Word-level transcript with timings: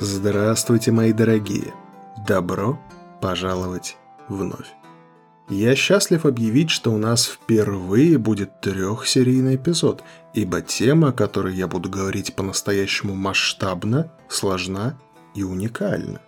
Здравствуйте, 0.00 0.92
мои 0.92 1.12
дорогие! 1.12 1.74
Добро 2.24 2.78
пожаловать 3.20 3.96
вновь! 4.28 4.68
Я 5.48 5.74
счастлив 5.74 6.24
объявить, 6.24 6.70
что 6.70 6.92
у 6.92 6.98
нас 6.98 7.26
впервые 7.26 8.16
будет 8.16 8.60
трехсерийный 8.60 9.56
эпизод, 9.56 10.04
ибо 10.34 10.60
тема, 10.60 11.08
о 11.08 11.12
которой 11.12 11.56
я 11.56 11.66
буду 11.66 11.90
говорить 11.90 12.36
по-настоящему 12.36 13.16
масштабна, 13.16 14.12
сложна 14.28 14.96
и 15.34 15.42
уникальна. 15.42 16.20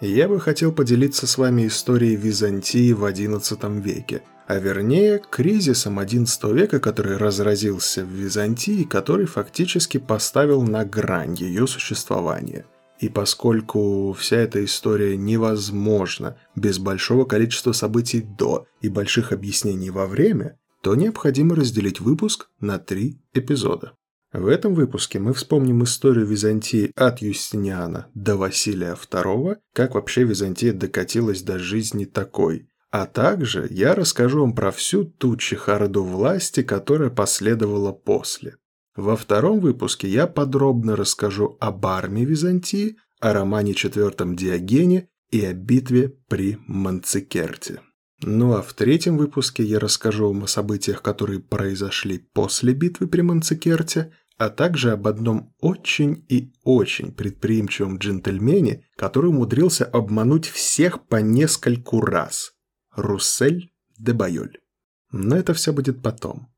Я 0.00 0.28
бы 0.28 0.38
хотел 0.38 0.70
поделиться 0.70 1.26
с 1.26 1.36
вами 1.36 1.66
историей 1.66 2.14
Византии 2.14 2.92
в 2.92 3.04
XI 3.04 3.80
веке, 3.80 4.22
а 4.46 4.58
вернее 4.58 5.20
кризисом 5.28 5.98
XI 5.98 6.54
века, 6.54 6.78
который 6.78 7.16
разразился 7.16 8.04
в 8.04 8.08
Византии, 8.08 8.84
который 8.84 9.26
фактически 9.26 9.98
поставил 9.98 10.62
на 10.62 10.84
грань 10.84 11.34
ее 11.34 11.66
существования– 11.66 12.66
и 12.98 13.08
поскольку 13.08 14.12
вся 14.12 14.36
эта 14.36 14.64
история 14.64 15.16
невозможна 15.16 16.38
без 16.54 16.78
большого 16.78 17.24
количества 17.24 17.72
событий 17.72 18.20
до 18.20 18.66
и 18.80 18.88
больших 18.88 19.32
объяснений 19.32 19.90
во 19.90 20.06
время, 20.06 20.58
то 20.80 20.94
необходимо 20.94 21.54
разделить 21.54 22.00
выпуск 22.00 22.48
на 22.60 22.78
три 22.78 23.20
эпизода. 23.34 23.92
В 24.32 24.46
этом 24.46 24.74
выпуске 24.74 25.18
мы 25.18 25.32
вспомним 25.32 25.84
историю 25.84 26.26
Византии 26.26 26.92
от 26.94 27.22
Юстиниана 27.22 28.08
до 28.14 28.36
Василия 28.36 28.94
II, 28.94 29.56
как 29.72 29.94
вообще 29.94 30.24
Византия 30.24 30.72
докатилась 30.72 31.42
до 31.42 31.58
жизни 31.58 32.04
такой. 32.04 32.68
А 32.90 33.06
также 33.06 33.66
я 33.70 33.94
расскажу 33.94 34.40
вам 34.40 34.54
про 34.54 34.70
всю 34.70 35.04
ту 35.04 35.36
чехарду 35.36 36.02
власти, 36.02 36.62
которая 36.62 37.10
последовала 37.10 37.92
после. 37.92 38.56
Во 38.96 39.14
втором 39.14 39.60
выпуске 39.60 40.08
я 40.08 40.26
подробно 40.26 40.96
расскажу 40.96 41.58
об 41.60 41.84
армии 41.86 42.24
Византии, 42.24 42.96
о 43.20 43.34
романе 43.34 43.74
четвертом 43.74 44.36
Диогене 44.36 45.08
и 45.30 45.44
о 45.44 45.52
битве 45.52 46.14
при 46.28 46.58
Манцикерте. 46.66 47.82
Ну 48.22 48.54
а 48.54 48.62
в 48.62 48.72
третьем 48.72 49.18
выпуске 49.18 49.62
я 49.62 49.78
расскажу 49.78 50.28
вам 50.28 50.44
о 50.44 50.46
событиях, 50.46 51.02
которые 51.02 51.40
произошли 51.40 52.18
после 52.18 52.72
битвы 52.72 53.06
при 53.06 53.20
Манцикерте, 53.20 54.12
а 54.38 54.48
также 54.48 54.92
об 54.92 55.06
одном 55.06 55.54
очень 55.60 56.24
и 56.28 56.52
очень 56.62 57.12
предприимчивом 57.12 57.98
джентльмене, 57.98 58.84
который 58.96 59.28
умудрился 59.28 59.84
обмануть 59.84 60.46
всех 60.46 61.06
по 61.06 61.16
нескольку 61.16 62.00
раз. 62.00 62.52
Руссель 62.94 63.72
де 63.98 64.12
Байоль. 64.12 64.58
Но 65.12 65.36
это 65.36 65.52
все 65.52 65.72
будет 65.72 66.02
потом. 66.02 66.48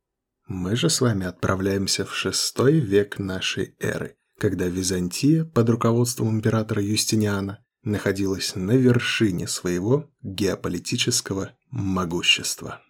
Мы 0.49 0.77
же 0.77 0.89
с 0.89 1.03
вами 1.03 1.27
отправляемся 1.27 2.07
в 2.07 2.15
шестой 2.15 2.81
век 2.81 3.19
нашей 3.19 3.77
эры, 3.81 4.17
когда 4.39 4.67
Византия 4.67 5.45
под 5.45 5.69
руководством 5.69 6.31
императора 6.31 6.83
Юстиниана 6.83 7.63
находилась 7.83 8.55
на 8.55 8.73
вершине 8.73 9.47
своего 9.47 10.11
геополитического 10.23 11.51
могущества. 11.71 12.81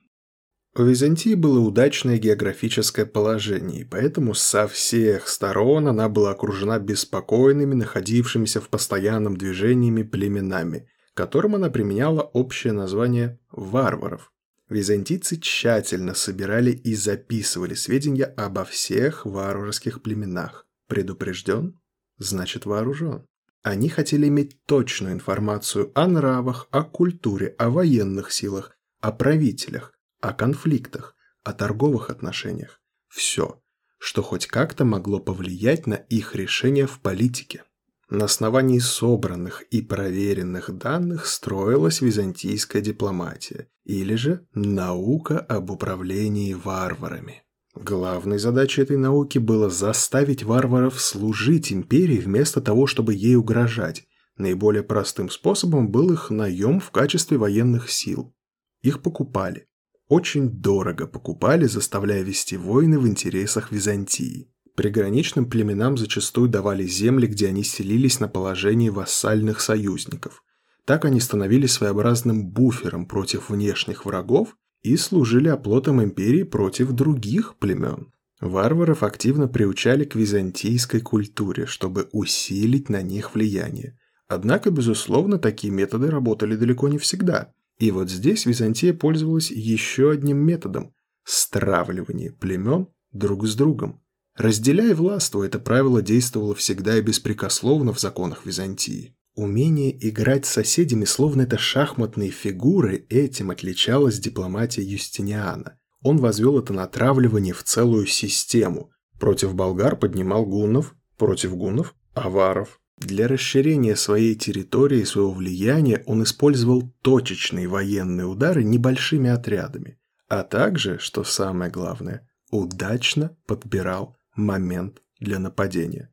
У 0.77 0.85
Византии 0.85 1.35
было 1.35 1.59
удачное 1.59 2.19
географическое 2.19 3.07
положение, 3.07 3.81
и 3.81 3.85
поэтому 3.85 4.35
со 4.35 4.69
всех 4.69 5.27
сторон 5.27 5.89
она 5.89 6.09
была 6.09 6.31
окружена 6.31 6.79
беспокойными, 6.79 7.75
находившимися 7.75 8.61
в 8.61 8.69
постоянном 8.69 9.37
движении 9.37 10.05
племенами, 10.05 10.89
которым 11.13 11.57
она 11.57 11.71
применяла 11.71 12.21
общее 12.21 12.73
название 12.73 13.41
«варваров», 13.51 14.31
Византийцы 14.69 15.39
тщательно 15.39 16.15
собирали 16.15 16.73
и 16.73 16.95
записывали 16.95 17.75
сведения 17.75 18.25
обо 18.25 18.65
всех 18.65 19.25
варварских 19.25 20.03
племенах. 20.03 20.67
Предупрежден– 20.89 21.81
значит 22.19 22.67
вооружен. 22.67 23.27
Они 23.63 23.89
хотели 23.89 24.29
иметь 24.29 24.63
точную 24.67 25.15
информацию 25.15 25.91
о 25.95 26.07
нравах, 26.07 26.69
о 26.71 26.85
культуре, 26.85 27.55
о 27.59 27.71
военных 27.71 28.31
силах, 28.31 28.77
о 29.01 29.11
правителях, 29.11 29.95
о 30.21 30.33
конфликтах, 30.33 31.17
о 31.45 31.53
торговых 31.53 32.11
отношениях. 32.11 32.81
Все, 33.09 33.63
что 33.99 34.23
хоть 34.23 34.47
как-то 34.47 34.85
могло 34.85 35.19
повлиять 35.19 35.87
на 35.87 35.95
их 35.95 36.35
решения 36.35 36.87
в 36.87 37.01
политике. 37.01 37.65
На 38.11 38.25
основании 38.25 38.79
собранных 38.79 39.63
и 39.71 39.83
проверенных 39.83 40.71
данных 40.79 41.27
строилась 41.27 42.01
византийская 42.01 42.81
дипломатия, 42.81 43.69
или 43.85 44.15
же 44.15 44.47
наука 44.55 45.39
об 45.39 45.71
управлении 45.71 46.55
варварами. 46.55 47.43
Главной 47.75 48.39
задачей 48.39 48.81
этой 48.81 48.97
науки 48.97 49.37
было 49.39 49.69
заставить 49.69 50.43
варваров 50.43 50.99
служить 51.01 51.71
империи 51.71 52.19
вместо 52.19 52.63
того, 52.63 52.87
чтобы 52.87 53.13
ей 53.13 53.37
угрожать. 53.37 54.05
Наиболее 54.39 54.83
простым 54.83 55.29
способом 55.29 55.91
был 55.91 56.11
их 56.11 56.31
наем 56.31 56.81
в 56.81 56.91
качестве 56.91 57.37
военных 57.37 57.91
сил. 57.91 58.35
Их 58.81 59.03
покупали. 59.03 59.67
Очень 60.09 60.49
дорого 60.49 61.07
покупали, 61.07 61.67
заставляя 61.67 62.23
вести 62.23 62.57
войны 62.57 62.99
в 62.99 63.07
интересах 63.07 63.71
Византии. 63.71 64.51
Приграничным 64.79 65.47
племенам 65.47 65.99
зачастую 65.99 66.49
давали 66.49 66.87
земли, 66.87 67.27
где 67.27 67.49
они 67.49 67.65
селились 67.65 68.21
на 68.21 68.29
положении 68.29 68.91
вассальных 68.91 69.61
союзников. 69.61 70.45
Так 70.85 71.05
они 71.05 71.19
становились 71.19 71.73
своеобразным 71.73 72.47
буфером 72.47 73.07
против 73.07 73.51
внешних 73.51 74.05
врагов 74.05 74.57
и 74.83 74.97
служили 74.97 75.49
оплотом 75.49 76.01
империи 76.01 76.45
против 76.45 76.93
других 76.93 77.57
племен. 77.57 78.13
Варваров 78.41 79.03
активно 79.03 79.49
приучали 79.49 80.05
к 80.05 80.15
византийской 80.15 81.01
культуре, 81.01 81.67
чтобы 81.67 82.09
усилить 82.13 82.89
на 82.89 83.03
них 83.03 83.35
влияние. 83.35 83.99
Однако, 84.29 84.71
безусловно, 84.71 85.41
такие 85.41 85.73
методы 85.73 86.09
работали 86.09 86.55
далеко 86.55 86.87
не 86.87 86.99
всегда. 86.99 87.53
И 87.81 87.91
вот 87.91 88.09
здесь 88.11 88.47
Византия 88.47 88.95
пользовалась 88.95 89.51
еще 89.51 90.13
одним 90.13 90.39
методом– 90.39 90.95
стравливание 91.25 92.31
племен 92.31 92.87
друг 93.11 93.45
с 93.45 93.57
другом. 93.57 94.01
Разделяй 94.39 94.95
властву, 94.95 95.43
это 95.43 95.59
правило 95.59 96.01
действовало 96.01 96.55
всегда 96.55 96.97
и 96.97 97.01
беспрекословно 97.01 97.93
в 97.93 97.99
законах 97.99 98.47
Византии. 98.47 99.17
Умение 99.35 99.97
играть 100.09 100.47
с 100.47 100.51
соседями, 100.51 101.05
словно 101.07 101.43
это 101.43 101.59
шахматные 101.59 102.31
фигуры, 102.31 103.05
этим 103.09 103.51
отличалась 103.51 104.21
дипломатия 104.21 104.83
Юстиниана. 104.83 105.77
Он 106.03 106.19
возвел 106.19 106.57
это 106.57 106.73
натравливание 106.73 107.53
в 107.53 107.65
целую 107.65 108.07
систему. 108.07 108.93
Против 109.19 109.57
болгар 109.57 109.97
поднимал 109.97 110.47
гуннов, 110.47 110.95
против 111.17 111.57
гуннов– 111.57 111.97
аваров. 112.15 112.79
Для 112.97 113.27
расширения 113.27 113.97
своей 113.97 114.37
территории 114.37 115.01
и 115.01 115.05
своего 115.05 115.33
влияния 115.33 116.05
он 116.07 116.23
использовал 116.23 116.93
точечные 117.03 117.67
военные 117.67 118.27
удары 118.27 118.63
небольшими 118.63 119.31
отрядами, 119.31 119.99
а 120.29 120.45
также, 120.45 120.99
что 121.01 121.25
самое 121.25 121.73
главное, 121.73 122.29
удачно 122.51 123.37
подбирал 123.47 124.18
момент 124.39 125.03
для 125.21 125.39
нападения. 125.39 126.11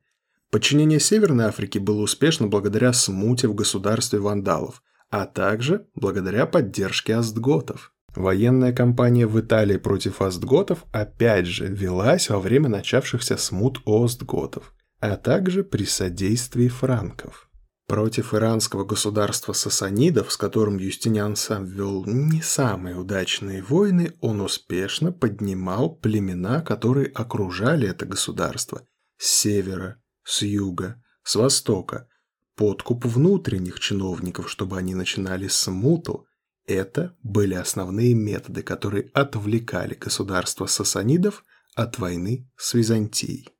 Подчинение 0.50 1.00
Северной 1.00 1.46
Африки 1.46 1.78
было 1.78 2.02
успешно 2.02 2.46
благодаря 2.46 2.92
смуте 2.92 3.48
в 3.48 3.54
государстве 3.54 4.18
вандалов, 4.20 4.82
а 5.10 5.26
также 5.26 5.86
благодаря 5.94 6.46
поддержке 6.46 7.14
астготов. 7.16 7.92
Военная 8.14 8.72
кампания 8.72 9.26
в 9.26 9.38
Италии 9.38 9.76
против 9.76 10.22
астготов 10.22 10.84
опять 10.92 11.46
же 11.46 11.66
велась 11.66 12.30
во 12.30 12.38
время 12.38 12.68
начавшихся 12.68 13.36
смут 13.36 13.80
остготов, 13.84 14.72
а 15.00 15.16
также 15.16 15.62
при 15.64 15.84
содействии 15.84 16.68
франков. 16.68 17.45
Против 17.86 18.34
иранского 18.34 18.84
государства 18.84 19.52
сасанидов, 19.52 20.32
с 20.32 20.36
которым 20.36 20.76
Юстиниан 20.76 21.36
сам 21.36 21.64
вел 21.66 22.04
не 22.04 22.42
самые 22.42 22.96
удачные 22.96 23.62
войны, 23.62 24.12
он 24.20 24.40
успешно 24.40 25.12
поднимал 25.12 25.94
племена, 25.94 26.62
которые 26.62 27.06
окружали 27.06 27.88
это 27.88 28.04
государство 28.04 28.82
с 29.18 29.28
севера, 29.28 30.02
с 30.24 30.42
юга, 30.42 31.00
с 31.22 31.36
востока. 31.36 32.08
Подкуп 32.56 33.04
внутренних 33.04 33.78
чиновников, 33.78 34.50
чтобы 34.50 34.78
они 34.78 34.96
начинали 34.96 35.46
смуту. 35.46 36.26
Это 36.66 37.14
были 37.22 37.54
основные 37.54 38.14
методы, 38.14 38.62
которые 38.62 39.10
отвлекали 39.14 39.94
государство 39.94 40.66
сасанидов 40.66 41.44
от 41.76 41.98
войны 41.98 42.50
с 42.56 42.74
Византией. 42.74 43.55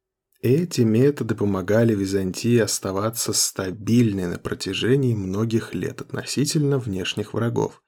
Эти 0.49 0.83
методы 0.83 1.35
помогали 1.35 1.93
Византии 1.93 2.59
оставаться 2.59 3.33
стабильной 3.33 4.29
на 4.29 4.39
протяжении 4.39 5.13
многих 5.13 5.75
лет 5.75 6.01
относительно 6.01 6.79
внешних 6.79 7.35
врагов. 7.35 7.83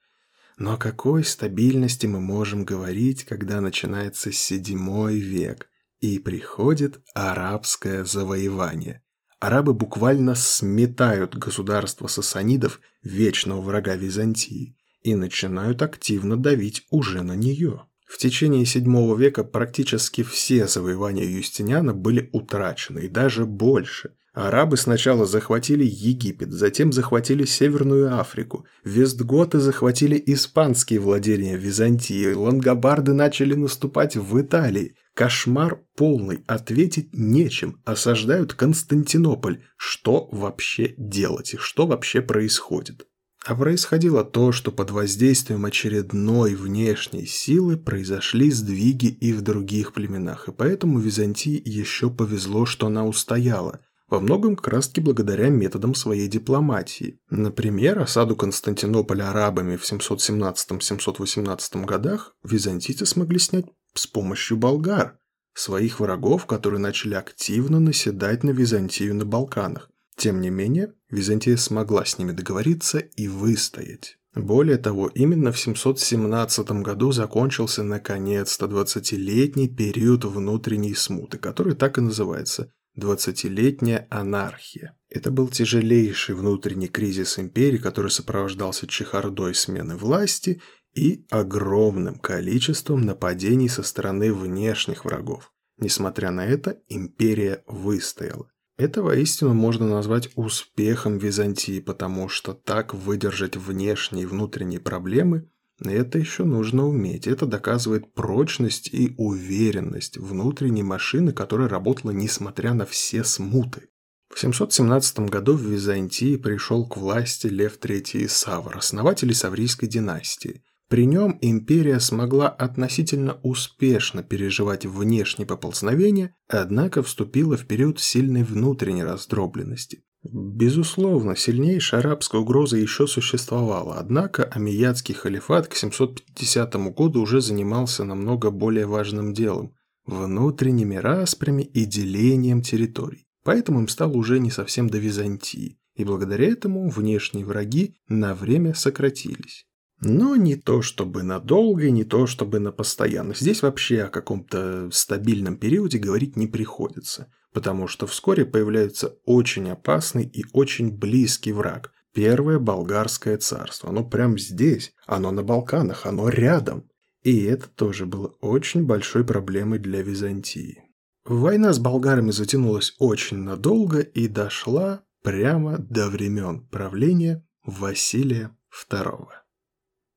Но 0.57 0.73
о 0.73 0.77
какой 0.77 1.23
стабильности 1.23 2.05
мы 2.05 2.19
можем 2.19 2.65
говорить, 2.65 3.23
когда 3.23 3.61
начинается 3.61 4.33
седьмой 4.33 5.19
век 5.19 5.69
и 6.01 6.19
приходит 6.19 6.99
арабское 7.13 8.03
завоевание? 8.03 9.03
Арабы 9.39 9.73
буквально 9.73 10.35
сметают 10.35 11.37
государство 11.37 12.07
сасанидов, 12.07 12.81
вечного 13.01 13.61
врага 13.61 13.95
Византии, 13.95 14.75
и 15.01 15.15
начинают 15.15 15.81
активно 15.81 16.35
давить 16.35 16.85
уже 16.89 17.21
на 17.21 17.37
нее. 17.37 17.85
В 18.09 18.17
течение 18.17 18.63
VII 18.63 19.15
века 19.15 19.43
практически 19.43 20.23
все 20.23 20.67
завоевания 20.67 21.25
Юстиниана 21.25 21.93
были 21.93 22.27
утрачены, 22.33 23.01
и 23.01 23.07
даже 23.07 23.45
больше. 23.45 24.15
Арабы 24.33 24.77
сначала 24.77 25.27
захватили 25.27 25.83
Египет, 25.83 26.51
затем 26.51 26.91
захватили 26.91 27.45
Северную 27.45 28.19
Африку, 28.19 28.65
вестготы 28.83 29.59
захватили 29.59 30.21
испанские 30.25 30.99
владения 30.99 31.55
Византии, 31.55 32.33
лангобарды 32.33 33.13
начали 33.13 33.53
наступать 33.53 34.15
в 34.15 34.41
Италии. 34.41 34.95
Кошмар 35.13 35.81
полный, 35.95 36.43
ответить 36.47 37.09
нечем, 37.13 37.79
осаждают 37.85 38.55
Константинополь. 38.55 39.61
Что 39.77 40.29
вообще 40.31 40.95
делать 40.97 41.53
и 41.53 41.57
что 41.57 41.85
вообще 41.85 42.21
происходит? 42.21 43.08
А 43.45 43.55
происходило 43.55 44.23
то, 44.23 44.51
что 44.51 44.71
под 44.71 44.91
воздействием 44.91 45.65
очередной 45.65 46.55
внешней 46.55 47.25
силы 47.25 47.77
произошли 47.77 48.51
сдвиги 48.51 49.07
и 49.07 49.31
в 49.31 49.41
других 49.41 49.93
племенах, 49.93 50.49
и 50.49 50.51
поэтому 50.51 50.99
Византии 50.99 51.61
еще 51.63 52.09
повезло, 52.09 52.65
что 52.65 52.87
она 52.87 53.05
устояла– 53.05 53.79
во 54.09 54.19
многом 54.19 54.55
как 54.55 54.81
благодаря 54.97 55.49
методам 55.49 55.93
своей 55.93 56.27
дипломатии. 56.27 57.19
Например, 57.29 57.99
осаду 57.99 58.35
Константинополя 58.35 59.29
арабами 59.29 59.75
в 59.75 59.83
717-718 59.83 61.85
годах 61.85 62.35
византийцы 62.43 63.05
смогли 63.05 63.39
снять 63.39 63.65
с 63.93 64.07
помощью 64.07 64.57
болгар, 64.57 65.17
своих 65.53 65.99
врагов, 65.99 66.45
которые 66.45 66.79
начали 66.79 67.13
активно 67.13 67.79
наседать 67.79 68.43
на 68.43 68.51
Византию 68.51 69.15
на 69.15 69.25
Балканах. 69.25 69.88
Тем 70.19 70.41
не 70.41 70.49
менее, 70.49 70.93
Византия 71.09 71.55
смогла 71.55 72.03
с 72.03 72.17
ними 72.17 72.33
договориться 72.33 72.99
и 72.99 73.29
выстоять. 73.29 74.17
Более 74.35 74.77
того, 74.77 75.07
именно 75.07 75.53
в 75.53 75.57
717 75.57 76.69
году 76.83 77.13
закончился 77.13 77.83
наконец-то 77.83 78.65
20-летний 78.65 79.69
период 79.69 80.25
внутренней 80.25 80.93
смуты, 80.93 81.37
который 81.37 81.73
так 81.73 81.97
и 81.97 82.01
называется 82.01 82.73
Двадцатилетняя 82.95 84.07
анархия. 84.09 84.97
Это 85.09 85.31
был 85.31 85.47
тяжелейший 85.47 86.35
внутренний 86.35 86.89
кризис 86.89 87.39
империи, 87.39 87.77
который 87.77 88.11
сопровождался 88.11 88.87
чехардой 88.87 89.55
смены 89.55 89.95
власти 89.95 90.61
и 90.93 91.25
огромным 91.29 92.19
количеством 92.19 93.05
нападений 93.05 93.69
со 93.69 93.83
стороны 93.83 94.33
внешних 94.33 95.05
врагов. 95.05 95.53
Несмотря 95.77 96.31
на 96.31 96.45
это, 96.45 96.81
империя 96.89 97.63
выстояла. 97.67 98.51
Это 98.79 99.03
воистину 99.03 99.53
можно 99.53 99.85
назвать 99.85 100.29
успехом 100.35 101.17
Византии, 101.17 101.81
потому 101.81 102.29
что 102.29 102.53
так 102.53 102.93
выдержать 102.93 103.57
внешние 103.57 104.23
и 104.23 104.25
внутренние 104.25 104.79
проблемы 104.79 105.49
это 105.83 106.17
еще 106.17 106.45
нужно 106.45 106.87
уметь. 106.87 107.27
Это 107.27 107.45
доказывает 107.45 108.13
прочность 108.13 108.87
и 108.93 109.13
уверенность 109.17 110.17
внутренней 110.17 110.83
машины, 110.83 111.33
которая 111.33 111.67
работала 111.67 112.11
несмотря 112.11 112.73
на 112.73 112.85
все 112.85 113.25
смуты. 113.25 113.89
В 114.33 114.39
717 114.39 115.19
году 115.27 115.57
в 115.57 115.61
Византии 115.61 116.37
пришел 116.37 116.87
к 116.87 116.95
власти 116.95 117.47
Лев 117.47 117.79
III 117.79 118.29
Савр, 118.29 118.77
основатель 118.77 119.33
Саврийской 119.33 119.89
династии. 119.89 120.63
При 120.89 121.05
нем 121.05 121.37
империя 121.41 121.99
смогла 121.99 122.49
относительно 122.49 123.39
успешно 123.43 124.23
переживать 124.23 124.87
внешние 124.87 125.45
поползновения, 125.45 126.35
однако 126.47 127.03
вступила 127.03 127.55
в 127.57 127.67
период 127.67 127.99
сильной 127.99 128.43
внутренней 128.43 129.03
раздробленности. 129.03 130.03
Безусловно, 130.23 131.35
сильнейшая 131.35 132.01
арабская 132.01 132.41
угроза 132.41 132.75
еще 132.77 133.05
существовала, 133.05 133.99
однако 133.99 134.43
Амиядский 134.45 135.13
халифат 135.13 135.67
к 135.67 135.75
750 135.75 136.75
году 136.91 137.21
уже 137.21 137.39
занимался 137.39 138.03
намного 138.03 138.49
более 138.49 138.87
важным 138.87 139.33
делом– 139.33 139.75
внутренними 140.07 140.95
распрями 140.95 141.61
и 141.61 141.85
делением 141.85 142.63
территорий. 142.63 143.27
Поэтому 143.43 143.79
им 143.79 143.87
стало 143.87 144.13
уже 144.13 144.39
не 144.39 144.49
совсем 144.49 144.89
до 144.89 144.97
Византии, 144.97 145.77
и 145.95 146.03
благодаря 146.03 146.47
этому 146.47 146.89
внешние 146.89 147.45
враги 147.45 147.95
на 148.09 148.33
время 148.33 148.73
сократились. 148.73 149.68
Но 150.01 150.35
не 150.35 150.55
то 150.55 150.81
чтобы 150.81 151.23
надолго 151.23 151.89
не 151.89 152.03
то 152.03 152.25
чтобы 152.27 152.59
на 152.59 152.71
постоянно. 152.71 153.33
Здесь 153.33 153.61
вообще 153.61 154.03
о 154.03 154.09
каком-то 154.09 154.89
стабильном 154.91 155.57
периоде 155.57 155.97
говорить 155.97 156.35
не 156.35 156.47
приходится– 156.47 157.31
потому 157.51 157.87
что 157.87 158.05
вскоре 158.05 158.45
появляется 158.45 159.17
очень 159.25 159.71
опасный 159.71 160.23
и 160.23 160.45
очень 160.53 160.95
близкий 160.95 161.51
враг– 161.51 161.91
Первое 162.13 162.57
Болгарское 162.57 163.37
царство. 163.37 163.89
Оно 163.89 164.03
прямо 164.03 164.37
здесь, 164.39 164.93
оно 165.05 165.31
на 165.31 165.43
Балканах, 165.43 166.05
оно 166.05 166.29
рядом. 166.29 166.89
И 167.21 167.43
это 167.43 167.69
тоже 167.69 168.05
было 168.05 168.27
очень 168.41 168.85
большой 168.85 169.23
проблемой 169.23 169.79
для 169.79 170.01
Византии. 170.01 170.83
Война 171.25 171.71
с 171.71 171.79
болгарами 171.79 172.31
затянулась 172.31 172.95
очень 172.97 173.37
надолго 173.37 173.99
и 173.99 174.27
дошла 174.27 175.03
прямо 175.21 175.77
до 175.77 176.09
времен 176.09 176.67
правления 176.67 177.45
Василия 177.63 178.57
II. 178.89 179.27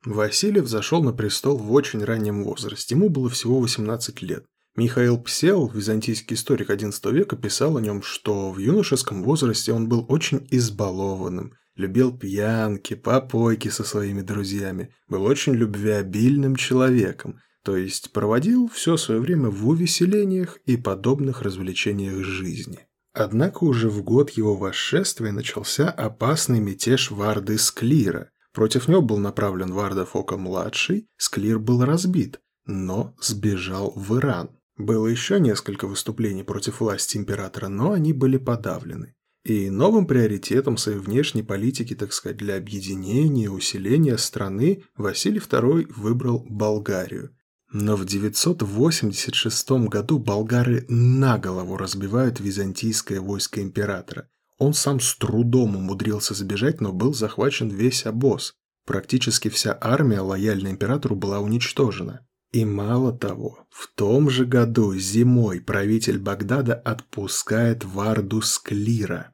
Василий 0.05 0.61
взошел 0.61 1.03
на 1.03 1.13
престол 1.13 1.57
в 1.57 1.73
очень 1.73 2.05
раннем 2.05 2.43
возрасте, 2.45 2.95
ему 2.95 3.09
было 3.09 3.29
всего 3.29 3.61
18 3.61 4.23
лет. 4.23 4.45
Михаил 4.75 5.21
Псел, 5.21 5.69
византийский 5.69 6.35
историк 6.35 6.71
XI 6.71 7.13
века, 7.13 7.37
писал 7.37 7.77
о 7.77 7.81
нем, 7.81 8.03
что 8.03 8.51
в 8.51 8.59
юношеском 8.59 9.23
возрасте 9.23 9.73
он 9.73 9.89
был 9.89 10.07
очень 10.09 10.47
избалованным, 10.51 11.53
любил 11.77 12.17
пьянки, 12.17 12.95
попойки 12.95 13.69
со 13.69 13.85
своими 13.85 14.23
друзьями, 14.23 14.95
был 15.09 15.25
очень 15.25 15.53
любвеобильным 15.53 16.57
человеком, 16.57 17.39
то 17.63 17.77
есть 17.77 18.13
проводил 18.13 18.69
все 18.69 18.97
свое 18.97 19.21
время 19.21 19.51
в 19.51 19.69
увеселениях 19.69 20.59
и 20.65 20.77
подобных 20.77 21.43
развлечениях 21.43 22.25
жизни. 22.25 22.87
Однако 23.13 23.65
уже 23.65 23.91
в 23.91 24.03
год 24.03 24.31
его 24.31 24.57
восшествия 24.57 25.33
начался 25.33 25.91
опасный 25.91 26.61
мятеж 26.61 27.11
Варды 27.11 27.59
Склира. 27.59 28.31
Против 28.53 28.89
него 28.89 29.01
был 29.01 29.19
направлен 29.19 29.73
Варда 29.73 30.05
Фока-младший, 30.05 31.07
Склир 31.17 31.59
был 31.59 31.85
разбит, 31.85 32.41
но 32.67 33.15
сбежал 33.21 33.93
в 33.97 34.19
Иран. 34.19 34.51
Было 34.77 35.07
еще 35.07 35.41
несколько 35.41 35.87
выступлений 35.87 36.43
против 36.43 36.81
власти 36.81 37.17
императора, 37.17 37.69
но 37.69 37.93
они 37.93 38.13
были 38.13 38.37
подавлены. 38.37 39.15
И 39.45 39.71
новым 39.71 40.07
приоритетом 40.07 40.77
своей 40.77 40.99
внешней 40.99 41.43
политики, 41.43 41.95
так 41.95 42.13
сказать, 42.13 42.37
для 42.37 42.57
объединения 42.57 43.45
и 43.45 43.49
усиления 43.49 44.17
страны 44.17 44.85
Василий 44.97 45.41
II 45.41 45.93
выбрал 45.97 46.47
Болгарию. 46.49 47.37
Но 47.73 47.97
в 47.97 48.05
986 48.05 49.71
году 49.89 50.19
болгары 50.19 50.85
на 50.89 51.39
голову 51.39 51.77
разбивают 51.77 52.39
византийское 52.39 53.21
войско 53.21 53.63
императора. 53.63 54.29
Он 54.59 54.75
сам 54.75 55.01
с 55.01 55.17
трудом 55.17 55.77
умудрился 55.77 56.35
забежать, 56.35 56.81
но 56.81 56.93
был 56.93 57.15
захвачен 57.15 57.69
весь 57.69 58.07
обоз. 58.07 58.55
Практически 58.87 59.49
вся 59.49 59.77
армия, 59.81 60.21
лояльная 60.21 60.73
императору, 60.73 61.17
была 61.17 61.41
уничтожена. 61.41 62.27
И 62.53 62.65
мало 62.65 63.13
того, 63.13 63.67
в 63.71 63.89
том 63.95 64.29
же 64.29 64.45
году 64.45 64.95
зимой 64.95 65.61
правитель 65.61 66.19
Багдада 66.19 66.75
отпускает 66.75 67.85
Варду 67.85 68.43
Склира. 68.43 69.33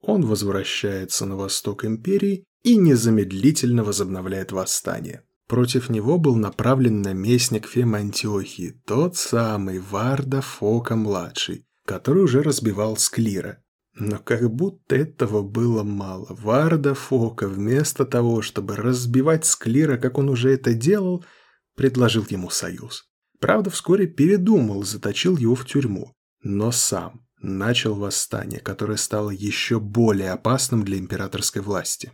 Он 0.00 0.24
возвращается 0.24 1.26
на 1.26 1.36
восток 1.36 1.84
империи 1.84 2.44
и 2.62 2.76
незамедлительно 2.76 3.84
возобновляет 3.84 4.52
восстание. 4.52 5.24
Против 5.46 5.90
него 5.90 6.18
был 6.18 6.36
направлен 6.36 7.02
наместник 7.02 7.66
Фем 7.66 7.94
Антиохии, 7.94 8.80
тот 8.86 9.16
самый 9.16 9.78
Варда 9.78 10.40
Фока-младший, 10.40 11.66
который 11.84 12.22
уже 12.22 12.42
разбивал 12.42 12.96
Склира. 12.96 13.62
Но 13.94 14.18
как 14.18 14.50
будто 14.50 14.96
этого 14.96 15.42
было 15.42 15.82
мало. 15.82 16.26
Варда 16.30 16.94
Фока 16.94 17.46
вместо 17.48 18.04
того, 18.04 18.42
чтобы 18.42 18.76
разбивать 18.76 19.44
Склира, 19.44 19.96
как 19.96 20.18
он 20.18 20.28
уже 20.28 20.52
это 20.52 20.74
делал– 20.74 21.24
предложил 21.74 22.26
ему 22.28 22.50
союз. 22.50 23.04
Правда, 23.40 23.70
вскоре 23.70 24.06
передумал 24.06 24.84
заточил 24.84 25.36
его 25.36 25.54
в 25.54 25.66
тюрьму. 25.66 26.12
Но 26.42 26.72
сам 26.72 27.26
начал 27.40 27.94
восстание, 27.94 28.60
которое 28.60 28.96
стало 28.96 29.30
еще 29.30 29.80
более 29.80 30.30
опасным 30.30 30.84
для 30.84 30.98
императорской 30.98 31.62
власти. 31.62 32.12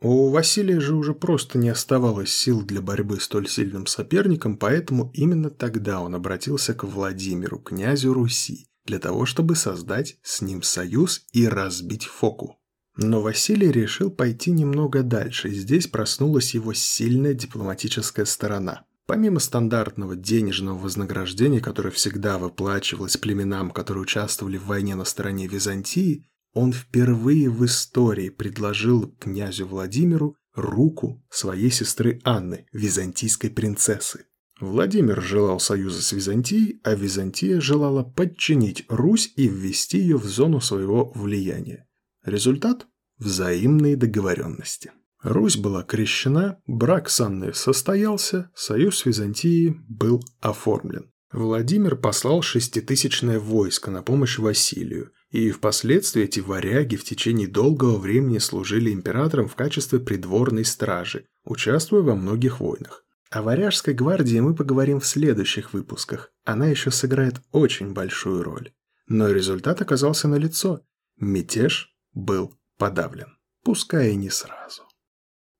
У 0.00 0.30
Василия 0.30 0.78
же 0.78 0.94
уже 0.94 1.12
просто 1.12 1.58
не 1.58 1.70
оставалось 1.70 2.32
сил 2.32 2.62
для 2.62 2.80
борьбы 2.80 3.18
с 3.18 3.24
столь 3.24 3.48
сильным 3.48 3.86
соперником, 3.86 4.56
поэтому 4.56 5.10
именно 5.12 5.50
тогда 5.50 6.00
он 6.00 6.14
обратился 6.14 6.74
к 6.74 6.84
Владимиру, 6.84 7.58
князю 7.58 8.14
Руси, 8.14 8.67
для 8.88 8.98
того, 8.98 9.26
чтобы 9.26 9.54
создать 9.54 10.18
с 10.22 10.40
ним 10.40 10.62
союз 10.62 11.24
и 11.32 11.46
разбить 11.46 12.06
Фоку. 12.06 12.58
Но 12.96 13.20
Василий 13.20 13.70
решил 13.70 14.10
пойти 14.10 14.50
немного 14.50 15.02
дальше, 15.02 15.50
и 15.50 15.54
здесь 15.54 15.86
проснулась 15.86 16.54
его 16.54 16.72
сильная 16.72 17.34
дипломатическая 17.34 18.24
сторона. 18.24 18.86
Помимо 19.06 19.40
стандартного 19.40 20.16
денежного 20.16 20.78
вознаграждения, 20.78 21.60
которое 21.60 21.90
всегда 21.90 22.38
выплачивалось 22.38 23.16
племенам, 23.16 23.70
которые 23.70 24.02
участвовали 24.02 24.56
в 24.56 24.66
войне 24.66 24.96
на 24.96 25.04
стороне 25.04 25.46
Византии, 25.46 26.26
он 26.54 26.72
впервые 26.72 27.48
в 27.50 27.64
истории 27.64 28.30
предложил 28.30 29.14
князю 29.20 29.66
Владимиру 29.66 30.36
руку 30.54 31.22
своей 31.30 31.70
сестры 31.70 32.20
Анны, 32.24 32.66
византийской 32.72 33.50
принцессы. 33.50 34.26
Владимир 34.60 35.22
желал 35.22 35.60
союза 35.60 36.02
с 36.02 36.12
Византией, 36.12 36.80
а 36.82 36.94
Византия 36.94 37.60
желала 37.60 38.02
подчинить 38.02 38.84
Русь 38.88 39.32
и 39.36 39.46
ввести 39.46 39.98
ее 39.98 40.16
в 40.16 40.24
зону 40.24 40.60
своего 40.60 41.12
влияния. 41.14 41.86
Результат– 42.24 42.86
взаимные 43.18 43.96
договоренности. 43.96 44.92
Русь 45.22 45.56
была 45.56 45.82
крещена, 45.82 46.60
брак 46.66 47.08
с 47.08 47.20
Анной 47.20 47.54
состоялся, 47.54 48.50
союз 48.54 48.98
с 48.98 49.06
Византией 49.06 49.76
был 49.88 50.24
оформлен. 50.40 51.10
Владимир 51.32 51.94
послал 51.94 52.42
шеститысячное 52.42 53.38
войско 53.38 53.90
на 53.90 54.02
помощь 54.02 54.38
Василию, 54.38 55.12
и 55.30 55.50
впоследствии 55.50 56.22
эти 56.22 56.40
варяги 56.40 56.96
в 56.96 57.04
течение 57.04 57.46
долгого 57.46 57.98
времени 57.98 58.38
служили 58.38 58.92
императором 58.92 59.46
в 59.46 59.54
качестве 59.54 60.00
придворной 60.00 60.64
стражи, 60.64 61.26
участвуя 61.44 62.02
во 62.02 62.14
многих 62.14 62.60
войнах. 62.60 63.04
О 63.30 63.42
варяжской 63.42 63.92
гвардии 63.92 64.40
мы 64.40 64.54
поговорим 64.54 65.00
в 65.00 65.06
следующих 65.06 65.74
выпусках, 65.74 66.32
она 66.44 66.66
еще 66.66 66.90
сыграет 66.90 67.42
очень 67.52 67.92
большую 67.92 68.42
роль. 68.42 68.72
Но 69.06 69.28
результат 69.28 69.82
оказался 69.82 70.28
налицо. 70.28 70.80
Мятеж 71.18 71.94
был 72.14 72.54
подавлен, 72.78 73.36
пускай 73.64 74.12
и 74.12 74.16
не 74.16 74.30
сразу. 74.30 74.82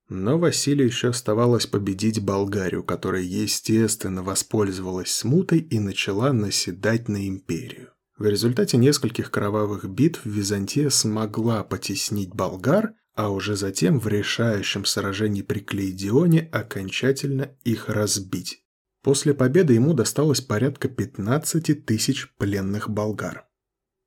Но 0.08 0.38
Василию 0.38 0.86
еще 0.86 1.08
оставалось 1.08 1.66
победить 1.66 2.24
Болгарию, 2.24 2.82
которая, 2.82 3.20
естественно, 3.20 4.22
воспользовалась 4.22 5.10
смутой 5.10 5.58
и 5.58 5.78
начала 5.78 6.32
наседать 6.32 7.08
на 7.08 7.28
империю. 7.28 7.92
В 8.16 8.24
результате 8.24 8.78
нескольких 8.78 9.30
кровавых 9.30 9.84
битв 9.84 10.24
Византия 10.24 10.88
смогла 10.88 11.62
потеснить 11.62 12.34
болгар, 12.34 12.94
а 13.18 13.30
уже 13.30 13.56
затем 13.56 13.98
в 13.98 14.06
решающем 14.06 14.84
сражении 14.84 15.42
при 15.42 15.58
Клейдионе 15.58 16.48
окончательно 16.52 17.50
их 17.64 17.88
разбить. 17.88 18.62
После 19.02 19.34
победы 19.34 19.72
ему 19.72 19.92
досталось 19.92 20.40
порядка 20.40 20.88
15 20.88 21.84
тысяч 21.84 22.32
пленных 22.36 22.88
болгар. 22.88 23.48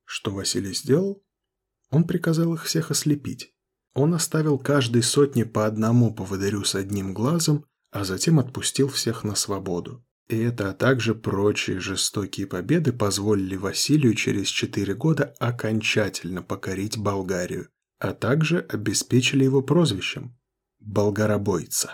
Что 0.06 0.32
Василий 0.32 0.74
сделал? 0.74 1.26
Он 1.90 2.06
приказал 2.06 2.54
их 2.54 2.64
всех 2.64 2.90
ослепить. 2.90 3.54
Он 3.96 4.14
оставил 4.14 4.58
каждой 4.58 5.04
сотне 5.04 5.46
по 5.46 5.66
одному 5.66 6.14
поводырю 6.14 6.64
с 6.64 6.76
одним 6.76 7.14
глазом, 7.14 7.66
а 7.92 8.06
затем 8.06 8.40
отпустил 8.40 8.88
всех 8.88 9.26
на 9.26 9.36
свободу. 9.36 10.06
И 10.30 10.38
это, 10.38 10.70
а 10.70 10.74
также 10.74 11.16
прочие 11.16 11.82
жестокие 11.82 12.48
победы 12.48 12.94
позволили 12.94 13.58
Василию 13.58 14.14
через 14.14 14.48
четыре 14.48 14.96
года 14.96 15.36
окончательно 15.38 16.42
покорить 16.42 16.98
Болгарию, 16.98 17.68
а 18.02 18.14
также 18.14 18.66
обеспечили 18.68 19.44
его 19.44 19.62
прозвищем– 19.62 20.36
«Болгаробойца». 20.80 21.92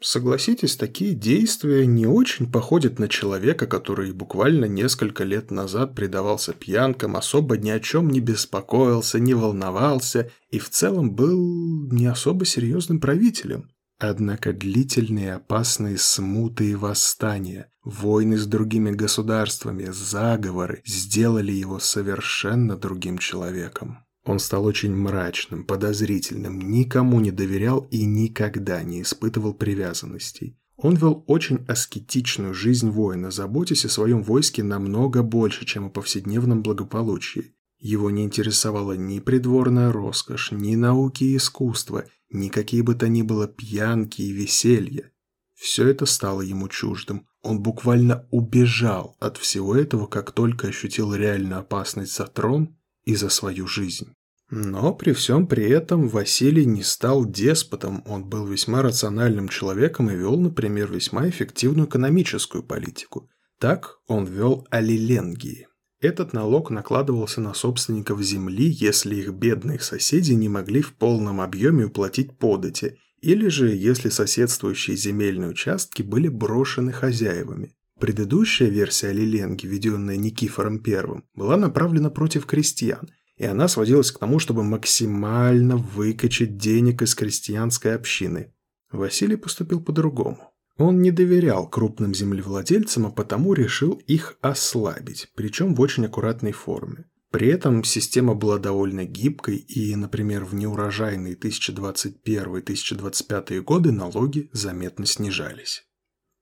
Согласитесь, 0.00 0.76
такие 0.76 1.14
действия 1.14 1.86
не 1.86 2.06
очень 2.06 2.50
походят 2.50 2.98
на 2.98 3.08
человека, 3.08 3.66
который 3.66 4.12
буквально 4.12 4.64
несколько 4.64 5.24
лет 5.24 5.50
назад 5.50 5.94
предавался 5.94 6.52
пьянкам, 6.52 7.16
особо 7.16 7.56
ни 7.58 7.70
о 7.70 7.80
чем 7.80 8.08
не 8.10 8.20
беспокоился, 8.20 9.18
не 9.18 9.34
волновался 9.34 10.30
и 10.50 10.58
в 10.58 10.70
целом 10.70 11.14
был 11.14 11.90
не 11.90 12.06
особо 12.06 12.44
серьезным 12.44 13.00
правителем. 13.00 13.70
Однако 13.98 14.52
длительные 14.52 15.34
опасные 15.34 15.96
смуты 15.96 16.70
и 16.70 16.74
восстания, 16.74 17.70
войны 17.82 18.36
с 18.36 18.46
другими 18.46 18.90
государствами, 18.90 19.86
заговоры 19.90 20.82
сделали 20.86 21.52
его 21.52 21.78
совершенно 21.78 22.76
другим 22.76 23.16
человеком. 23.16 24.05
Он 24.26 24.40
стал 24.40 24.64
очень 24.64 24.94
мрачным, 24.94 25.64
подозрительным, 25.64 26.58
никому 26.58 27.20
не 27.20 27.30
доверял 27.30 27.86
и 27.92 28.04
никогда 28.04 28.82
не 28.82 29.02
испытывал 29.02 29.54
привязанностей. 29.54 30.58
Он 30.76 30.96
вел 30.96 31.24
очень 31.28 31.64
аскетичную 31.68 32.52
жизнь 32.52 32.90
воина, 32.90 33.30
заботясь 33.30 33.84
о 33.84 33.88
своем 33.88 34.22
войске 34.22 34.64
намного 34.64 35.22
больше, 35.22 35.64
чем 35.64 35.86
о 35.86 35.90
повседневном 35.90 36.62
благополучии. 36.62 37.54
Его 37.78 38.10
не 38.10 38.24
интересовала 38.24 38.94
ни 38.94 39.20
придворная 39.20 39.92
роскошь, 39.92 40.50
ни 40.50 40.74
науки 40.74 41.22
и 41.22 41.36
искусство, 41.36 42.04
ни 42.28 42.48
какие 42.48 42.80
бы 42.80 42.96
то 42.96 43.08
ни 43.08 43.22
было 43.22 43.46
пьянки 43.46 44.22
и 44.22 44.32
веселья. 44.32 45.12
Все 45.54 45.86
это 45.86 46.04
стало 46.04 46.42
ему 46.42 46.68
чуждым. 46.68 47.26
Он 47.42 47.62
буквально 47.62 48.26
убежал 48.32 49.16
от 49.20 49.36
всего 49.36 49.76
этого, 49.76 50.06
как 50.06 50.32
только 50.32 50.66
ощутил 50.66 51.14
реальную 51.14 51.60
опасность 51.60 52.14
за 52.14 52.26
трон 52.26 52.75
и 53.06 53.14
за 53.14 53.30
свою 53.30 53.66
жизнь. 53.66 54.12
Но 54.50 54.94
при 54.94 55.12
всем 55.12 55.48
при 55.48 55.68
этом 55.68 56.08
Василий 56.08 56.66
не 56.66 56.82
стал 56.82 57.24
деспотом, 57.24 58.04
он 58.06 58.28
был 58.28 58.46
весьма 58.46 58.82
рациональным 58.82 59.48
человеком 59.48 60.10
и 60.10 60.14
вел, 60.14 60.38
например, 60.38 60.92
весьма 60.92 61.28
эффективную 61.28 61.88
экономическую 61.88 62.62
политику. 62.62 63.28
Так 63.58 63.96
он 64.06 64.24
вел 64.24 64.66
алиленгии. 64.70 65.66
Этот 66.00 66.32
налог 66.32 66.70
накладывался 66.70 67.40
на 67.40 67.54
собственников 67.54 68.22
земли, 68.22 68.68
если 68.68 69.16
их 69.16 69.32
бедные 69.32 69.80
соседи 69.80 70.32
не 70.32 70.48
могли 70.48 70.82
в 70.82 70.94
полном 70.94 71.40
объеме 71.40 71.86
уплатить 71.86 72.38
подати, 72.38 72.98
или 73.22 73.48
же 73.48 73.74
если 73.74 74.10
соседствующие 74.10 74.96
земельные 74.96 75.48
участки 75.48 76.02
были 76.02 76.28
брошены 76.28 76.92
хозяевами. 76.92 77.74
Предыдущая 77.98 78.68
версия 78.68 79.08
алиленги, 79.08 79.66
введенная 79.66 80.16
Никифором 80.16 80.80
I, 80.86 81.22
была 81.34 81.56
направлена 81.56 82.10
против 82.10 82.46
крестьян– 82.46 83.10
и 83.36 83.44
она 83.44 83.68
сводилась 83.68 84.10
к 84.10 84.18
тому, 84.18 84.38
чтобы 84.38 84.64
максимально 84.64 85.76
выкачать 85.76 86.56
денег 86.56 87.02
из 87.02 87.14
крестьянской 87.14 87.94
общины. 87.94 88.54
Василий 88.90 89.36
поступил 89.36 89.82
по-другому. 89.82 90.54
Он 90.78 91.02
не 91.02 91.10
доверял 91.10 91.68
крупным 91.68 92.14
землевладельцам, 92.14 93.04
а 93.06 93.10
потому 93.10 93.52
решил 93.54 93.94
их 94.06 94.36
ослабить, 94.40 95.28
причем 95.34 95.74
в 95.74 95.80
очень 95.80 96.06
аккуратной 96.06 96.52
форме. 96.52 97.06
При 97.30 97.48
этом 97.48 97.82
система 97.84 98.34
была 98.34 98.58
довольно 98.58 99.04
гибкой, 99.04 99.56
и, 99.56 99.96
например, 99.96 100.44
в 100.44 100.54
неурожайные 100.54 101.34
1021-1025 101.34 103.60
годы 103.62 103.90
налоги 103.92 104.50
заметно 104.52 105.06
снижались. 105.06 105.85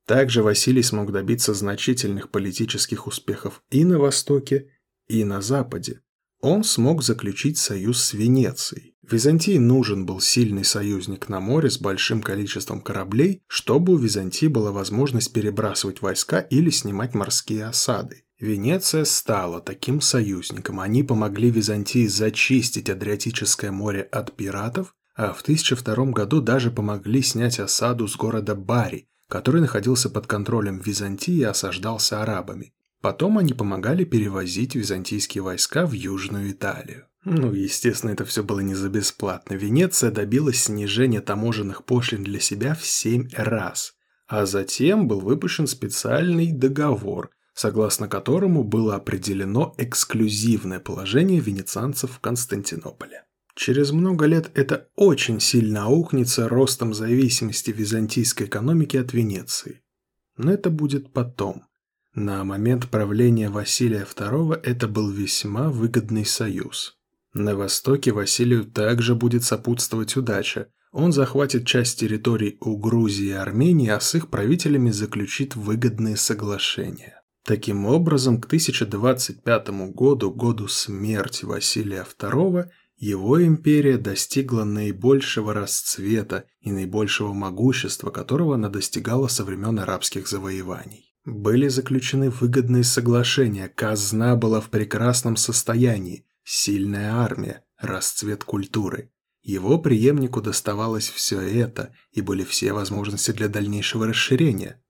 Также 0.07 0.43
Василий 0.43 0.83
смог 0.83 1.13
добиться 1.13 1.55
значительных 1.55 2.31
политических 2.31 3.07
успехов 3.07 3.63
и 3.71 3.85
на 3.85 3.99
Востоке, 3.99 4.69
и 5.07 5.25
на 5.25 5.41
Западе, 5.41 6.01
он 6.45 6.63
смог 6.63 7.03
заключить 7.03 7.57
союз 7.57 8.03
с 8.03 8.13
Венецией. 8.13 8.95
Византии 9.03 9.57
нужен 9.57 10.05
был 10.05 10.21
сильный 10.21 10.65
союзник 10.65 11.31
на 11.31 11.41
море 11.41 11.71
с 11.71 11.79
большим 11.79 12.21
количеством 12.21 12.83
кораблей, 12.83 13.43
чтобы 13.47 13.95
у 13.95 13.97
Византии 13.97 14.47
была 14.47 14.71
возможность 14.71 15.33
перебрасывать 15.33 16.03
войска 16.03 16.41
или 16.41 16.69
снимать 16.69 17.15
морские 17.15 17.65
осады. 17.65 18.25
Венеция 18.39 19.05
стала 19.05 19.63
таким 19.63 20.03
союзником. 20.03 20.81
Они 20.81 21.03
помогли 21.03 21.51
Византии 21.51 22.07
зачистить 22.07 22.91
Адриатическое 22.91 23.73
море 23.73 24.03
от 24.03 24.37
пиратов, 24.37 24.95
а 25.17 25.33
в 25.33 25.41
1002 25.41 26.07
году 26.07 26.43
даже 26.43 26.71
помогли 26.71 27.23
снять 27.23 27.59
осаду 27.59 28.07
с 28.07 28.17
города 28.17 28.55
Бари, 28.55 29.09
который 29.35 29.61
находился 29.61 30.11
под 30.11 30.29
контролем 30.29 30.79
Византии 30.79 31.39
и 31.39 31.43
осаждался 31.43 32.23
арабами. 32.23 32.73
Потом 33.01 33.37
они 33.37 33.53
помогали 33.53 34.05
перевозить 34.05 34.77
византийские 34.77 35.43
войска 35.43 35.87
в 35.87 35.93
Южную 35.93 36.53
Италию. 36.53 37.09
Ну, 37.25 37.53
естественно, 37.53 38.13
это 38.13 38.25
все 38.25 38.45
было 38.45 38.61
не 38.61 38.77
за 38.77 38.89
бесплатно. 38.89 39.55
Венеция 39.55 40.13
добилась 40.13 40.63
снижения 40.63 41.21
таможенных 41.21 41.85
пошлин 41.85 42.23
для 42.23 42.39
себя 42.39 42.77
в 42.77 42.87
7 42.87 43.31
раз. 43.33 43.95
А 44.29 44.47
затем 44.47 45.09
был 45.09 45.19
выпущен 45.19 45.67
специальный 45.67 46.53
договор, 46.53 47.31
согласно 47.55 48.07
которому 48.07 48.63
было 48.63 48.95
определено 48.95 49.75
эксклюзивное 49.79 50.79
положение 50.79 51.41
венецианцев 51.41 52.13
в 52.13 52.21
Константинополе. 52.21 53.25
Через 53.55 53.93
много 53.93 54.27
лет 54.27 54.51
это 54.55 54.89
очень 54.97 55.41
сильно 55.41 55.85
аукнется 55.85 56.49
ростом 56.49 56.93
зависимости 56.93 57.71
византийской 57.71 58.47
экономики 58.47 58.97
от 58.97 59.13
Венеции. 59.13 59.83
Но 60.37 60.53
это 60.53 60.71
будет 60.71 61.13
потом. 61.13 61.63
На 62.15 62.45
момент 62.45 62.91
правления 62.91 63.51
Василия 63.51 64.05
II 64.05 64.61
это 64.63 64.89
был 64.89 65.11
весьма 65.11 65.71
выгодный 65.71 66.25
союз. 66.25 66.97
На 67.33 67.57
востоке 67.57 68.13
Василию 68.13 68.65
также 68.65 69.15
будет 69.15 69.45
сопутствовать 69.45 70.17
удача. 70.17 70.69
Он 70.93 71.13
захватит 71.13 71.67
часть 71.67 71.99
территорий 71.99 72.57
у 72.61 72.77
Грузии 72.77 73.27
и 73.27 73.33
Армении, 73.33 73.89
а 73.89 73.99
с 73.99 74.15
их 74.15 74.29
правителями 74.29 74.91
заключит 74.91 75.57
выгодные 75.57 76.17
соглашения. 76.17 77.21
Таким 77.45 77.85
образом, 77.87 78.41
к 78.41 78.47
1025 78.47 79.69
году, 79.93 80.31
году 80.31 80.69
смерти 80.69 81.45
Василия 81.45 82.07
II, 82.19 82.71
его 83.05 83.45
империя 83.45 83.99
достигла 83.99 84.65
наибольшего 84.65 85.53
расцвета 85.53 86.47
и 86.63 86.73
наибольшего 86.73 87.35
могущества, 87.35 88.11
которого 88.11 88.55
она 88.55 88.71
достигала 88.71 89.29
со 89.29 89.45
времен 89.45 89.79
арабских 89.79 90.27
завоеваний. 90.27 91.15
Были 91.27 91.69
заключены 91.69 92.31
выгодные 92.31 92.83
соглашения, 92.83 93.69
казна 93.69 94.37
была 94.37 94.63
в 94.63 94.71
прекрасном 94.71 95.37
состоянии, 95.37 96.25
сильная 96.45 97.17
армия, 97.17 97.63
расцвет 97.79 98.43
культуры. 98.43 99.13
Его 99.43 99.79
преемнику 99.79 100.41
доставалось 100.41 101.11
все 101.11 101.41
это, 101.43 101.95
и 102.11 102.23
были 102.23 102.43
все 102.43 102.73
возможности 102.73 103.33
для 103.33 103.49
дальнейшего 103.49 104.07
расширения. 104.07 104.83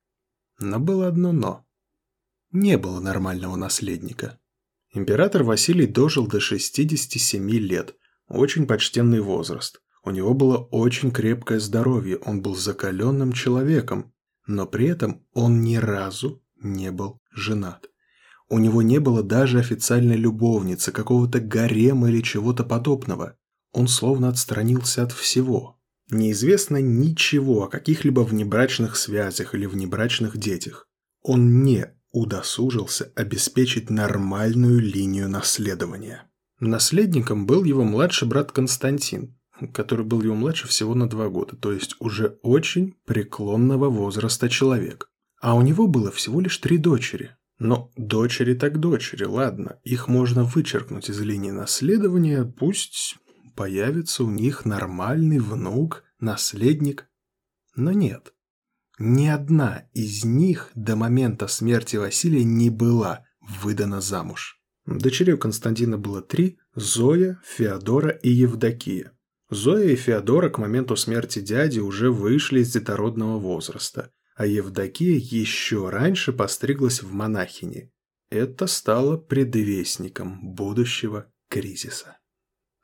Но 0.61 0.79
было 0.79 1.09
одно 1.09 1.33
«но». 1.33 1.67
Не 2.53 2.79
было 2.79 3.01
нормального 3.01 3.57
наследника. 3.57 4.39
Император 4.93 5.43
Василий 5.43 5.89
дожил 5.89 6.29
до 6.29 6.39
67 6.39 7.51
лет, 7.51 7.97
очень 8.29 8.67
почтенный 8.67 9.21
возраст. 9.21 9.81
У 10.03 10.11
него 10.11 10.35
было 10.35 10.59
очень 10.59 11.11
крепкое 11.11 11.61
здоровье, 11.61 12.19
он 12.19 12.43
был 12.43 12.55
закаленным 12.55 13.33
человеком, 13.33 14.13
но 14.47 14.67
при 14.67 14.87
этом 14.87 15.27
он 15.33 15.63
ни 15.63 15.77
разу 15.77 16.43
не 16.63 16.91
был 16.91 17.21
женат. 17.33 17.89
У 18.49 18.59
него 18.59 18.83
не 18.83 19.01
было 19.01 19.23
даже 19.23 19.59
официальной 19.59 20.17
любовницы, 20.17 20.93
какого-то 20.93 21.41
гарема 21.41 22.11
или 22.11 22.21
чего-то 22.21 22.65
подобного. 22.65 23.37
Он 23.73 23.89
словно 23.89 24.29
отстранился 24.29 25.03
от 25.03 25.13
всего. 25.13 25.81
Неизвестно 26.11 26.77
ничего 26.83 27.65
о 27.65 27.69
каких-либо 27.69 28.21
внебрачных 28.21 28.97
связях 28.97 29.55
или 29.55 29.65
внебрачных 29.65 30.37
детях. 30.37 30.87
Он 31.23 31.63
не 31.63 31.91
удосужился 32.13 33.11
обеспечить 33.17 33.89
нормальную 33.89 34.79
линию 34.79 35.29
наследования. 35.29 36.31
Наследником 36.67 37.45
был 37.45 37.65
его 37.65 37.85
младший 37.85 38.27
брат 38.27 38.51
Константин, 38.51 39.37
который 39.75 40.07
был 40.07 40.23
его 40.23 40.35
младше 40.35 40.67
всего 40.67 40.95
на 40.95 41.07
два 41.07 41.29
года, 41.29 41.57
то 41.57 41.71
есть 41.73 41.95
уже 42.01 42.39
очень 42.43 42.95
преклонного 43.05 43.91
возраста 43.91 44.49
человек. 44.49 45.11
А 45.43 45.55
у 45.57 45.61
него 45.61 45.87
было 45.87 46.11
всего 46.11 46.41
лишь 46.41 46.57
три 46.57 46.79
дочери. 46.79 47.37
Но 47.59 47.91
дочери 47.97 48.55
так 48.55 48.81
дочери, 48.81 49.25
ладно, 49.25 49.79
их 49.85 50.09
можно 50.09 50.45
вычеркнуть 50.45 51.11
из 51.11 51.21
линии 51.21 51.51
наследования, 51.51 52.45
пусть 52.45 53.17
появится 53.55 54.25
у 54.25 54.31
них 54.31 54.65
нормальный 54.65 55.41
внук, 55.41 56.03
наследник. 56.19 57.07
Но 57.77 57.93
нет. 57.93 58.33
Ни 58.99 59.27
одна 59.27 59.85
из 59.93 60.25
них 60.25 60.71
до 60.75 60.97
момента 60.97 61.47
смерти 61.47 61.97
Василия 61.97 62.43
не 62.43 62.71
была 62.71 63.27
выдана 63.63 64.01
замуж. 64.01 64.64
Дочерей 64.87 65.37
Константина 65.37 65.97
было 65.99 66.21
три– 66.21 66.59
Зоя, 66.75 67.41
Феодора 67.45 68.11
и 68.11 68.31
Евдокия. 68.31 69.13
Зоя 69.49 69.85
и 69.85 69.97
Феодора 69.97 70.51
к 70.51 70.59
моменту 70.59 70.97
смерти 70.97 71.41
дяди 71.41 71.79
уже 71.79 72.11
вышли 72.11 72.61
из 72.61 72.73
детородного 72.73 73.39
возраста, 73.39 74.11
а 74.37 74.47
Евдокия 74.47 75.17
еще 75.17 75.89
раньше 75.89 76.33
постриглась 76.33 77.03
в 77.03 77.13
монахини. 77.13 77.93
Это 78.31 78.67
стало 78.67 79.17
предвестником 79.17 80.55
будущего 80.55 81.33
кризиса. 81.49 82.19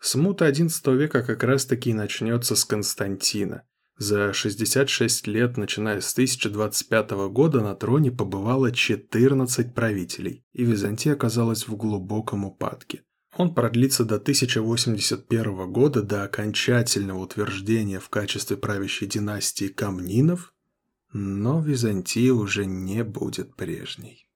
Смута 0.00 0.49
XI 0.49 0.97
века 0.97 1.23
как 1.23 1.42
раз-таки 1.42 1.92
начнется 1.92 2.57
с 2.57 2.64
Константина. 2.64 3.64
За 4.00 4.33
66 4.33 5.26
лет, 5.26 5.59
начиная 5.59 6.00
с 6.00 6.14
1025 6.14 7.11
года, 7.28 7.61
на 7.61 7.75
троне 7.75 8.11
побывало 8.11 8.73
14 8.73 9.75
правителей, 9.75 10.42
и 10.54 10.64
Византия 10.64 11.12
оказалась 11.12 11.69
в 11.69 11.76
глубоком 11.76 12.47
упадке. 12.47 13.02
Он 13.37 13.54
продлится 13.54 14.07
до 14.07 14.14
1081 14.14 15.71
года, 15.71 16.02
до 16.02 16.25
окончательного 16.25 17.19
утверждения 17.19 18.00
в 18.00 18.09
качестве 18.09 18.57
правящей 18.57 19.07
династии 19.07 19.69
Камнинов, 19.69 20.54
но 21.12 21.61
Византия 21.61 22.33
уже 22.33 22.64
не 22.64 23.04
будет 23.04 23.54
прежней. 23.54 24.26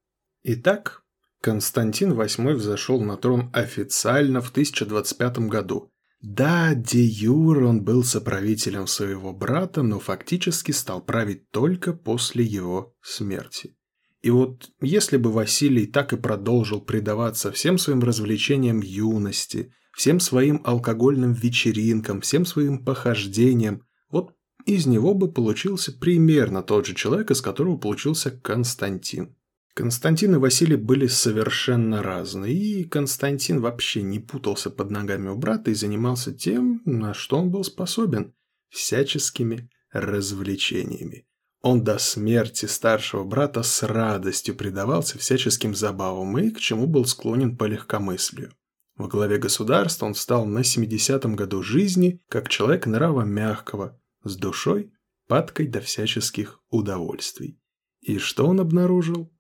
Итак, 0.43 1.05
Константин 1.41 2.13
VIII 2.13 2.53
взошел 2.53 3.01
на 3.01 3.17
трон 3.17 3.49
официально 3.55 4.43
в 4.43 4.51
1025 4.51 5.39
году. 5.49 5.91
Да, 6.27 6.75
де 6.75 7.05
юр 7.05 7.65
он 7.65 7.85
был 7.85 8.03
соправителем 8.03 8.87
своего 8.87 9.35
брата, 9.35 9.83
но 9.83 10.01
фактически 10.01 10.73
стал 10.73 11.05
править 11.05 11.51
только 11.51 11.93
после 11.93 12.43
его 12.43 12.95
смерти. 13.03 13.77
И 14.23 14.31
вот 14.31 14.71
если 14.81 15.19
бы 15.19 15.31
Василий 15.31 15.87
так 15.87 16.15
и 16.15 16.17
продолжил 16.17 16.81
предаваться 16.81 17.53
всем 17.53 17.77
своим 17.77 18.01
развлечениям 18.01 18.81
юности, 18.81 19.75
всем 19.93 20.19
своим 20.19 20.63
алкогольным 20.65 21.35
вечеринкам, 21.35 22.23
всем 22.23 22.47
своим 22.47 22.83
похождениям, 22.83 23.83
вот 24.09 24.33
из 24.65 24.87
него 24.87 25.13
бы 25.13 25.31
получился 25.31 25.93
примерно 25.93 26.63
тот 26.63 26.87
же 26.87 26.95
человек, 26.95 27.33
из 27.33 27.43
которого 27.43 27.77
получился 27.77 28.31
Константин. 28.31 29.37
Константин 29.75 30.37
и 30.37 30.39
Василий 30.39 30.77
были 30.77 31.09
совершенно 31.09 32.01
разные, 32.01 32.55
и 32.55 32.85
Константин 32.85 33.61
вообще 33.61 34.03
не 34.03 34.21
путался 34.21 34.71
под 34.71 34.93
ногами 34.93 35.29
у 35.29 35.37
брата 35.37 35.73
и 35.73 35.75
занимался 35.75 36.33
тем, 36.33 36.81
на 36.85 37.13
что 37.13 37.39
он 37.39 37.51
был 37.51 37.65
способен– 37.65 38.35
всяческими 38.69 39.69
развлечениями. 39.93 41.27
Он 41.61 41.83
до 41.83 41.99
смерти 41.99 42.67
старшего 42.67 43.25
брата 43.25 43.65
с 43.65 43.83
радостью 43.83 44.55
предавался 44.55 45.19
всяческим 45.19 45.75
забавам 45.75 46.39
и 46.39 46.51
к 46.51 46.61
чему 46.61 46.87
был 46.87 47.05
склонен 47.05 47.57
по 47.57 47.65
легкомыслию. 47.65 48.53
Во 48.97 49.09
главе 49.09 49.39
государства 49.39 50.07
он 50.07 50.15
встал 50.15 50.47
на 50.47 50.61
70-м 50.61 51.35
году 51.35 51.63
жизни 51.63 52.23
как 52.29 52.49
человек 52.49 52.87
нрава 52.87 53.23
мягкого, 53.23 54.01
с 54.23 54.37
душой, 54.37 54.93
падкой 55.27 55.67
до 55.67 55.81
всяческих 55.81 56.61
удовольствий. 56.71 57.59
И 58.03 58.19
что 58.19 58.47
он 58.47 58.61
обнаружил? 58.61 59.34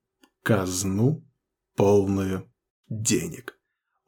Казну 0.44 1.26
полную 1.74 2.52
денег. 2.90 3.58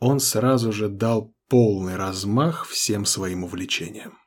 Он 0.00 0.20
сразу 0.20 0.70
же 0.70 0.90
дал 0.90 1.34
полный 1.48 1.96
размах 1.96 2.66
всем 2.66 3.06
своим 3.06 3.44
увлечениям. 3.44 4.18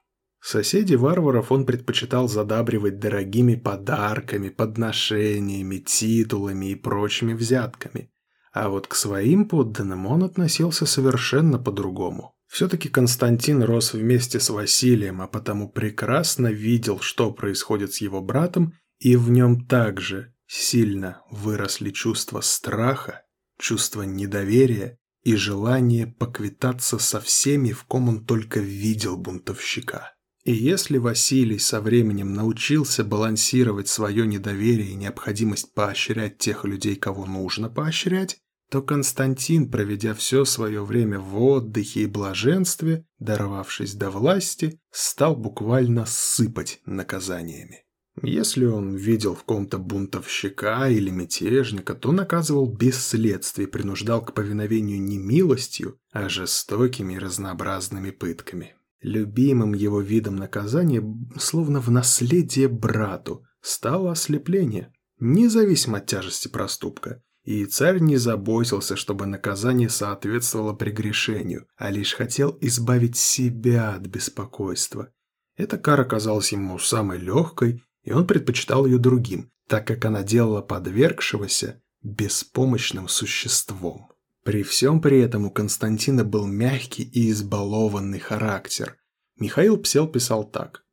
Соседи 0.42 0.96
варваров 0.96 1.52
он 1.52 1.68
предпочитал 1.68 2.28
задабривать 2.28 2.98
дорогими 2.98 3.54
подарками, 3.54 4.50
подношениями, 4.50 5.78
титулами 5.78 6.72
и 6.72 6.76
прочими 6.76 7.34
взятками. 7.34 8.12
А 8.54 8.70
вот 8.70 8.88
к 8.88 8.96
своим 8.96 9.48
подданным 9.48 10.08
он 10.08 10.24
относился 10.24 10.88
совершенно 10.88 11.60
по-другому. 11.60 12.34
Все-таки 12.48 12.90
Константин 12.90 13.62
рос 13.62 13.94
вместе 13.94 14.40
с 14.40 14.50
Василием, 14.50 15.22
а 15.22 15.28
потому 15.28 15.70
прекрасно 15.70 16.48
видел, 16.48 17.02
что 17.02 17.32
происходит 17.32 17.94
с 17.94 18.02
его 18.02 18.20
братом, 18.20 18.74
и 18.98 19.16
в 19.16 19.30
нем 19.30 19.68
также 19.68 20.34
сильно 20.50 21.22
выросли 21.30 21.92
чувства 21.92 22.42
страха, 22.42 23.22
чувство 23.60 24.02
недоверия 24.02 24.98
и 25.24 25.36
желание 25.36 26.08
поквитаться 26.08 26.98
со 26.98 27.22
всеми, 27.22 27.72
в 27.72 27.84
ком 27.84 28.10
он 28.10 28.26
только 28.26 28.60
видел 28.60 29.16
бунтовщика. 29.16 30.16
И 30.44 30.54
если 30.54 30.98
Василий 30.98 31.60
со 31.60 31.82
временем 31.82 32.34
научился 32.34 33.04
балансировать 33.04 33.88
свое 33.88 34.26
недоверие 34.26 34.92
и 34.92 34.96
необходимость 34.96 35.74
поощрять 35.76 36.40
тех 36.40 36.66
людей, 36.66 36.96
кого 36.96 37.26
нужно 37.26 37.70
поощрять, 37.70 38.40
то 38.72 38.82
Константин, 38.82 39.70
проведя 39.70 40.14
все 40.14 40.46
свое 40.46 40.84
время 40.84 41.20
в 41.20 41.40
отдыхе 41.42 42.02
и 42.02 42.06
блаженстве, 42.06 43.06
дорвавшись 43.20 43.94
до 43.94 44.10
власти, 44.10 44.80
стал 44.92 45.36
буквально 45.36 46.06
сыпать 46.08 46.80
наказаниями. 46.86 47.84
Если 48.22 48.66
он 48.66 48.96
видел 48.96 49.36
в 49.36 49.44
ком-то 49.44 49.78
бунтовщика 49.78 50.90
или 50.90 51.10
мятежника, 51.10 51.94
то 51.94 52.12
наказывал 52.12 52.66
без 52.66 53.06
следствия 53.06 53.66
и 53.66 53.70
принуждал 53.70 54.24
к 54.24 54.34
повиновению 54.34 55.02
не 55.02 55.18
милостью, 55.18 56.00
а 56.12 56.28
жестокими 56.28 57.14
и 57.14 57.20
разнообразными 57.20 58.12
пытками. 58.12 58.76
Любимым 59.02 59.74
его 59.74 60.02
видом 60.02 60.36
наказания, 60.36 61.04
словно 61.38 61.80
в 61.80 61.90
наследие 61.90 62.68
брату, 62.68 63.46
стало 63.62 64.12
ослепление, 64.12 64.94
независимо 65.20 66.00
от 66.00 66.08
тяжести 66.08 66.50
проступка. 66.50 67.22
И 67.44 67.66
царь 67.66 68.00
не 68.00 68.18
заботился, 68.18 68.98
чтобы 68.98 69.26
наказание 69.26 69.90
соответствовало 69.90 70.74
прегрешению, 70.74 71.68
а 71.78 71.90
лишь 71.90 72.14
хотел 72.14 72.58
избавить 72.60 73.16
себя 73.16 73.94
от 73.94 74.08
беспокойства. 74.08 75.12
Эта 75.56 75.78
кара 75.78 76.04
казалась 76.04 76.52
ему 76.52 76.78
самой 76.80 77.18
легкой, 77.18 77.84
и 78.04 78.12
он 78.12 78.26
предпочитал 78.28 78.86
ее 78.86 78.98
другим, 78.98 79.52
так 79.68 79.86
как 79.88 80.06
она 80.06 80.24
делала 80.24 80.62
подвергшегося 80.62 81.82
беспомощным 82.02 83.08
существом. 83.08 84.08
При 84.44 84.64
всем 84.64 85.02
при 85.02 85.20
этом 85.20 85.46
у 85.46 85.52
Константина 85.52 86.24
был 86.24 86.48
мягкий 86.48 87.04
и 87.04 87.30
избалованный 87.32 88.20
характер. 88.20 88.98
Михаил 89.38 89.78
Псел 89.78 90.08
писал 90.08 90.44
так. 90.44 90.86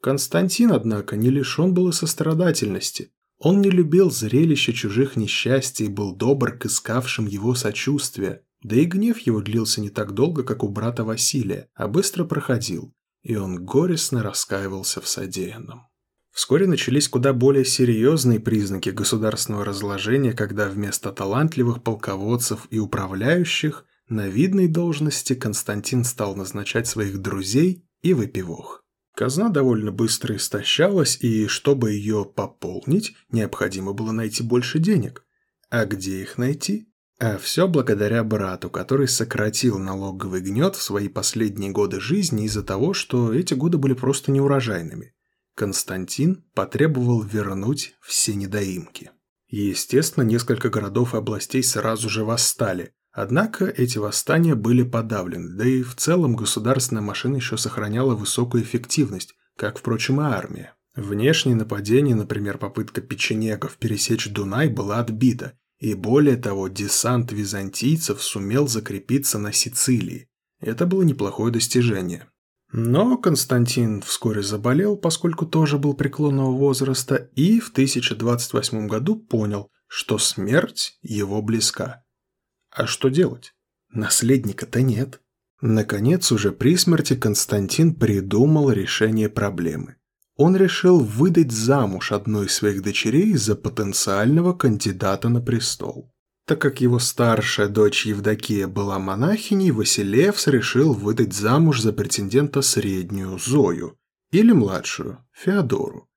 Константин, 0.00 0.72
однако, 0.72 1.16
не 1.16 1.30
лишен 1.30 1.74
был 1.74 1.88
и 1.88 1.92
сострадательности. 1.92 3.12
Он 3.38 3.60
не 3.60 3.70
любил 3.70 4.10
зрелища 4.10 4.72
чужих 4.72 5.16
несчастий 5.16 5.86
и 5.86 5.88
был 5.90 6.14
добр 6.14 6.58
к 6.58 6.66
искавшим 6.66 7.26
его 7.26 7.54
сочувствия. 7.54 8.42
Да 8.62 8.74
и 8.74 8.84
гнев 8.84 9.18
его 9.20 9.40
длился 9.40 9.80
не 9.80 9.90
так 9.90 10.12
долго, 10.12 10.42
как 10.42 10.64
у 10.64 10.68
брата 10.68 11.04
Василия, 11.04 11.68
а 11.74 11.86
быстро 11.86 12.24
проходил, 12.24 12.92
и 13.22 13.36
он 13.36 13.64
горестно 13.64 14.22
раскаивался 14.22 15.00
в 15.00 15.08
содеянном. 15.08 15.87
Вскоре 16.38 16.68
начались 16.68 17.08
куда 17.08 17.32
более 17.32 17.64
серьезные 17.64 18.38
признаки 18.38 18.90
государственного 18.90 19.64
разложения, 19.64 20.32
когда 20.32 20.68
вместо 20.68 21.10
талантливых 21.10 21.82
полководцев 21.82 22.68
и 22.70 22.78
управляющих 22.78 23.84
на 24.08 24.28
видной 24.28 24.68
должности 24.68 25.34
Константин 25.34 26.04
стал 26.04 26.36
назначать 26.36 26.86
своих 26.86 27.18
друзей 27.20 27.84
и 28.02 28.14
выпивох. 28.14 28.84
Казна 29.16 29.48
довольно 29.48 29.90
быстро 29.90 30.36
истощалась, 30.36 31.18
и 31.20 31.48
чтобы 31.48 31.90
ее 31.90 32.24
пополнить, 32.24 33.16
необходимо 33.32 33.92
было 33.92 34.12
найти 34.12 34.44
больше 34.44 34.78
денег. 34.78 35.24
А 35.70 35.86
где 35.86 36.22
их 36.22 36.38
найти? 36.38 36.86
А 37.18 37.36
все 37.36 37.66
благодаря 37.66 38.22
брату, 38.22 38.70
который 38.70 39.08
сократил 39.08 39.80
налоговый 39.80 40.40
гнет 40.40 40.76
в 40.76 40.82
свои 40.82 41.08
последние 41.08 41.72
годы 41.72 41.98
жизни 41.98 42.44
из-за 42.44 42.62
того, 42.62 42.94
что 42.94 43.34
эти 43.34 43.54
годы 43.54 43.76
были 43.76 43.94
просто 43.94 44.30
неурожайными. 44.30 45.14
Константин 45.58 46.44
потребовал 46.54 47.20
вернуть 47.20 47.96
все 48.00 48.36
недоимки. 48.36 49.10
Естественно, 49.48 50.22
несколько 50.22 50.70
городов 50.70 51.14
и 51.14 51.16
областей 51.16 51.64
сразу 51.64 52.08
же 52.08 52.24
восстали, 52.24 52.92
однако 53.10 53.64
эти 53.64 53.98
восстания 53.98 54.54
были 54.54 54.84
подавлены, 54.84 55.56
да 55.56 55.66
и 55.66 55.82
в 55.82 55.96
целом 55.96 56.36
государственная 56.36 57.02
машина 57.02 57.34
еще 57.34 57.56
сохраняла 57.56 58.14
высокую 58.14 58.62
эффективность, 58.62 59.34
как, 59.56 59.78
впрочем, 59.80 60.20
и 60.20 60.24
армия. 60.26 60.76
Внешнее 60.94 61.56
нападение, 61.56 62.14
например, 62.14 62.58
попытка 62.58 63.00
печенегов 63.00 63.78
пересечь 63.78 64.28
Дунай, 64.28 64.68
была 64.68 65.00
отбита, 65.00 65.58
и 65.80 65.94
более 65.94 66.36
того, 66.36 66.68
десант 66.68 67.32
византийцев 67.32 68.22
сумел 68.22 68.68
закрепиться 68.68 69.40
на 69.40 69.52
Сицилии. 69.52 70.28
Это 70.60 70.86
было 70.86 71.02
неплохое 71.02 71.52
достижение. 71.52 72.28
Но 72.70 73.16
Константин 73.16 74.02
вскоре 74.02 74.42
заболел, 74.42 74.96
поскольку 74.96 75.46
тоже 75.46 75.78
был 75.78 75.94
преклонного 75.94 76.52
возраста, 76.52 77.16
и 77.34 77.60
в 77.60 77.70
1028 77.70 78.86
году 78.86 79.16
понял, 79.16 79.70
что 79.86 80.18
смерть 80.18 80.98
его 81.00 81.40
близка. 81.40 82.04
А 82.70 82.86
что 82.86 83.08
делать? 83.08 83.54
Наследника-то 83.90 84.82
нет. 84.82 85.20
Наконец, 85.60 86.30
уже 86.30 86.52
при 86.52 86.76
смерти 86.76 87.16
Константин 87.16 87.94
придумал 87.94 88.70
решение 88.70 89.28
проблемы 89.28 89.96
он 90.38 90.56
решил 90.56 91.00
выдать 91.00 91.50
замуж 91.50 92.12
одну 92.12 92.44
из 92.44 92.54
своих 92.54 92.80
дочерей 92.80 93.34
за 93.34 93.56
потенциального 93.56 94.54
кандидата 94.54 95.28
на 95.28 95.42
престол. 95.42 96.14
Так 96.48 96.62
как 96.62 96.80
его 96.80 96.98
старшая 96.98 97.68
дочь 97.68 98.06
Евдокия 98.06 98.68
была 98.68 98.98
монахиней, 98.98 99.70
Василевс 99.70 100.46
решил 100.46 100.94
выдать 100.94 101.34
замуж 101.34 101.82
за 101.82 101.92
претендента 101.92 102.62
среднюю 102.62 103.38
Зою 103.38 103.98
или 104.30 104.52
младшую 104.52 105.18
Феодору. 105.34 106.08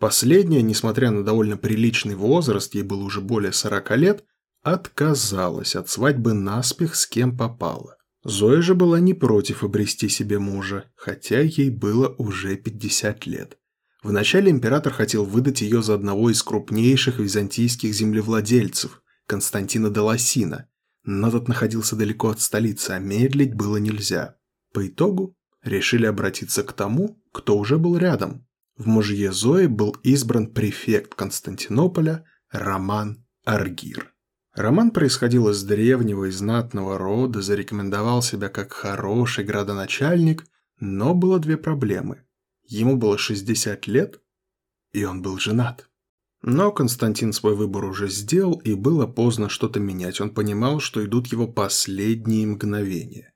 Последняя, 0.00 0.62
несмотря 0.62 1.10
на 1.10 1.22
довольно 1.22 1.58
приличный 1.58 2.14
возраст, 2.14 2.74
ей 2.74 2.82
было 2.82 3.04
уже 3.04 3.20
более 3.20 3.52
40 3.52 3.96
лет, 3.98 4.24
отказалась 4.62 5.76
от 5.76 5.90
свадьбы 5.90 6.32
наспех 6.32 6.94
с 6.94 7.06
кем 7.06 7.36
попала. 7.36 7.98
Зоя 8.24 8.62
же 8.62 8.74
была 8.74 9.00
не 9.00 9.12
против 9.12 9.64
обрести 9.64 10.08
себе 10.08 10.38
мужа, 10.38 10.86
хотя 10.96 11.40
ей 11.40 11.68
было 11.68 12.08
уже 12.16 12.56
50 12.56 13.26
лет. 13.26 13.58
Вначале 14.02 14.50
император 14.50 14.94
хотел 14.94 15.26
выдать 15.26 15.60
ее 15.60 15.82
за 15.82 15.92
одного 15.92 16.30
из 16.30 16.42
крупнейших 16.42 17.18
византийских 17.18 17.92
землевладельцев, 17.92 19.02
Константина 19.26 19.90
Даласина, 19.90 20.68
но 21.04 21.30
тот 21.30 21.48
находился 21.48 21.96
далеко 21.96 22.30
от 22.30 22.40
столицы, 22.40 22.90
а 22.90 22.98
медлить 22.98 23.54
было 23.54 23.76
нельзя. 23.76 24.36
По 24.72 24.86
итогу 24.86 25.36
решили 25.62 26.06
обратиться 26.06 26.62
к 26.62 26.72
тому, 26.72 27.22
кто 27.32 27.56
уже 27.58 27.78
был 27.78 27.96
рядом. 27.96 28.46
В 28.76 28.86
мужье 28.86 29.32
Зои 29.32 29.66
был 29.66 29.96
избран 30.02 30.48
префект 30.48 31.14
Константинополя 31.14 32.24
Роман 32.50 33.24
Аргир. 33.44 34.12
Роман 34.54 34.90
происходил 34.92 35.48
из 35.48 35.62
древнего 35.64 36.26
и 36.26 36.30
знатного 36.30 36.96
рода, 36.96 37.42
зарекомендовал 37.42 38.22
себя 38.22 38.48
как 38.48 38.72
хороший 38.72 39.44
градоначальник, 39.44 40.44
но 40.78 41.14
было 41.14 41.38
две 41.38 41.56
проблемы. 41.56 42.24
Ему 42.64 42.96
было 42.96 43.18
60 43.18 43.86
лет, 43.88 44.20
и 44.92 45.04
он 45.04 45.22
был 45.22 45.38
женат. 45.38 45.88
Но 46.46 46.70
Константин 46.72 47.32
свой 47.32 47.56
выбор 47.56 47.86
уже 47.86 48.06
сделал, 48.08 48.60
и 48.64 48.74
было 48.74 49.06
поздно 49.06 49.48
что-то 49.48 49.80
менять. 49.80 50.20
Он 50.20 50.28
понимал, 50.28 50.78
что 50.78 51.02
идут 51.02 51.28
его 51.28 51.48
последние 51.48 52.46
мгновения. 52.46 53.32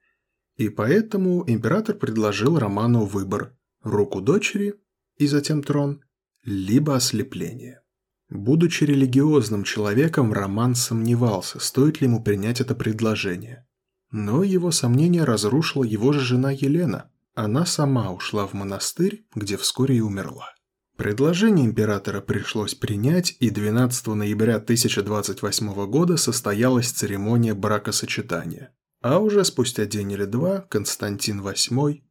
И 0.59 0.68
поэтому 0.68 1.42
император 1.49 1.97
предложил 1.97 2.59
Роману 2.59 3.07
выбор– 3.07 3.57
руку 3.83 4.21
дочери 4.21 4.75
и 5.16 5.27
затем 5.27 5.62
трон, 5.62 6.03
либо 6.44 6.97
ослепление. 6.97 7.81
Будучи 8.29 8.85
религиозным 8.85 9.64
человеком, 9.64 10.35
Роман 10.35 10.75
сомневался, 10.75 11.61
стоит 11.61 12.03
ли 12.03 12.09
ему 12.09 12.23
принять 12.23 12.61
это 12.61 12.75
предложение. 12.75 13.66
Но 14.11 14.42
его 14.42 14.71
сомнение 14.71 15.25
разрушила 15.25 15.83
его 15.83 16.12
же 16.12 16.21
жена 16.21 16.51
Елена– 16.51 17.11
она 17.40 17.66
сама 17.66 18.11
ушла 18.11 18.49
в 18.49 18.55
монастырь, 18.55 19.25
где 19.33 19.57
вскоре 19.57 19.99
и 19.99 20.01
умерла. 20.01 20.58
Предложение 20.98 21.64
императора 21.64 22.20
пришлось 22.20 22.74
принять, 22.74 23.37
и 23.38 23.50
12 23.50 24.08
ноября 24.08 24.56
1028 24.56 25.87
года 25.87 26.16
состоялась 26.16 26.90
церемония 26.90 27.54
бракосочетания. 27.54 28.74
А 29.00 29.20
уже 29.20 29.44
спустя 29.44 29.87
день 29.87 30.11
или 30.11 30.24
два 30.24 30.62
Константин 30.62 31.40
VIII 31.40 32.02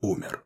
умер. 0.00 0.44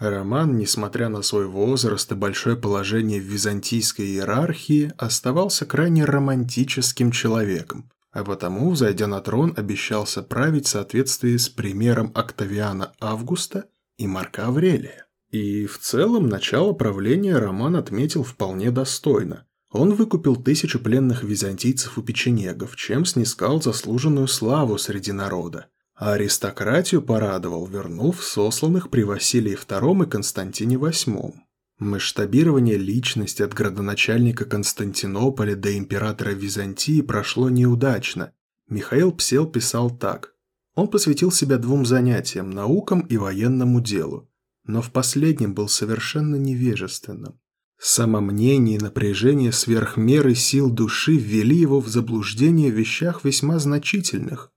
Роман, 0.00 0.56
несмотря 0.56 1.08
на 1.10 1.22
свой 1.22 1.46
возраст 1.46 2.10
и 2.10 2.16
большое 2.16 2.56
положение 2.56 3.20
в 3.20 3.24
византийской 3.26 4.06
иерархии, 4.06 4.92
оставался 4.98 5.64
крайне 5.64 6.04
романтическим 6.04 7.12
человеком, 7.12 7.88
а 8.10 8.24
потому, 8.24 8.74
зайдя 8.74 9.06
на 9.06 9.20
трон, 9.20 9.54
обещался 9.56 10.24
править 10.24 10.66
в 10.66 10.70
соответствии 10.70 11.36
с 11.36 11.48
примером 11.48 12.10
Октавиана 12.16 12.94
Августа 12.98 13.66
и 13.96 14.08
Марка 14.08 14.46
Аврелия. 14.46 15.07
И 15.30 15.66
в 15.66 15.78
целом 15.78 16.28
начало 16.28 16.72
правления 16.72 17.36
Роман 17.36 17.76
отметил 17.76 18.22
вполне 18.22 18.70
достойно. 18.70 19.46
Он 19.70 19.94
выкупил 19.94 20.36
тысячу 20.36 20.80
пленных 20.80 21.22
византийцев 21.22 21.98
у 21.98 22.02
печенегов, 22.02 22.76
чем 22.76 23.04
снискал 23.04 23.60
заслуженную 23.60 24.26
славу 24.26 24.78
среди 24.78 25.12
народа. 25.12 25.66
А 25.94 26.12
аристократию 26.12 27.02
порадовал, 27.02 27.66
вернув 27.66 28.24
сосланных 28.24 28.88
при 28.88 29.02
Василии 29.02 29.58
II 29.58 30.06
и 30.06 30.08
Константине 30.08 30.76
VIII. 30.76 31.34
Масштабирование 31.78 32.78
личности 32.78 33.42
от 33.42 33.52
градоначальника 33.52 34.46
Константинополя 34.46 35.54
до 35.54 35.76
императора 35.76 36.30
Византии 36.30 37.02
прошло 37.02 37.50
неудачно. 37.50 38.32
Михаил 38.68 39.12
Псел 39.12 39.46
писал 39.46 39.90
так. 39.90 40.34
Он 40.74 40.88
посвятил 40.88 41.30
себя 41.30 41.58
двум 41.58 41.84
занятиям– 41.84 42.50
наукам 42.52 43.00
и 43.00 43.16
военному 43.16 43.80
делу. 43.80 44.28
Но 44.68 44.82
в 44.82 44.92
последнем 44.92 45.54
был 45.54 45.68
совершенно 45.68 46.36
невежественным. 46.36 47.40
Самомнение 47.80 48.76
и 48.76 48.80
напряжение 48.80 49.50
сверх 49.50 49.96
меры 49.96 50.34
сил 50.34 50.70
души 50.70 51.16
ввели 51.16 51.56
его 51.56 51.80
в 51.80 51.88
заблуждение 51.88 52.70
в 52.70 52.74
вещах 52.74 53.24
весьма 53.24 53.58
значительных. 53.58 54.52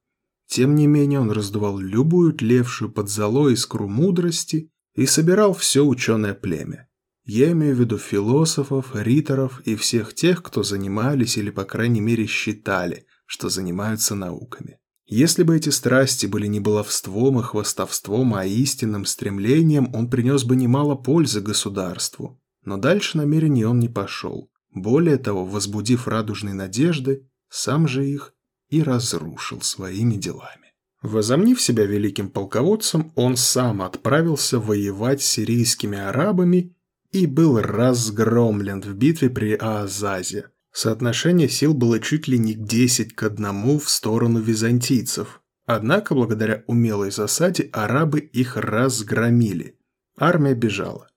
Тем 0.47 0.75
не 0.75 0.85
менее 0.85 1.21
он 1.21 1.31
раздувал 1.31 1.79
любую 1.79 2.33
тлевшую 2.33 2.91
под 2.91 3.09
золой 3.09 3.53
искру 3.53 3.87
мудрости 3.87 4.69
и 4.95 5.05
собирал 5.05 5.53
все 5.53 5.85
ученое 5.85 6.33
племя. 6.33 6.89
Я 7.23 7.53
имею 7.53 7.73
в 7.73 7.79
виду 7.79 7.97
философов, 7.97 8.91
риторов 8.93 9.61
и 9.63 9.77
всех 9.77 10.13
тех, 10.13 10.43
кто 10.43 10.61
занимались 10.61 11.37
или, 11.37 11.51
по 11.51 11.63
крайней 11.63 12.01
мере, 12.01 12.25
считали, 12.25 13.05
что 13.25 13.47
занимаются 13.47 14.13
науками. 14.15 14.80
Если 15.11 15.43
бы 15.43 15.57
эти 15.57 15.67
страсти 15.67 16.25
были 16.25 16.47
не 16.47 16.61
баловством 16.61 17.37
и 17.37 17.43
хвостовством, 17.43 18.33
а 18.33 18.45
истинным 18.45 19.03
стремлением, 19.03 19.93
он 19.93 20.09
принес 20.09 20.45
бы 20.45 20.55
немало 20.55 20.95
пользы 20.95 21.41
государству. 21.41 22.39
Но 22.63 22.77
дальше 22.77 23.17
намерений 23.17 23.65
он 23.65 23.79
не 23.79 23.89
пошел. 23.89 24.49
Более 24.73 25.17
того, 25.17 25.45
возбудив 25.45 26.07
радужные 26.07 26.53
надежды, 26.53 27.27
сам 27.49 27.89
же 27.89 28.07
их 28.07 28.33
и 28.69 28.81
разрушил 28.81 29.59
своими 29.59 30.15
делами. 30.15 30.71
Возомнив 31.01 31.61
себя 31.61 31.85
великим 31.85 32.29
полководцем, 32.29 33.11
он 33.15 33.35
сам 33.35 33.81
отправился 33.81 34.59
воевать 34.59 35.21
с 35.21 35.25
сирийскими 35.25 35.97
арабами 35.97 36.73
и 37.11 37.27
был 37.27 37.59
разгромлен 37.59 38.81
в 38.81 38.93
битве 38.93 39.29
при 39.29 39.55
Аазазе. 39.55 40.50
Соотношение 40.73 41.49
сил 41.49 41.73
было 41.73 41.99
чуть 41.99 42.27
ли 42.27 42.37
не 42.37 42.53
10 42.53 43.13
к 43.15 43.23
1 43.23 43.79
в 43.79 43.89
сторону 43.89 44.39
византийцев. 44.39 45.41
Однако, 45.65 46.15
благодаря 46.15 46.63
умелой 46.67 47.11
засаде, 47.11 47.69
арабы 47.71 48.19
их 48.19 48.57
разгромили. 48.57 49.77
Армия 50.17 50.53
бежала. 50.53 51.07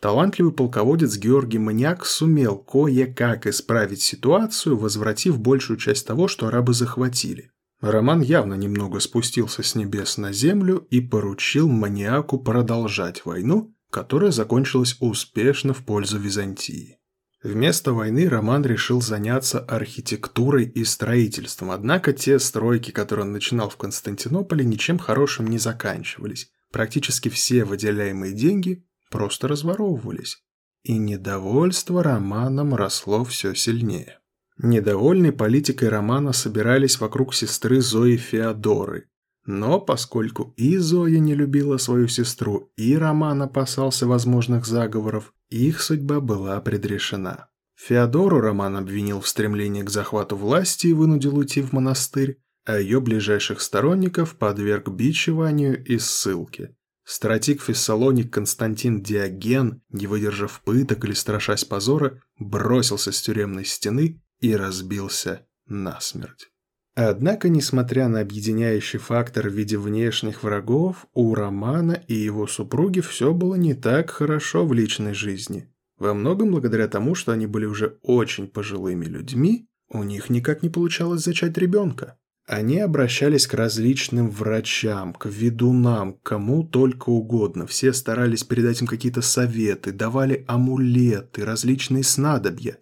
Талантливый 0.00 0.52
полководец 0.52 1.16
Георгий 1.16 1.58
Маняк 1.58 2.04
сумел 2.04 2.58
кое-как 2.58 3.46
исправить 3.46 4.02
ситуацию, 4.02 4.76
возвратив 4.76 5.38
большую 5.38 5.78
часть 5.78 6.06
того, 6.06 6.28
что 6.28 6.48
арабы 6.48 6.74
захватили. 6.74 7.50
Роман 7.80 8.20
явно 8.20 8.54
немного 8.54 9.00
спустился 9.00 9.62
с 9.62 9.74
небес 9.74 10.18
на 10.18 10.32
землю 10.32 10.86
и 10.90 11.00
поручил 11.00 11.68
Маниаку 11.68 12.38
продолжать 12.38 13.24
войну, 13.24 13.74
которая 13.90 14.30
закончилась 14.30 14.96
успешно 15.00 15.72
в 15.72 15.84
пользу 15.84 16.18
Византии. 16.18 16.98
Вместо 17.44 17.92
войны 17.92 18.26
Роман 18.26 18.64
решил 18.64 19.02
заняться 19.02 19.60
архитектурой 19.60 20.64
и 20.64 20.82
строительством, 20.82 21.72
однако 21.72 22.14
те 22.14 22.38
стройки, 22.38 22.90
которые 22.90 23.26
он 23.26 23.32
начинал 23.32 23.68
в 23.68 23.76
Константинополе, 23.76 24.64
ничем 24.64 24.98
хорошим 24.98 25.48
не 25.48 25.58
заканчивались. 25.58 26.50
Практически 26.72 27.28
все 27.28 27.66
выделяемые 27.66 28.32
деньги 28.32 28.86
просто 29.10 29.46
разворовывались. 29.46 30.42
И 30.84 30.96
недовольство 30.96 32.02
Романом 32.02 32.74
росло 32.74 33.24
все 33.24 33.54
сильнее. 33.54 34.20
Недовольные 34.56 35.32
политикой 35.32 35.90
Романа 35.90 36.32
собирались 36.32 36.98
вокруг 36.98 37.34
сестры 37.34 37.82
Зои 37.82 38.16
Феодоры. 38.16 39.10
Но 39.44 39.80
поскольку 39.80 40.54
и 40.56 40.78
Зоя 40.78 41.18
не 41.18 41.34
любила 41.34 41.76
свою 41.76 42.08
сестру, 42.08 42.72
и 42.78 42.96
Роман 42.96 43.42
опасался 43.42 44.06
возможных 44.06 44.64
заговоров, 44.64 45.34
их 45.56 45.80
судьба 45.80 46.20
была 46.20 46.60
предрешена. 46.60 47.48
Феодору 47.76 48.40
Роман 48.40 48.76
обвинил 48.76 49.20
в 49.20 49.28
стремлении 49.28 49.82
к 49.82 49.90
захвату 49.90 50.36
власти 50.36 50.88
и 50.88 50.92
вынудил 50.92 51.36
уйти 51.36 51.60
в 51.60 51.72
монастырь, 51.72 52.38
а 52.64 52.78
ее 52.78 53.00
ближайших 53.00 53.60
сторонников 53.60 54.36
подверг 54.36 54.88
бичеванию 54.88 55.84
и 55.84 55.98
ссылке. 55.98 56.76
Стратик 57.04 57.60
Фессалоник 57.60 58.32
Константин 58.32 59.02
Диоген, 59.02 59.82
не 59.90 60.06
выдержав 60.06 60.62
пыток 60.64 61.04
или 61.04 61.12
страшась 61.12 61.64
позора, 61.64 62.22
бросился 62.38 63.12
с 63.12 63.20
тюремной 63.20 63.66
стены 63.66 64.22
и 64.40 64.56
разбился 64.56 65.46
насмерть. 65.66 66.53
Однако, 66.96 67.48
несмотря 67.48 68.06
на 68.06 68.20
объединяющий 68.20 69.00
фактор 69.00 69.48
в 69.48 69.52
виде 69.52 69.76
внешних 69.76 70.44
врагов, 70.44 71.06
у 71.12 71.34
Романа 71.34 72.00
и 72.06 72.14
его 72.14 72.46
супруги 72.46 73.00
все 73.00 73.34
было 73.34 73.56
не 73.56 73.74
так 73.74 74.10
хорошо 74.10 74.64
в 74.64 74.72
личной 74.72 75.12
жизни. 75.12 75.68
Во 75.98 76.14
многом 76.14 76.52
благодаря 76.52 76.86
тому, 76.86 77.16
что 77.16 77.32
они 77.32 77.46
были 77.46 77.66
уже 77.66 77.98
очень 78.02 78.46
пожилыми 78.46 79.06
людьми, 79.06 79.66
у 79.88 80.04
них 80.04 80.30
никак 80.30 80.62
не 80.62 80.68
получалось 80.68 81.22
зачать 81.24 81.58
ребенка. 81.58 82.16
Они 82.46 82.78
обращались 82.78 83.46
к 83.46 83.54
различным 83.54 84.30
врачам, 84.30 85.14
к 85.14 85.26
ведунам, 85.26 86.14
к 86.14 86.22
кому 86.22 86.62
только 86.62 87.08
угодно. 87.08 87.66
Все 87.66 87.92
старались 87.92 88.44
передать 88.44 88.82
им 88.82 88.86
какие-то 88.86 89.22
советы, 89.22 89.92
давали 89.92 90.44
амулеты, 90.46 91.44
различные 91.44 92.04
снадобья. 92.04 92.78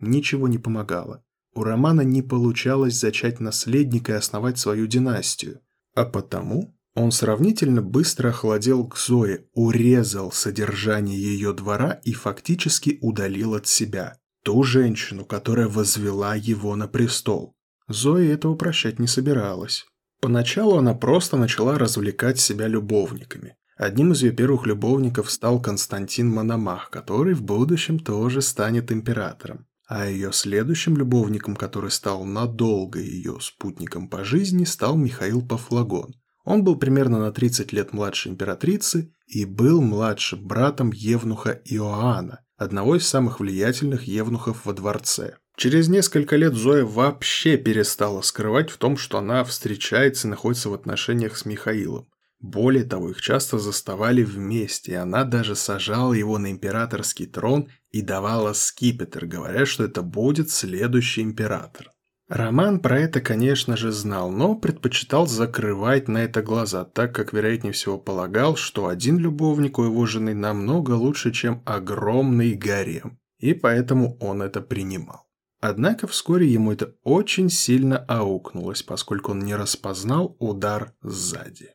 Ничего 0.00 0.48
не 0.48 0.58
помогало. 0.58 1.23
У 1.54 1.62
Романа 1.62 2.00
не 2.00 2.22
получалось 2.22 2.94
зачать 2.94 3.40
наследника 3.40 4.12
и 4.12 4.16
основать 4.16 4.58
свою 4.58 4.86
династию. 4.86 5.60
А 5.94 6.04
потому 6.04 6.74
он 6.94 7.12
сравнительно 7.12 7.82
быстро 7.82 8.30
охладел 8.30 8.86
к 8.86 8.96
Зое, 8.98 9.46
урезал 9.54 10.32
содержание 10.32 11.18
ее 11.18 11.52
двора 11.52 12.00
и 12.04 12.12
фактически 12.12 12.98
удалил 13.00 13.54
от 13.54 13.66
себя 13.66 14.18
ту 14.44 14.62
женщину, 14.62 15.24
которая 15.24 15.68
возвела 15.68 16.34
его 16.34 16.76
на 16.76 16.86
престол. 16.86 17.54
Зоя 17.88 18.32
этого 18.32 18.54
прощать 18.54 18.98
не 18.98 19.06
собиралась. 19.06 19.86
Поначалу 20.20 20.78
она 20.78 20.94
просто 20.94 21.36
начала 21.36 21.78
развлекать 21.78 22.38
себя 22.38 22.66
любовниками. 22.66 23.56
Одним 23.76 24.12
из 24.12 24.22
ее 24.22 24.30
первых 24.32 24.66
любовников 24.66 25.30
стал 25.30 25.60
Константин 25.60 26.30
Мономах, 26.30 26.90
который 26.90 27.34
в 27.34 27.42
будущем 27.42 27.98
тоже 27.98 28.40
станет 28.40 28.92
императором. 28.92 29.66
А 29.96 30.08
ее 30.08 30.32
следующим 30.32 30.96
любовником, 30.96 31.54
который 31.54 31.92
стал 31.92 32.24
надолго 32.24 32.98
ее 32.98 33.38
спутником 33.40 34.08
по 34.08 34.24
жизни, 34.24 34.64
стал 34.64 34.96
Михаил 34.96 35.40
Пафлагон. 35.40 36.16
Он 36.44 36.64
был 36.64 36.74
примерно 36.74 37.20
на 37.20 37.30
30 37.30 37.72
лет 37.72 37.92
младше 37.92 38.30
императрицы 38.30 39.14
и 39.28 39.44
был 39.44 39.80
младшим 39.80 40.44
братом 40.44 40.90
Евнуха 40.92 41.60
Иоанна, 41.66 42.40
одного 42.56 42.96
из 42.96 43.06
самых 43.06 43.38
влиятельных 43.38 44.08
евнухов 44.08 44.66
во 44.66 44.72
дворце. 44.72 45.36
Через 45.56 45.86
несколько 45.86 46.34
лет 46.34 46.54
Зоя 46.54 46.84
вообще 46.84 47.56
перестала 47.56 48.20
скрывать 48.22 48.70
в 48.70 48.78
том, 48.78 48.96
что 48.96 49.18
она 49.18 49.44
встречается 49.44 50.26
и 50.26 50.30
находится 50.30 50.70
в 50.70 50.74
отношениях 50.74 51.36
с 51.36 51.44
Михаилом. 51.44 52.08
Более 52.40 52.84
того, 52.84 53.10
их 53.10 53.22
часто 53.22 53.60
заставали 53.60 54.24
вместе, 54.24 54.92
и 54.92 54.96
она 54.96 55.22
даже 55.22 55.54
сажала 55.54 56.14
его 56.14 56.36
на 56.38 56.50
императорский 56.50 57.26
трон 57.26 57.68
и 57.94 58.02
давала 58.02 58.54
скипетр, 58.54 59.24
говоря, 59.24 59.64
что 59.66 59.84
это 59.84 60.02
будет 60.02 60.50
следующий 60.50 61.22
император. 61.22 61.92
Роман 62.28 62.80
про 62.80 62.98
это, 62.98 63.20
конечно 63.20 63.76
же, 63.76 63.92
знал, 63.92 64.32
но 64.32 64.56
предпочитал 64.56 65.28
закрывать 65.28 66.08
на 66.08 66.24
это 66.24 66.42
глаза, 66.42 66.84
так 66.84 67.14
как, 67.14 67.32
вероятнее 67.32 67.72
всего, 67.72 67.96
полагал, 67.96 68.56
что 68.56 68.88
один 68.88 69.18
любовник 69.18 69.78
у 69.78 69.84
его 69.84 70.06
жены 70.06 70.34
намного 70.34 70.90
лучше, 70.90 71.30
чем 71.30 71.62
огромный 71.64 72.54
гарем, 72.54 73.20
и 73.38 73.54
поэтому 73.54 74.16
он 74.18 74.42
это 74.42 74.60
принимал. 74.60 75.28
Однако 75.60 76.08
вскоре 76.08 76.48
ему 76.48 76.72
это 76.72 76.96
очень 77.04 77.48
сильно 77.48 77.98
аукнулось, 77.98 78.82
поскольку 78.82 79.30
он 79.30 79.38
не 79.38 79.54
распознал 79.54 80.34
удар 80.40 80.94
сзади. 81.00 81.70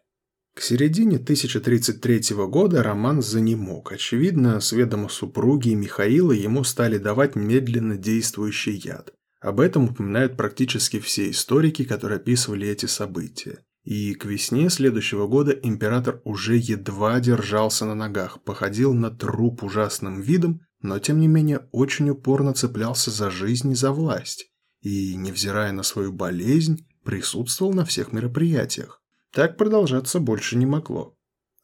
К 0.60 0.62
середине 0.62 1.16
1033 1.16 2.36
года 2.48 2.84
Роман 2.84 3.22
занемог. 3.22 3.94
Очевидно, 3.94 4.60
с 4.60 4.74
ведома 4.74 5.08
супруги 5.08 5.70
Михаила 5.70 6.34
ему 6.34 6.66
стали 6.66 6.98
давать 6.98 7.38
медленно 7.38 7.96
действующий 7.96 8.74
яд. 8.74 9.14
Об 9.40 9.62
этом 9.62 9.86
упоминают 9.86 10.36
практически 10.36 11.00
все 11.00 11.30
историки, 11.30 11.86
которые 11.86 12.18
описывали 12.18 12.68
эти 12.68 12.88
события. 12.88 13.60
И 13.86 14.14
к 14.16 14.26
весне 14.26 14.70
следующего 14.70 15.28
года 15.28 15.54
император 15.54 16.20
уже 16.26 16.58
едва 16.58 17.22
держался 17.22 17.86
на 17.86 17.96
ногах, 17.96 18.44
походил 18.44 18.94
на 18.94 19.12
труп 19.12 19.64
ужасным 19.64 20.20
видом 20.20 20.60
но 20.82 21.00
тем 21.00 21.22
не 21.22 21.30
менее 21.30 21.70
очень 21.72 22.10
упорно 22.10 22.54
цеплялся 22.54 23.12
за 23.12 23.32
жизнь 23.32 23.72
и 23.72 23.76
за 23.76 23.94
власть, 23.94 24.50
и, 24.82 25.16
невзирая 25.16 25.72
на 25.72 25.84
свою 25.84 26.12
болезнь, 26.12 26.86
присутствовал 27.06 27.74
на 27.74 27.86
всех 27.86 28.12
мероприятиях. 28.12 28.99
Так 29.32 29.58
продолжаться 29.58 30.20
больше 30.20 30.58
не 30.58 30.66
могло. 30.66 31.16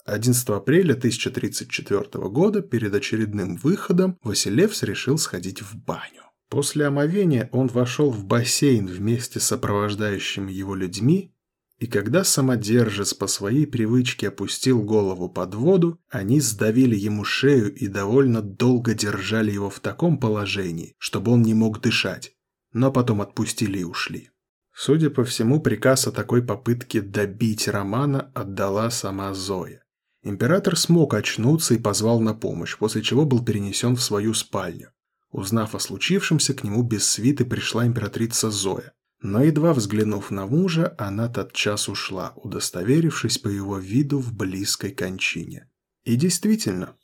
11 0.06 0.50
апреля 0.50 0.94
1034 0.94 2.30
года 2.30 2.62
перед 2.62 2.94
очередным 2.94 3.56
выходом 3.56 4.18
Василевс 4.22 4.84
решил 4.84 5.18
сходить 5.18 5.62
в 5.62 5.76
баню. 5.76 6.22
После 6.50 6.86
омовения 6.86 7.50
он 7.52 7.68
вошел 7.68 8.12
в 8.12 8.24
бассейн 8.24 8.86
вместе 8.86 9.40
с 9.40 9.46
сопровождающими 9.46 10.52
его 10.52 10.76
людьми 10.76 11.36
и 11.78 11.88
когда 11.88 12.24
самодержец 12.24 13.14
по 13.14 13.28
своей 13.28 13.68
привычке 13.68 14.30
опустил 14.30 14.82
голову 14.82 15.28
под 15.28 15.56
воду, 15.56 16.00
они 16.10 16.40
сдавили 16.40 16.96
ему 16.96 17.26
шею 17.26 17.74
и 17.74 17.88
довольно 17.88 18.42
долго 18.42 18.94
держали 18.94 19.52
его 19.52 19.70
в 19.70 19.82
таком 19.82 20.18
положении, 20.18 20.96
чтобы 20.98 21.34
он 21.34 21.42
не 21.42 21.54
мог 21.54 21.82
дышать, 21.82 22.34
но 22.72 22.92
потом 22.94 23.22
отпустили 23.22 23.80
и 23.80 23.84
ушли. 23.84 24.30
Судя 24.78 25.10
по 25.10 25.24
всему, 25.24 25.62
приказ 25.62 26.06
о 26.06 26.12
такой 26.12 26.44
попытке 26.44 27.02
добить 27.02 27.70
Романа 27.70 28.30
отдала 28.36 28.92
сама 28.92 29.34
Зоя. 29.34 29.82
Император 30.22 30.76
смог 30.76 31.14
очнуться 31.14 31.76
и 31.76 31.80
позвал 31.80 32.20
на 32.20 32.34
помощь, 32.34 32.78
после 32.78 33.02
чего 33.02 33.26
был 33.26 33.44
перенесен 33.44 33.96
в 33.96 34.02
свою 34.02 34.34
спальню. 34.34 34.92
Узнав 35.32 35.76
о 35.76 35.80
случившемся, 35.80 36.54
к 36.54 36.66
нему 36.66 36.84
без 36.84 37.08
свиты 37.08 37.46
пришла 37.46 37.86
императрица 37.86 38.52
Зоя. 38.52 38.92
Но 39.22 39.44
едва 39.44 39.74
взглянув 39.74 40.30
на 40.30 40.46
мужа, 40.46 40.94
она 40.98 41.30
тотчас 41.30 41.88
ушла, 41.88 42.34
удостоверившись 42.36 43.38
по 43.38 43.48
его 43.48 43.78
виду 43.78 44.20
в 44.20 44.34
близкой 44.34 44.92
кончине. 44.92 45.70
И 46.04 46.18
действительно, 46.18 46.98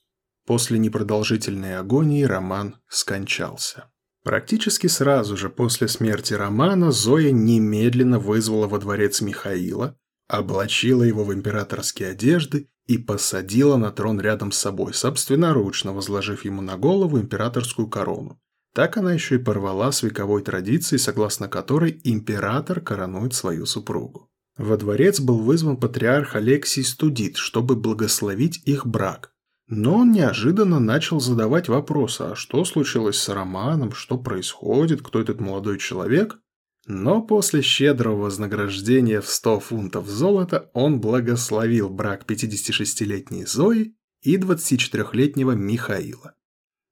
после 0.46 0.78
непродолжительной 0.78 1.78
агонии 1.78 2.24
Роман 2.24 2.76
скончался. 2.90 3.91
Практически 4.24 4.88
сразу 4.88 5.36
же 5.36 5.50
после 5.50 5.88
смерти 5.88 6.34
Романа 6.34 6.92
Зоя 6.92 7.32
немедленно 7.32 8.20
вызвала 8.20 8.68
во 8.68 8.78
дворец 8.78 9.22
Михаила, 9.22 9.98
облачила 10.28 11.02
его 11.04 11.24
в 11.24 11.34
императорские 11.34 12.10
одежды 12.10 12.70
и 12.86 12.98
посадила 13.00 13.78
на 13.78 13.92
трон 13.92 14.20
рядом 14.22 14.52
с 14.52 14.58
собой, 14.58 14.94
собственноручно 14.94 15.92
возложив 15.94 16.46
ему 16.46 16.62
на 16.62 16.78
голову 16.78 17.20
императорскую 17.20 17.88
корону. 17.88 18.40
Так 18.74 18.98
она 18.98 19.14
еще 19.14 19.36
и 19.36 19.40
порвала 19.40 19.92
с 19.92 20.04
вековой 20.04 20.44
традицией, 20.44 21.00
согласно 21.00 21.50
которой 21.50 22.00
император 22.04 22.80
коронует 22.80 23.34
свою 23.34 23.66
супругу. 23.66 24.30
Во 24.58 24.78
дворец 24.78 25.20
был 25.20 25.40
вызван 25.40 25.78
патриарх 25.78 26.36
Алексий 26.36 26.84
Студит, 26.84 27.38
чтобы 27.38 27.76
благословить 27.76 28.62
их 28.66 28.86
брак. 28.86 29.34
Но 29.74 30.00
он 30.00 30.12
неожиданно 30.12 30.82
начал 30.82 31.22
задавать 31.22 31.70
вопросы, 31.70 32.24
а 32.24 32.36
что 32.36 32.66
случилось 32.66 33.18
с 33.18 33.30
Романом, 33.30 33.94
что 33.94 34.18
происходит, 34.18 35.02
кто 35.02 35.22
этот 35.22 35.40
молодой 35.40 35.80
человек? 35.80 36.40
Но 36.88 37.22
после 37.22 37.62
щедрого 37.62 38.24
вознаграждения 38.24 39.22
в 39.22 39.30
100 39.30 39.62
фунтов 39.62 40.10
золота 40.10 40.70
он 40.74 41.00
благословил 41.00 41.90
брак 41.90 42.26
56-летней 42.28 43.46
Зои 43.46 43.96
и 44.22 44.36
24-летнего 44.36 45.54
Михаила. 45.54 46.34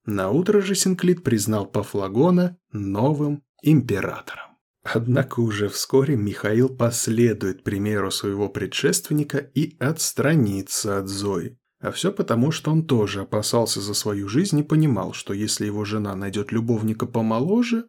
На 0.06 0.30
утро 0.30 0.62
же 0.62 0.74
Синклит 0.74 1.22
признал 1.22 1.66
Пафлагона 1.66 2.58
новым 2.72 3.44
императором. 3.62 4.56
Однако 4.84 5.42
уже 5.42 5.68
вскоре 5.68 6.16
Михаил 6.16 6.70
последует 6.70 7.66
примеру 7.66 8.10
своего 8.10 8.48
предшественника 8.48 9.40
и 9.40 9.76
отстранится 9.80 11.00
от 11.00 11.10
Зои. 11.10 11.59
А 11.80 11.92
все 11.92 12.12
потому, 12.12 12.52
что 12.52 12.72
он 12.72 12.86
тоже 12.86 13.22
опасался 13.22 13.80
за 13.80 13.94
свою 13.94 14.28
жизнь 14.28 14.60
и 14.60 14.64
понимал, 14.64 15.14
что 15.14 15.34
если 15.34 15.66
его 15.66 15.86
жена 15.86 16.14
найдет 16.16 16.52
любовника 16.52 17.06
помоложе, 17.06 17.86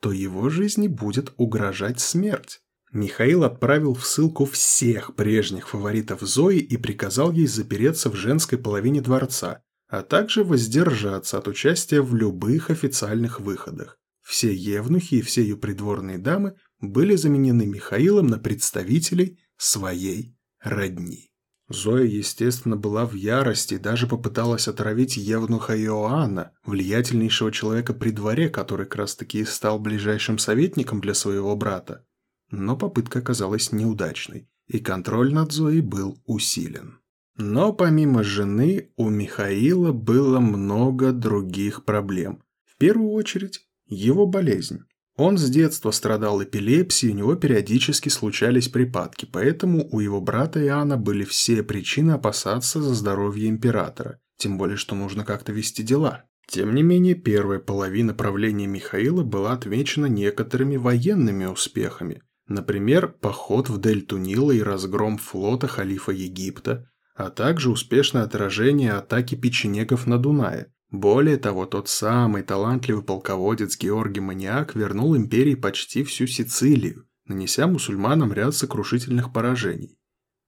то 0.00 0.12
его 0.12 0.48
жизни 0.50 0.86
будет 0.86 1.32
угрожать 1.36 1.98
смерть. 1.98 2.60
Михаил 2.92 3.42
отправил 3.42 3.94
в 3.94 4.06
ссылку 4.06 4.44
всех 4.44 5.16
прежних 5.16 5.68
фаворитов 5.68 6.20
Зои 6.20 6.58
и 6.58 6.76
приказал 6.76 7.32
ей 7.32 7.48
запереться 7.48 8.08
в 8.08 8.14
женской 8.14 8.56
половине 8.56 9.00
дворца, 9.00 9.62
а 9.88 10.02
также 10.02 10.44
воздержаться 10.44 11.38
от 11.38 11.48
участия 11.48 12.00
в 12.00 12.14
любых 12.14 12.70
официальных 12.70 13.40
выходах. 13.40 13.98
Все 14.22 14.54
евнухи 14.54 15.16
и 15.16 15.22
все 15.22 15.42
ее 15.42 15.56
придворные 15.56 16.18
дамы 16.18 16.54
были 16.80 17.16
заменены 17.16 17.66
Михаилом 17.66 18.28
на 18.28 18.38
представителей 18.38 19.40
своей 19.56 20.36
родни. 20.60 21.33
Зоя, 21.74 22.04
естественно, 22.04 22.76
была 22.76 23.04
в 23.04 23.14
ярости 23.14 23.74
и 23.74 23.78
даже 23.78 24.06
попыталась 24.06 24.68
отравить 24.68 25.16
Евнуха 25.16 25.76
Иоанна, 25.78 26.52
влиятельнейшего 26.64 27.52
человека 27.52 27.92
при 27.92 28.10
дворе, 28.10 28.48
который 28.48 28.86
как 28.86 28.96
раз-таки 28.96 29.44
стал 29.44 29.78
ближайшим 29.78 30.38
советником 30.38 31.00
для 31.00 31.14
своего 31.14 31.54
брата. 31.56 32.06
Но 32.50 32.76
попытка 32.76 33.18
оказалась 33.18 33.72
неудачной, 33.72 34.48
и 34.68 34.78
контроль 34.78 35.34
над 35.34 35.52
Зоей 35.52 35.80
был 35.80 36.22
усилен. 36.24 37.00
Но 37.36 37.72
помимо 37.72 38.22
жены 38.22 38.92
у 38.96 39.10
Михаила 39.10 39.92
было 39.92 40.38
много 40.38 41.12
других 41.12 41.84
проблем. 41.84 42.42
В 42.64 42.76
первую 42.76 43.10
очередь, 43.10 43.66
его 43.86 44.26
болезнь. 44.26 44.84
Он 45.16 45.38
с 45.38 45.48
детства 45.48 45.92
страдал 45.92 46.42
эпилепсией, 46.42 47.12
у 47.12 47.16
него 47.16 47.34
периодически 47.36 48.08
случались 48.08 48.68
припадки, 48.68 49.28
поэтому 49.30 49.88
у 49.92 50.00
его 50.00 50.20
брата 50.20 50.64
Иоанна 50.64 50.96
были 50.96 51.24
все 51.24 51.62
причины 51.62 52.12
опасаться 52.12 52.82
за 52.82 52.94
здоровье 52.94 53.48
императора, 53.48 54.18
тем 54.36 54.58
более 54.58 54.76
что 54.76 54.96
нужно 54.96 55.24
как-то 55.24 55.52
вести 55.52 55.84
дела. 55.84 56.24
Тем 56.48 56.74
не 56.74 56.82
менее, 56.82 57.14
первая 57.14 57.60
половина 57.60 58.12
правления 58.12 58.66
Михаила 58.66 59.22
была 59.22 59.52
отмечена 59.52 60.06
некоторыми 60.06 60.76
военными 60.76 61.44
успехами. 61.44 62.22
Например, 62.48 63.08
поход 63.08 63.68
в 63.70 63.80
дельту 63.80 64.18
Нила 64.18 64.52
и 64.52 64.60
разгром 64.60 65.16
флота 65.16 65.68
халифа 65.68 66.12
Египта, 66.12 66.90
а 67.14 67.30
также 67.30 67.70
успешное 67.70 68.24
отражение 68.24 68.92
атаки 68.92 69.36
печенегов 69.36 70.06
на 70.06 70.18
Дунае. 70.18 70.73
Более 70.94 71.38
того, 71.38 71.66
тот 71.66 71.88
самый 71.88 72.44
талантливый 72.44 73.02
полководец 73.02 73.76
Георгий 73.76 74.20
Маниак 74.20 74.76
вернул 74.76 75.16
империи 75.16 75.56
почти 75.56 76.04
всю 76.04 76.28
Сицилию, 76.28 77.08
нанеся 77.26 77.66
мусульманам 77.66 78.32
ряд 78.32 78.54
сокрушительных 78.54 79.32
поражений. 79.32 79.98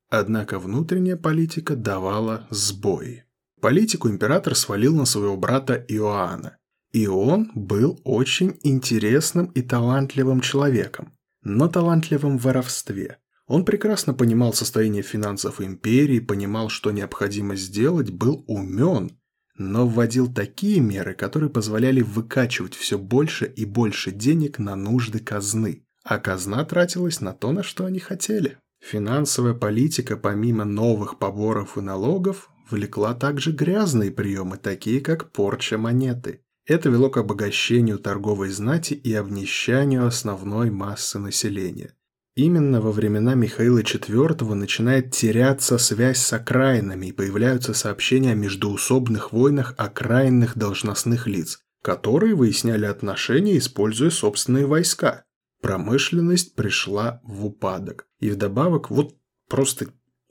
Однако 0.09 0.61
внутренняя 0.61 1.17
политика 1.17 1.75
давала 1.75 2.47
сбои. 2.51 3.25
Политику 3.61 4.09
император 4.09 4.55
свалил 4.55 4.95
на 4.95 5.05
своего 5.05 5.37
брата 5.37 5.85
Иоанна. 5.89 6.59
И 6.93 7.09
он 7.09 7.51
был 7.57 8.01
очень 8.05 8.61
интересным 8.63 9.47
и 9.47 9.63
талантливым 9.63 10.43
человеком, 10.43 11.19
но 11.43 11.67
талантливым 11.67 12.39
в 12.39 12.45
воровстве. 12.45 13.19
Он 13.49 13.65
прекрасно 13.65 14.15
понимал 14.15 14.53
состояние 14.53 15.03
финансов 15.03 15.61
империи, 15.61 16.21
понимал, 16.21 16.69
что 16.69 16.93
необходимо 16.93 17.57
сделать, 17.57 18.11
был 18.11 18.45
умен 18.47 19.11
но 19.59 19.87
вводил 19.87 20.33
такие 20.33 20.81
меры, 20.81 21.15
которые 21.15 21.51
позволяли 21.51 22.03
выкачивать 22.03 22.75
все 22.75 22.99
больше 22.99 23.47
и 23.47 23.65
больше 23.65 24.11
денег 24.11 24.59
на 24.59 24.77
нужды 24.77 25.19
казны, 25.19 25.85
а 26.05 26.19
казна 26.19 26.65
тратилась 26.65 27.21
на 27.21 27.33
то, 27.33 27.53
на 27.53 27.63
что 27.63 27.87
они 27.87 27.99
хотели. 27.99 28.59
Финансовая 28.81 29.55
политика, 29.55 30.17
помимо 30.17 30.65
новых 30.65 31.19
поборов 31.19 31.79
и 31.79 31.81
налогов, 31.81 32.51
влекла 32.71 33.15
также 33.15 33.53
грязные 33.53 34.11
приемы, 34.11 34.59
такие 34.59 35.01
как 35.01 35.33
порча 35.33 35.79
монеты. 35.79 36.43
Это 36.67 36.89
вело 36.89 37.11
к 37.11 37.17
обогащению 37.17 37.99
торговой 37.99 38.51
знати 38.51 38.95
и 38.95 39.15
обнищанию 39.15 40.07
основной 40.07 40.71
массы 40.71 41.19
населения. 41.19 41.95
Именно 42.37 42.83
во 42.83 42.93
времена 42.93 43.35
Михаила 43.35 43.79
IV 43.79 44.53
начинает 44.53 45.11
теряться 45.11 45.79
связь 45.79 46.19
с 46.19 46.31
окраинами 46.35 47.07
и 47.07 47.13
появляются 47.13 47.73
сообщения 47.73 48.33
о 48.33 48.35
междуусобных 48.35 49.33
войнах 49.33 49.75
окраинных 49.79 50.57
должностных 50.59 51.27
лиц, 51.27 51.61
которые 51.83 52.35
выясняли 52.35 52.85
отношения, 52.85 53.57
используя 53.57 54.11
собственные 54.11 54.67
войска. 54.67 55.25
Промышленность 55.63 56.55
пришла 56.55 57.23
в 57.25 57.47
упадок. 57.47 58.07
И 58.21 58.29
вдобавок 58.29 58.91
вот 58.91 59.17
просто 59.49 59.87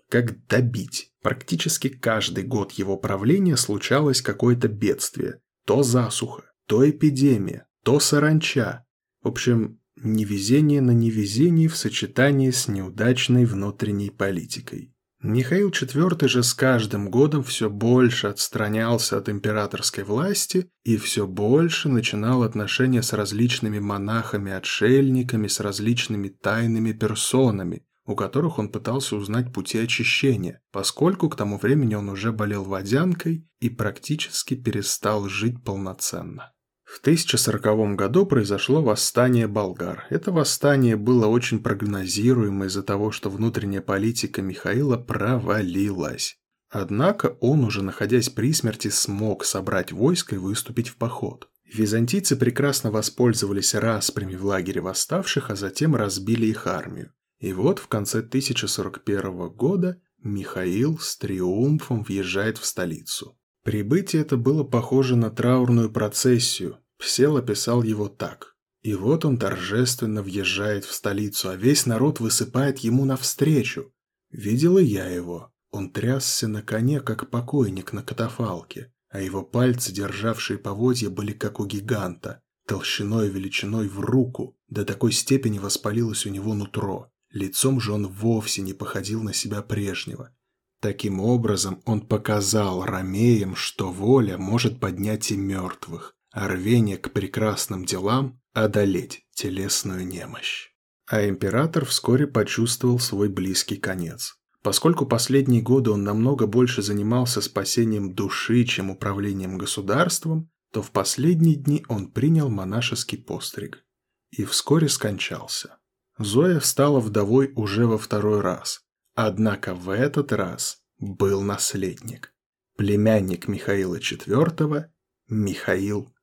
как 0.08 0.46
добить. 0.46 1.12
Практически 1.24 1.90
каждый 1.90 2.44
год 2.44 2.72
его 2.74 2.98
правления 2.98 3.58
случалось 3.58 4.22
какое-то 4.22 4.68
бедствие. 4.68 5.40
То 5.66 5.82
засуха, 5.82 6.44
то 6.68 6.88
эпидемия, 6.88 7.66
то 7.84 8.00
саранча. 8.00 8.86
В 9.24 9.30
общем, 9.30 9.80
Невезение 10.02 10.82
на 10.82 10.92
невезении 10.92 11.68
в 11.68 11.78
сочетании 11.78 12.52
с 12.52 12.68
неудачной 12.68 13.46
внутренней 13.46 14.10
политикой. 14.10 14.96
Михаил 15.22 15.70
IV 15.70 16.28
же 16.28 16.44
с 16.44 16.54
каждым 16.54 17.10
годом 17.10 17.44
все 17.44 17.70
больше 17.70 18.28
отстранялся 18.28 19.18
от 19.18 19.30
императорской 19.30 20.04
власти 20.04 20.70
и 20.84 20.98
все 20.98 21.26
больше 21.26 21.90
начинал 21.90 22.44
отношения 22.44 23.02
с 23.02 23.14
различными 23.14 23.80
монахами-отшельниками, 23.80 25.48
с 25.48 25.60
различными 25.62 26.28
тайными 26.28 26.92
персонами, 26.92 27.86
у 28.06 28.16
которых 28.16 28.60
он 28.60 28.70
пытался 28.70 29.16
узнать 29.16 29.52
пути 29.52 29.80
очищения, 29.80 30.62
поскольку 30.72 31.30
к 31.30 31.36
тому 31.36 31.58
времени 31.58 31.96
он 31.96 32.10
уже 32.10 32.32
болел 32.32 32.64
водянкой 32.64 33.48
и 33.60 33.70
практически 33.70 34.56
перестал 34.56 35.28
жить 35.28 35.64
полноценно. 35.64 36.52
В 36.96 37.00
1040 37.02 37.98
году 37.98 38.26
произошло 38.26 38.82
восстание 38.82 39.48
болгар. 39.48 40.08
Это 40.10 40.32
восстание 40.32 40.96
было 40.96 41.28
очень 41.28 41.60
прогнозируемо 41.60 42.68
из-за 42.68 42.84
того, 42.84 43.12
что 43.12 43.30
внутренняя 43.30 43.82
политика 43.82 44.42
Михаила 44.42 44.96
провалилась. 44.96 46.38
Однако 46.70 47.36
он, 47.42 47.66
уже 47.66 47.84
находясь 47.84 48.30
при 48.30 48.54
смерти, 48.54 48.88
смог 48.88 49.44
собрать 49.44 49.92
войско 49.92 50.36
и 50.36 50.38
выступить 50.38 50.88
в 50.88 50.96
поход. 50.96 51.50
Византийцы 51.66 52.38
прекрасно 52.38 52.92
воспользовались 52.92 53.76
распрями 53.76 54.38
в 54.38 54.46
лагере 54.46 54.80
восставших, 54.80 55.50
а 55.50 55.58
затем 55.58 55.98
разбили 55.98 56.46
их 56.46 56.66
армию. 56.66 57.12
И 57.40 57.52
вот 57.52 57.80
в 57.80 57.88
конце 57.90 58.20
1041 58.20 59.50
года 59.50 60.02
Михаил 60.24 60.98
с 60.98 61.18
триумфом 61.18 62.04
въезжает 62.04 62.58
в 62.58 62.64
столицу. 62.64 63.38
Прибытие 63.66 64.22
это 64.22 64.38
было 64.38 64.64
похоже 64.64 65.18
на 65.18 65.30
траурную 65.30 65.92
процессию, 65.92 66.78
Псел 66.98 67.38
описал 67.38 67.84
его 67.84 68.08
так. 68.08 68.56
И 68.82 68.94
вот 68.94 69.26
он 69.26 69.38
торжественно 69.38 70.22
въезжает 70.22 70.86
в 70.86 70.94
столицу, 70.94 71.50
а 71.50 71.56
весь 71.56 71.86
народ 71.86 72.20
высыпает 72.20 72.80
ему 72.80 73.06
навстречу. 73.06 73.92
Видела 74.30 74.80
я 74.80 75.08
его. 75.08 75.52
Он 75.72 75.90
трясся 75.90 76.48
на 76.48 76.62
коне, 76.62 77.02
как 77.02 77.30
покойник 77.30 77.94
на 77.94 78.04
катафалке, 78.04 78.94
а 79.10 79.22
его 79.22 79.42
пальцы, 79.42 79.92
державшие 79.92 80.60
поводья, 80.60 81.10
были 81.10 81.32
как 81.34 81.60
у 81.60 81.66
гиганта, 81.66 82.44
толщиной 82.68 83.28
и 83.28 83.32
величиной 83.32 83.88
в 83.88 84.00
руку. 84.00 84.56
До 84.70 84.86
такой 84.86 85.12
степени 85.12 85.58
воспалилось 85.58 86.26
у 86.28 86.30
него 86.30 86.54
нутро. 86.54 87.12
Лицом 87.32 87.82
же 87.82 87.92
он 87.92 88.08
вовсе 88.08 88.62
не 88.62 88.74
походил 88.74 89.24
на 89.24 89.34
себя 89.34 89.62
прежнего. 89.62 90.34
Таким 90.80 91.20
образом, 91.20 91.82
он 91.86 92.02
показал 92.02 92.86
ромеям, 92.86 93.56
что 93.56 93.92
воля 93.92 94.38
может 94.38 94.80
поднять 94.80 95.32
и 95.32 95.38
мертвых 95.38 96.15
а 96.36 96.50
рвение 96.50 96.98
к 96.98 97.14
прекрасным 97.14 97.86
делам 97.86 98.42
одолеть 98.52 99.26
телесную 99.34 100.06
немощь. 100.06 100.68
А 101.08 101.26
император 101.28 101.86
вскоре 101.86 102.28
почувствовал 102.28 103.00
свой 103.00 103.30
близкий 103.30 103.78
конец. 103.78 104.38
Поскольку 104.62 105.06
последние 105.06 105.62
годы 105.62 105.92
он 105.92 106.04
намного 106.04 106.46
больше 106.46 106.82
занимался 106.82 107.40
спасением 107.40 108.14
души, 108.14 108.66
чем 108.66 108.90
управлением 108.90 109.58
государством, 109.58 110.52
то 110.74 110.82
в 110.82 110.92
последние 110.92 111.56
дни 111.56 111.86
он 111.88 112.12
принял 112.12 112.50
монашеский 112.50 113.18
постриг 113.18 113.86
и 114.32 114.44
вскоре 114.44 114.90
скончался. 114.90 115.78
Зоя 116.18 116.60
стала 116.60 117.00
вдовой 117.00 117.54
уже 117.56 117.88
во 117.88 117.98
второй 117.98 118.42
раз. 118.42 118.82
Однако 119.14 119.74
в 119.74 119.90
этот 119.90 120.34
раз 120.34 120.82
был 120.98 121.42
наследник. 121.42 122.34
Племянник 122.76 123.48
Михаила 123.48 123.98
IV 123.98 124.90
Михаил 125.30 126.15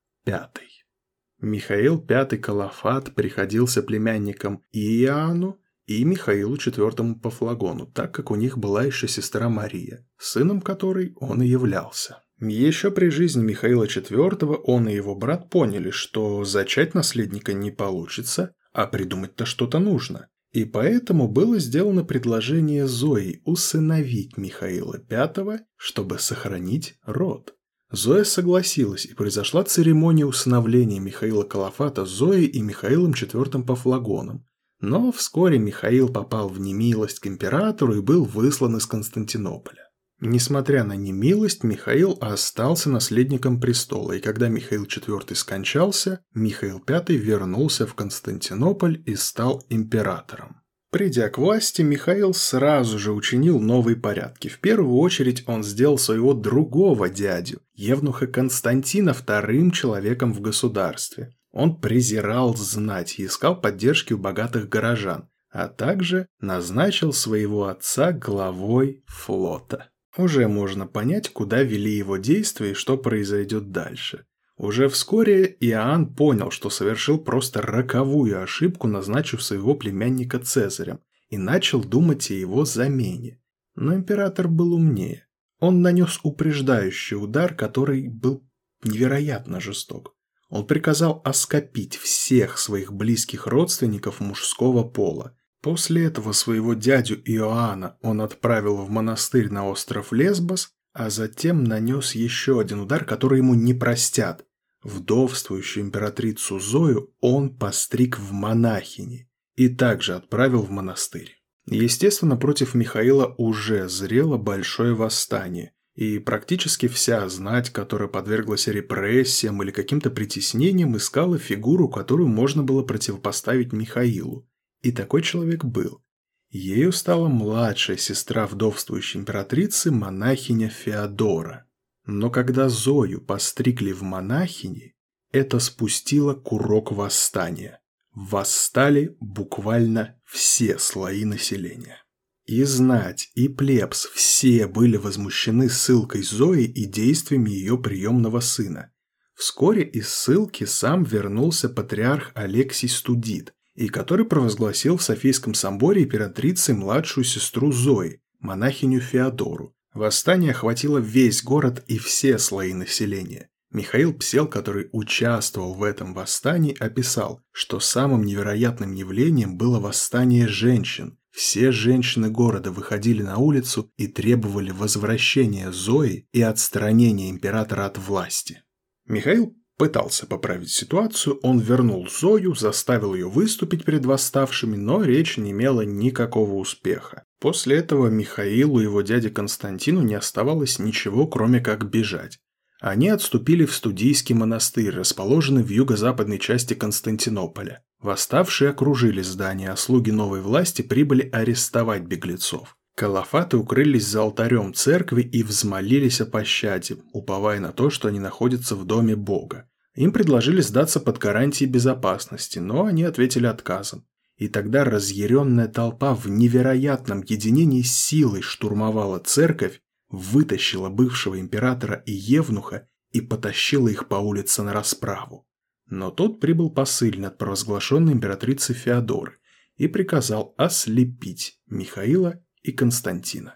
Михаил 1.40 2.00
Пятый 2.00 2.38
Калафат 2.38 3.14
приходился 3.14 3.82
племянником 3.82 4.62
Иоанну, 4.72 5.58
и 5.86 6.04
Михаилу 6.04 6.54
IV 6.56 7.20
по 7.20 7.30
флагону, 7.30 7.86
так 7.86 8.14
как 8.14 8.30
у 8.30 8.36
них 8.36 8.56
была 8.56 8.84
еще 8.84 9.08
сестра 9.08 9.48
Мария, 9.48 10.06
сыном 10.16 10.60
которой 10.60 11.12
он 11.16 11.42
и 11.42 11.48
являлся. 11.48 12.22
Еще 12.40 12.90
при 12.90 13.08
жизни 13.08 13.42
Михаила 13.42 13.84
IV 13.84 14.62
он 14.64 14.88
и 14.88 14.94
его 14.94 15.14
брат 15.14 15.50
поняли, 15.50 15.90
что 15.90 16.44
зачать 16.44 16.94
наследника 16.94 17.52
не 17.52 17.70
получится, 17.70 18.54
а 18.72 18.86
придумать-то 18.86 19.44
что-то 19.44 19.78
нужно. 19.78 20.28
И 20.52 20.64
поэтому 20.64 21.28
было 21.28 21.58
сделано 21.58 22.04
предложение 22.04 22.86
Зои 22.86 23.40
усыновить 23.44 24.36
Михаила 24.36 24.98
V, 25.08 25.60
чтобы 25.76 26.18
сохранить 26.18 26.96
род. 27.04 27.54
Зоя 27.92 28.24
согласилась, 28.24 29.04
и 29.04 29.12
произошла 29.12 29.64
церемония 29.64 30.24
усыновления 30.24 30.98
Михаила 30.98 31.42
Калафата 31.42 32.06
Зоей 32.06 32.46
и 32.46 32.62
Михаилом 32.62 33.12
IV 33.12 33.64
по 33.64 33.76
флагонам. 33.76 34.46
Но 34.80 35.12
вскоре 35.12 35.58
Михаил 35.58 36.08
попал 36.08 36.48
в 36.48 36.58
немилость 36.58 37.20
к 37.20 37.26
императору 37.26 37.94
и 37.94 38.00
был 38.00 38.24
выслан 38.24 38.78
из 38.78 38.86
Константинополя. 38.86 39.90
Несмотря 40.20 40.84
на 40.84 40.94
немилость, 40.94 41.64
Михаил 41.64 42.16
остался 42.20 42.88
наследником 42.88 43.60
престола, 43.60 44.12
и 44.12 44.20
когда 44.20 44.48
Михаил 44.48 44.84
IV 44.84 45.34
скончался, 45.34 46.20
Михаил 46.32 46.82
V 46.86 47.04
вернулся 47.16 47.86
в 47.86 47.94
Константинополь 47.94 49.02
и 49.04 49.16
стал 49.16 49.62
императором. 49.68 50.62
Придя 50.92 51.30
к 51.30 51.38
власти, 51.38 51.80
Михаил 51.80 52.34
сразу 52.34 52.98
же 52.98 53.12
учинил 53.12 53.58
новые 53.58 53.96
порядки. 53.96 54.48
В 54.48 54.60
первую 54.60 54.98
очередь 54.98 55.42
он 55.46 55.64
сделал 55.64 55.96
своего 55.96 56.34
другого 56.34 57.08
дядю, 57.08 57.62
Евнуха 57.82 58.28
Константина, 58.28 59.12
вторым 59.12 59.72
человеком 59.72 60.32
в 60.32 60.40
государстве. 60.40 61.34
Он 61.50 61.80
презирал 61.80 62.54
знать 62.54 63.18
и 63.18 63.26
искал 63.26 63.60
поддержки 63.60 64.12
у 64.12 64.18
богатых 64.18 64.68
горожан, 64.68 65.28
а 65.50 65.66
также 65.66 66.28
назначил 66.40 67.12
своего 67.12 67.66
отца 67.66 68.12
главой 68.12 69.02
флота. 69.08 69.90
Уже 70.16 70.46
можно 70.46 70.86
понять, 70.86 71.30
куда 71.30 71.64
вели 71.64 71.90
его 71.90 72.18
действия 72.18 72.70
и 72.70 72.74
что 72.74 72.96
произойдет 72.96 73.72
дальше. 73.72 74.26
Уже 74.56 74.88
вскоре 74.88 75.44
Иоанн 75.58 76.14
понял, 76.14 76.52
что 76.52 76.70
совершил 76.70 77.18
просто 77.18 77.62
роковую 77.62 78.40
ошибку, 78.40 78.86
назначив 78.86 79.42
своего 79.42 79.74
племянника 79.74 80.38
Цезарем, 80.38 81.00
и 81.30 81.36
начал 81.36 81.82
думать 81.82 82.30
о 82.30 82.34
его 82.34 82.64
замене. 82.64 83.40
Но 83.74 83.92
император 83.92 84.46
был 84.46 84.72
умнее. 84.72 85.26
Он 85.62 85.80
нанес 85.80 86.20
упреждающий 86.22 87.16
удар, 87.16 87.54
который 87.54 88.08
был 88.08 88.44
невероятно 88.84 89.60
жесток. 89.60 90.14
Он 90.50 90.66
приказал 90.66 91.22
оскопить 91.24 91.96
всех 91.96 92.58
своих 92.58 92.92
близких 92.92 93.46
родственников 93.46 94.20
мужского 94.20 94.82
пола, 94.82 95.34
После 95.62 96.06
этого 96.06 96.32
своего 96.32 96.74
дядю 96.74 97.22
Иоанна 97.24 97.96
он 98.02 98.20
отправил 98.20 98.78
в 98.78 98.90
монастырь 98.90 99.48
на 99.48 99.68
остров 99.68 100.12
Лесбос, 100.12 100.70
а 100.92 101.08
затем 101.08 101.62
нанес 101.62 102.16
еще 102.16 102.60
один 102.60 102.80
удар, 102.80 103.04
который 103.04 103.38
ему 103.38 103.54
не 103.54 103.72
простят. 103.72 104.44
Вдовствующую 104.82 105.84
императрицу 105.84 106.58
Зою 106.58 107.14
он 107.20 107.56
постриг 107.56 108.18
в 108.18 108.32
монахини 108.32 109.30
и 109.54 109.68
также 109.68 110.14
отправил 110.14 110.62
в 110.62 110.70
монастырь. 110.70 111.41
Естественно, 111.66 112.36
против 112.36 112.74
Михаила 112.74 113.34
уже 113.38 113.88
зрело 113.88 114.36
большое 114.36 114.94
восстание, 114.94 115.72
и 115.94 116.18
практически 116.18 116.88
вся 116.88 117.28
знать, 117.28 117.70
которая 117.70 118.08
подверглась 118.08 118.66
репрессиям 118.66 119.62
или 119.62 119.70
каким-то 119.70 120.10
притеснениям, 120.10 120.96
искала 120.96 121.38
фигуру, 121.38 121.88
которую 121.88 122.28
можно 122.28 122.62
было 122.62 122.82
противопоставить 122.82 123.72
Михаилу. 123.72 124.48
И 124.80 124.90
такой 124.90 125.22
человек 125.22 125.64
был. 125.64 126.02
Ею 126.50 126.92
стала 126.92 127.28
младшая 127.28 127.96
сестра 127.96 128.46
вдовствующей 128.46 129.20
императрицы, 129.20 129.90
монахиня 129.90 130.68
Феодора. 130.68 131.66
Но 132.04 132.30
когда 132.30 132.68
Зою 132.68 133.20
постригли 133.20 133.92
в 133.92 134.02
монахини, 134.02 134.94
это 135.30 135.60
спустило 135.60 136.34
курок 136.34 136.90
восстания. 136.92 137.80
Восстали 138.12 139.16
буквально 139.20 140.20
все 140.32 140.78
слои 140.78 141.24
населения. 141.24 142.02
И 142.46 142.64
знать, 142.64 143.30
и 143.34 143.48
плебс 143.48 144.06
все 144.06 144.66
были 144.66 144.96
возмущены 144.96 145.68
ссылкой 145.68 146.22
Зои 146.22 146.64
и 146.64 146.86
действиями 146.86 147.50
ее 147.50 147.78
приемного 147.78 148.40
сына. 148.40 148.90
Вскоре 149.34 149.82
из 149.82 150.08
ссылки 150.08 150.64
сам 150.64 151.04
вернулся 151.04 151.68
патриарх 151.68 152.32
Алексий 152.34 152.88
Студит 152.88 153.52
и 153.74 153.88
который 153.88 154.26
провозгласил 154.26 154.96
в 154.96 155.02
Софийском 155.02 155.54
соборе 155.54 156.04
императрицей 156.04 156.74
младшую 156.74 157.24
сестру 157.24 157.70
Зои, 157.72 158.20
монахиню 158.40 159.00
Феодору. 159.00 159.74
Восстание 159.94 160.52
охватило 160.52 160.98
весь 160.98 161.42
город 161.42 161.84
и 161.86 161.98
все 161.98 162.38
слои 162.38 162.72
населения. 162.72 163.48
Михаил 163.72 164.12
Псел, 164.12 164.46
который 164.46 164.88
участвовал 164.92 165.74
в 165.74 165.82
этом 165.82 166.12
восстании, 166.14 166.76
описал, 166.78 167.40
что 167.52 167.80
самым 167.80 168.24
невероятным 168.24 168.92
явлением 168.92 169.56
было 169.56 169.80
восстание 169.80 170.46
женщин. 170.46 171.18
Все 171.30 171.72
женщины 171.72 172.28
города 172.28 172.70
выходили 172.70 173.22
на 173.22 173.38
улицу 173.38 173.90
и 173.96 174.06
требовали 174.06 174.70
возвращения 174.70 175.72
Зои 175.72 176.26
и 176.32 176.42
отстранения 176.42 177.30
императора 177.30 177.86
от 177.86 177.96
власти. 177.96 178.62
Михаил 179.06 179.56
Пытался 179.82 180.26
поправить 180.26 180.70
ситуацию, 180.70 181.40
он 181.42 181.58
вернул 181.58 182.06
Зою, 182.08 182.54
заставил 182.54 183.14
ее 183.14 183.28
выступить 183.28 183.84
перед 183.84 184.04
восставшими, 184.04 184.76
но 184.76 185.02
речь 185.02 185.38
не 185.38 185.50
имела 185.50 185.80
никакого 185.80 186.54
успеха. 186.54 187.24
После 187.40 187.78
этого 187.78 188.06
Михаилу 188.06 188.78
и 188.78 188.84
его 188.84 189.02
дяде 189.02 189.28
Константину 189.28 190.02
не 190.02 190.14
оставалось 190.14 190.78
ничего, 190.78 191.26
кроме 191.26 191.58
как 191.58 191.90
бежать. 191.90 192.38
Они 192.82 193.10
отступили 193.10 193.64
в 193.64 193.72
студийский 193.72 194.34
монастырь, 194.34 194.90
расположенный 194.90 195.62
в 195.62 195.68
юго-западной 195.68 196.40
части 196.40 196.74
Константинополя. 196.74 197.84
Восставшие 198.00 198.70
окружили 198.70 199.22
здание, 199.22 199.70
а 199.70 199.76
слуги 199.76 200.10
новой 200.10 200.40
власти 200.40 200.82
прибыли 200.82 201.30
арестовать 201.32 202.02
беглецов. 202.02 202.76
Калафаты 202.96 203.56
укрылись 203.56 204.08
за 204.08 204.22
алтарем 204.22 204.74
церкви 204.74 205.22
и 205.22 205.44
взмолились 205.44 206.20
о 206.20 206.26
пощаде, 206.26 206.96
уповая 207.12 207.60
на 207.60 207.70
то, 207.70 207.88
что 207.88 208.08
они 208.08 208.18
находятся 208.18 208.74
в 208.74 208.84
доме 208.84 209.14
Бога. 209.14 209.68
Им 209.94 210.10
предложили 210.10 210.60
сдаться 210.60 210.98
под 210.98 211.18
гарантией 211.18 211.70
безопасности, 211.70 212.58
но 212.58 212.86
они 212.86 213.04
ответили 213.04 213.46
отказом. 213.46 214.04
И 214.36 214.48
тогда 214.48 214.82
разъяренная 214.82 215.68
толпа 215.68 216.16
в 216.16 216.28
невероятном 216.28 217.22
единении 217.22 217.82
силой 217.82 218.42
штурмовала 218.42 219.20
церковь, 219.20 219.80
вытащила 220.12 220.90
бывшего 220.90 221.40
императора 221.40 222.02
и 222.06 222.12
евнуха 222.12 222.86
и 223.10 223.20
потащила 223.20 223.88
их 223.88 224.08
по 224.08 224.16
улице 224.16 224.62
на 224.62 224.72
расправу. 224.72 225.48
Но 225.86 226.10
тот 226.10 226.38
прибыл 226.38 226.70
посыльный 226.70 227.28
от 227.28 227.38
провозглашенной 227.38 228.12
императрицы 228.12 228.74
Феодоры 228.74 229.38
и 229.76 229.88
приказал 229.88 230.54
ослепить 230.56 231.60
Михаила 231.66 232.40
и 232.62 232.72
Константина. 232.72 233.54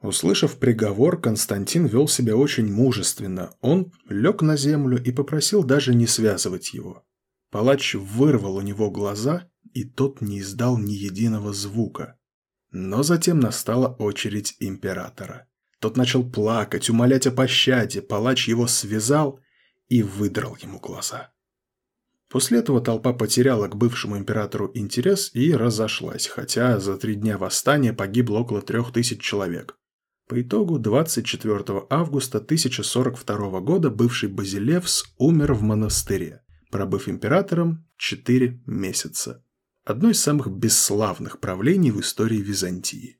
Услышав 0.00 0.58
приговор, 0.58 1.20
Константин 1.20 1.86
вел 1.86 2.06
себя 2.06 2.36
очень 2.36 2.72
мужественно. 2.72 3.56
Он 3.60 3.92
лег 4.08 4.42
на 4.42 4.56
землю 4.56 5.02
и 5.02 5.10
попросил 5.10 5.64
даже 5.64 5.94
не 5.94 6.06
связывать 6.06 6.72
его. 6.72 7.04
Палач 7.50 7.94
вырвал 7.94 8.56
у 8.56 8.60
него 8.60 8.90
глаза, 8.90 9.50
и 9.72 9.84
тот 9.84 10.20
не 10.20 10.40
издал 10.40 10.78
ни 10.78 10.92
единого 10.92 11.52
звука. 11.52 12.16
Но 12.70 13.02
затем 13.02 13.40
настала 13.40 13.88
очередь 13.88 14.56
императора. 14.60 15.48
Тот 15.80 15.96
начал 15.96 16.28
плакать, 16.28 16.90
умолять 16.90 17.26
о 17.26 17.30
пощаде, 17.30 18.02
палач 18.02 18.48
его 18.48 18.66
связал 18.66 19.40
и 19.88 20.02
выдрал 20.02 20.56
ему 20.60 20.80
глаза. 20.80 21.32
После 22.28 22.58
этого 22.58 22.80
толпа 22.80 23.12
потеряла 23.12 23.68
к 23.68 23.76
бывшему 23.76 24.18
императору 24.18 24.70
интерес 24.74 25.30
и 25.32 25.54
разошлась, 25.54 26.26
хотя 26.26 26.78
за 26.78 26.98
три 26.98 27.14
дня 27.14 27.38
восстания 27.38 27.94
погибло 27.94 28.38
около 28.40 28.60
трех 28.60 28.92
тысяч 28.92 29.22
человек. 29.22 29.78
По 30.28 30.42
итогу 30.42 30.78
24 30.78 31.86
августа 31.88 32.36
1042 32.36 33.60
года 33.60 33.88
бывший 33.88 34.28
Базилевс 34.28 35.04
умер 35.16 35.54
в 35.54 35.62
монастыре, 35.62 36.42
пробыв 36.70 37.08
императором 37.08 37.86
4 37.96 38.62
месяца. 38.66 39.42
Одно 39.86 40.10
из 40.10 40.20
самых 40.20 40.50
бесславных 40.50 41.40
правлений 41.40 41.90
в 41.90 42.00
истории 42.00 42.42
Византии. 42.42 43.17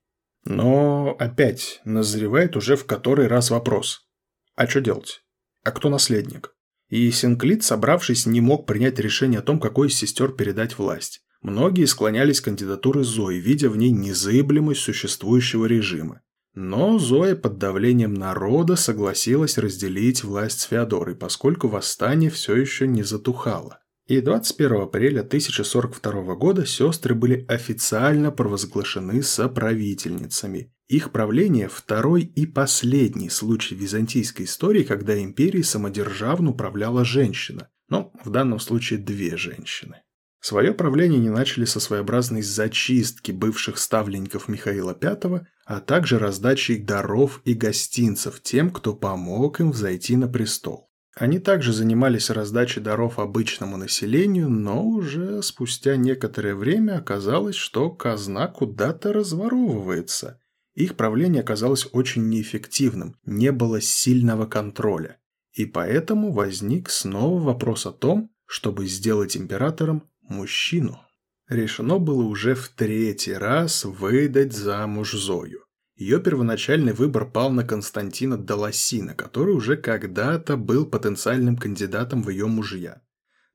Но 0.49 1.15
опять 1.19 1.83
назревает 1.85 2.57
уже 2.57 2.77
в 2.77 2.87
который 2.87 3.27
раз 3.27 3.51
вопрос. 3.51 4.09
А 4.57 4.67
что 4.67 4.81
делать? 4.81 5.21
А 5.63 5.71
кто 5.73 5.91
наследник? 5.91 6.55
И 6.89 7.11
Синклит, 7.11 7.63
собравшись, 7.63 8.25
не 8.25 8.41
мог 8.41 8.67
принять 8.67 8.99
решение 8.99 9.41
о 9.41 9.43
том, 9.43 9.61
какой 9.61 9.89
из 9.89 9.95
сестер 9.95 10.33
передать 10.33 10.79
власть. 10.79 11.21
Многие 11.43 11.85
склонялись 11.85 12.41
к 12.41 12.45
кандидатуре 12.45 13.05
Зои, 13.05 13.37
видя 13.37 13.69
в 13.69 13.77
ней 13.77 13.91
незыблемость 13.91 14.81
существующего 14.81 15.67
режима. 15.67 16.23
Но 16.55 16.99
Зоя 16.99 17.37
под 17.37 17.59
давлением 17.59 18.15
народа 18.15 18.77
согласилась 18.77 19.59
разделить 19.59 20.25
власть 20.25 20.61
с 20.61 20.65
Феодорой, 20.65 21.15
поскольку 21.15 21.69
восстание 21.69 22.31
все 22.31 22.57
еще 22.57 22.89
не 22.89 23.03
затухало. 23.03 23.81
И 24.09 24.23
21 24.23 24.81
апреля 24.81 25.21
1042 25.21 26.35
года 26.35 26.65
сестры 26.65 27.15
были 27.15 27.45
официально 27.47 28.31
провозглашены 28.31 29.23
соправительницами. 29.23 30.73
Их 30.89 31.13
правление– 31.13 31.69
второй 31.73 32.23
и 32.23 32.47
последний 32.47 33.29
случай 33.29 33.75
византийской 33.75 34.47
истории, 34.47 34.83
когда 34.83 35.23
империей 35.23 35.63
самодержавно 35.63 36.53
управляла 36.53 37.05
женщина, 37.05 37.69
но 37.91 38.11
в 38.25 38.31
данном 38.31 38.61
случае 38.61 38.99
две 38.99 39.37
женщины. 39.37 39.97
Свое 40.41 40.73
правление 40.73 41.19
они 41.19 41.29
начали 41.29 41.67
со 41.67 41.79
своеобразной 41.79 42.41
зачистки 42.41 43.31
бывших 43.33 43.77
ставленников 43.77 44.49
Михаила 44.49 44.97
V, 44.99 45.47
а 45.67 45.81
также 45.81 46.19
раздачи 46.19 46.79
даров 46.79 47.43
и 47.45 47.53
гостинцев 47.53 48.41
тем, 48.41 48.71
кто 48.71 48.95
помог 48.95 49.61
им 49.61 49.73
взойти 49.73 50.17
на 50.17 50.29
престол. 50.29 50.88
Они 51.19 51.41
также 51.41 51.73
занимались 51.73 52.31
раздачей 52.31 52.81
даров 52.81 53.19
обычному 53.19 53.77
населению, 53.77 54.49
но 54.49 54.85
уже 54.85 55.43
спустя 55.43 55.97
некоторое 55.97 56.55
время 56.55 56.99
оказалось, 56.99 57.57
что 57.57 57.91
казна 57.91 58.47
куда-то 58.47 59.13
разворовывается, 59.13 60.41
их 60.79 60.95
правление 60.95 61.43
оказалось 61.43 61.89
очень 61.91 62.29
неэффективным, 62.29 63.17
не 63.25 63.51
было 63.51 63.81
сильного 63.81 64.47
контроля. 64.47 65.19
И 65.53 65.67
поэтому 65.67 66.31
возник 66.31 66.89
снова 66.89 67.43
вопрос 67.43 67.85
о 67.87 67.91
том, 67.91 68.31
чтобы 68.47 68.87
сделать 68.87 69.37
императором 69.37 70.09
мужчину. 70.23 71.01
Решено 71.49 71.99
было 71.99 72.23
уже 72.23 72.55
в 72.55 72.69
третий 72.69 73.33
раз 73.33 73.85
выдать 73.85 74.53
замуж 74.53 75.15
Зою. 75.15 75.65
Ее 75.99 76.21
первоначальный 76.21 76.93
выбор 76.93 77.29
пал 77.29 77.51
на 77.51 77.65
Константина 77.65 78.39
Долосина, 78.39 79.15
который 79.15 79.53
уже 79.53 79.77
когда-то 79.77 80.57
был 80.57 80.87
потенциальным 80.87 81.57
кандидатом 81.57 82.23
в 82.23 82.31
ее 82.31 82.47
мужья. 82.47 83.03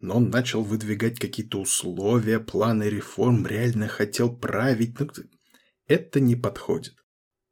Но 0.01 0.17
он 0.17 0.29
начал 0.29 0.61
выдвигать 0.61 1.19
какие-то 1.19 1.61
условия, 1.61 2.41
планы 2.41 2.83
реформ, 2.83 3.47
реально 3.47 3.87
хотел 3.87 4.35
править. 4.35 4.99
Но 4.99 5.07
ну, 5.15 5.23
это 5.87 6.19
не 6.19 6.35
подходит. 6.35 6.95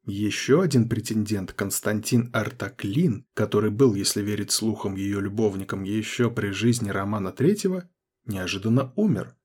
Еще 0.03 0.61
один 0.61 0.89
претендент, 0.89 1.53
Константин 1.53 2.29
Артаклин, 2.33 3.25
который 3.33 3.69
был, 3.71 3.95
если 3.95 4.21
верить 4.21 4.51
слухам, 4.51 4.95
ее 4.95 5.21
любовником 5.21 5.83
еще 5.83 6.29
при 6.29 6.49
жизни 6.49 6.89
Романа 6.89 7.31
Третьего, 7.31 7.89
неожиданно 8.25 8.91
умер. 8.97 9.37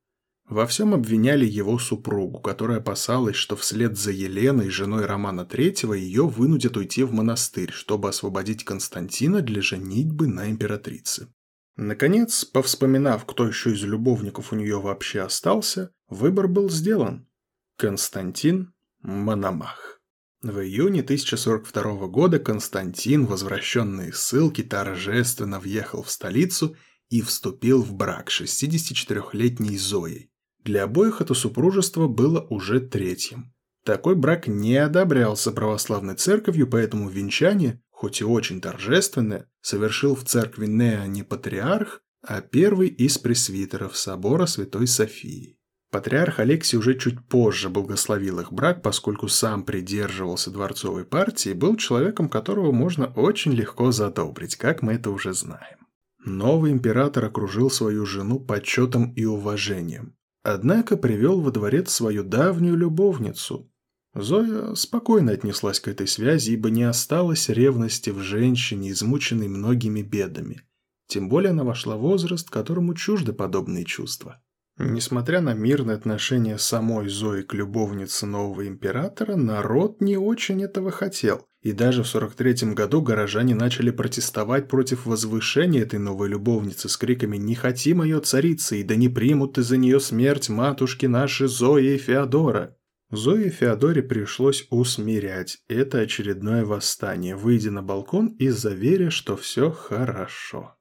Во 0.48 0.64
всем 0.68 0.94
обвиняли 0.94 1.44
его 1.44 1.76
супругу, 1.76 2.38
которая 2.38 2.78
опасалась, 2.78 3.34
что 3.34 3.56
вслед 3.56 3.98
за 3.98 4.12
Еленой, 4.12 4.68
женой 4.70 5.04
Романа 5.04 5.44
Третьего, 5.44 5.92
ее 5.92 6.28
вынудят 6.28 6.76
уйти 6.76 7.02
в 7.02 7.12
монастырь, 7.12 7.72
чтобы 7.72 8.08
освободить 8.08 8.64
Константина 8.64 9.42
для 9.42 9.60
женитьбы 9.60 10.28
на 10.28 10.48
императрице. 10.48 11.28
Наконец, 11.74 12.44
повспоминав, 12.44 13.26
кто 13.26 13.48
еще 13.48 13.72
из 13.72 13.82
любовников 13.82 14.52
у 14.52 14.56
нее 14.56 14.80
вообще 14.80 15.22
остался, 15.22 15.90
выбор 16.08 16.46
был 16.46 16.70
сделан. 16.70 17.28
Константин 17.76 18.72
Мономах. 19.02 20.00
В 20.42 20.60
июне 20.60 21.00
1042 21.00 22.06
года 22.06 22.38
Константин, 22.38 23.26
возвращенный 23.26 24.10
из 24.10 24.20
ссылки, 24.20 24.62
торжественно 24.62 25.58
въехал 25.58 26.04
в 26.04 26.10
столицу 26.10 26.76
и 27.08 27.20
вступил 27.20 27.82
в 27.82 27.92
брак 27.94 28.30
с 28.30 28.40
64-летней 28.40 29.76
Зоей. 29.76 30.30
Для 30.66 30.82
обоих 30.82 31.20
это 31.20 31.32
супружество 31.32 32.08
было 32.08 32.40
уже 32.50 32.80
третьим. 32.80 33.54
Такой 33.84 34.16
брак 34.16 34.48
не 34.48 34.76
одобрялся 34.76 35.52
православной 35.52 36.16
церковью, 36.16 36.66
поэтому 36.66 37.08
венчание, 37.08 37.80
хоть 37.90 38.20
и 38.20 38.24
очень 38.24 38.60
торжественное, 38.60 39.48
совершил 39.60 40.16
в 40.16 40.24
церкви 40.24 40.66
Неа 40.66 41.06
не 41.06 41.22
патриарх, 41.22 42.02
а 42.20 42.40
первый 42.40 42.88
из 42.88 43.16
пресвитеров 43.16 43.96
собора 43.96 44.46
Святой 44.46 44.88
Софии. 44.88 45.56
Патриарх 45.92 46.40
Алексий 46.40 46.78
уже 46.78 46.98
чуть 46.98 47.28
позже 47.28 47.68
благословил 47.68 48.40
их 48.40 48.52
брак, 48.52 48.82
поскольку 48.82 49.28
сам 49.28 49.62
придерживался 49.62 50.50
дворцовой 50.50 51.04
партии 51.04 51.50
и 51.50 51.54
был 51.54 51.76
человеком, 51.76 52.28
которого 52.28 52.72
можно 52.72 53.06
очень 53.14 53.52
легко 53.52 53.92
задобрить, 53.92 54.56
как 54.56 54.82
мы 54.82 54.94
это 54.94 55.10
уже 55.10 55.32
знаем. 55.32 55.86
Новый 56.24 56.72
император 56.72 57.26
окружил 57.26 57.70
свою 57.70 58.04
жену 58.04 58.40
почетом 58.40 59.12
и 59.12 59.24
уважением. 59.24 60.15
Однако 60.48 60.96
привел 60.96 61.40
во 61.40 61.50
дворец 61.50 61.90
свою 61.90 62.22
давнюю 62.22 62.76
любовницу. 62.76 63.68
Зоя 64.14 64.76
спокойно 64.76 65.32
отнеслась 65.32 65.80
к 65.80 65.88
этой 65.88 66.06
связи, 66.06 66.52
ибо 66.52 66.70
не 66.70 66.84
осталось 66.84 67.48
ревности 67.48 68.10
в 68.10 68.20
женщине, 68.20 68.92
измученной 68.92 69.48
многими 69.48 70.02
бедами. 70.02 70.62
Тем 71.08 71.28
более 71.28 71.50
она 71.50 71.64
вошла 71.64 71.96
в 71.96 72.02
возраст, 72.02 72.48
которому 72.48 72.94
чужды 72.94 73.32
подобные 73.32 73.84
чувства. 73.84 74.40
Несмотря 74.78 75.40
на 75.40 75.52
мирное 75.52 75.96
отношение 75.96 76.58
самой 76.58 77.08
Зои 77.08 77.42
к 77.42 77.52
любовнице 77.52 78.26
нового 78.26 78.68
императора, 78.68 79.34
народ 79.34 80.00
не 80.00 80.16
очень 80.16 80.62
этого 80.62 80.92
хотел. 80.92 81.44
И 81.66 81.72
даже 81.72 82.04
в 82.04 82.06
43 82.06 82.74
году 82.74 83.02
горожане 83.02 83.56
начали 83.56 83.90
протестовать 83.90 84.68
против 84.68 85.04
возвышения 85.04 85.82
этой 85.82 85.98
новой 85.98 86.28
любовницы 86.28 86.88
с 86.88 86.96
криками 86.96 87.38
«Не 87.38 87.56
хотим 87.56 88.04
ее 88.04 88.20
царицы, 88.20 88.78
и 88.78 88.84
да 88.84 88.94
не 88.94 89.08
примут 89.08 89.58
из-за 89.58 89.76
нее 89.76 89.98
смерть 89.98 90.48
матушки 90.48 91.06
нашей 91.06 91.48
Зои 91.48 91.94
и 91.94 91.98
Феодора». 91.98 92.76
Зое 93.10 93.46
и 93.46 93.50
Феодоре 93.50 94.04
пришлось 94.04 94.68
усмирять 94.70 95.58
это 95.66 95.98
очередное 95.98 96.64
восстание, 96.64 97.34
выйдя 97.34 97.72
на 97.72 97.82
балкон 97.82 98.28
и 98.38 98.48
заверя, 98.48 99.10
что 99.10 99.36
все 99.36 99.72
хорошо. 99.72 100.76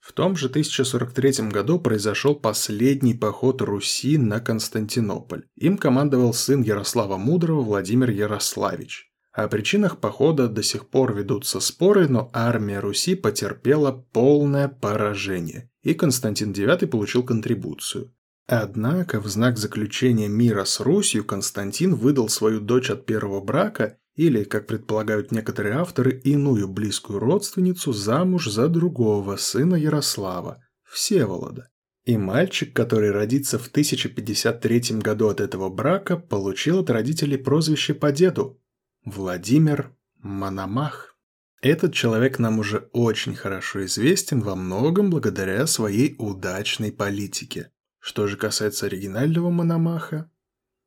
В 0.00 0.14
том 0.14 0.36
же 0.36 0.46
1043 0.46 1.50
году 1.50 1.78
произошел 1.78 2.34
последний 2.34 3.12
поход 3.12 3.60
Руси 3.60 4.16
на 4.16 4.40
Константинополь. 4.40 5.44
Им 5.56 5.76
командовал 5.76 6.32
сын 6.32 6.62
Ярослава 6.62 7.18
Мудрого 7.18 7.60
Владимир 7.60 8.08
Ярославич. 8.08 9.09
О 9.32 9.46
причинах 9.46 10.00
похода 10.00 10.48
до 10.48 10.62
сих 10.62 10.88
пор 10.88 11.14
ведутся 11.14 11.60
споры, 11.60 12.08
но 12.08 12.30
армия 12.32 12.80
Руси 12.80 13.14
потерпела 13.14 13.92
полное 14.12 14.66
поражение, 14.68 15.70
и 15.82 15.94
Константин 15.94 16.52
IX 16.52 16.86
получил 16.88 17.22
контрибуцию. 17.22 18.12
Однако 18.48 19.20
в 19.20 19.28
знак 19.28 19.58
заключения 19.58 20.26
мира 20.26 20.64
с 20.64 20.80
Русью 20.80 21.24
Константин 21.24 21.94
выдал 21.94 22.28
свою 22.28 22.60
дочь 22.60 22.90
от 22.90 23.06
первого 23.06 23.40
брака 23.40 23.98
или, 24.16 24.42
как 24.42 24.66
предполагают 24.66 25.30
некоторые 25.30 25.76
авторы, 25.76 26.20
иную 26.24 26.66
близкую 26.66 27.20
родственницу 27.20 27.92
замуж 27.92 28.48
за 28.48 28.66
другого 28.66 29.36
сына 29.36 29.76
Ярослава, 29.76 30.64
Всеволода. 30.82 31.68
И 32.04 32.16
мальчик, 32.16 32.74
который 32.74 33.12
родится 33.12 33.60
в 33.60 33.68
1053 33.68 34.98
году 34.98 35.28
от 35.28 35.40
этого 35.40 35.68
брака, 35.68 36.16
получил 36.16 36.80
от 36.80 36.90
родителей 36.90 37.36
прозвище 37.36 37.94
по 37.94 38.10
деду– 38.10 38.60
Владимир 39.06 39.96
Мономах. 40.18 41.16
Этот 41.62 41.94
человек 41.94 42.38
нам 42.38 42.58
уже 42.58 42.90
очень 42.92 43.34
хорошо 43.34 43.86
известен 43.86 44.40
во 44.40 44.54
многом 44.54 45.08
благодаря 45.08 45.66
своей 45.66 46.14
удачной 46.18 46.92
политике. 46.92 47.72
Что 47.98 48.26
же 48.26 48.36
касается 48.36 48.86
оригинального 48.86 49.48
Мономаха, 49.48 50.30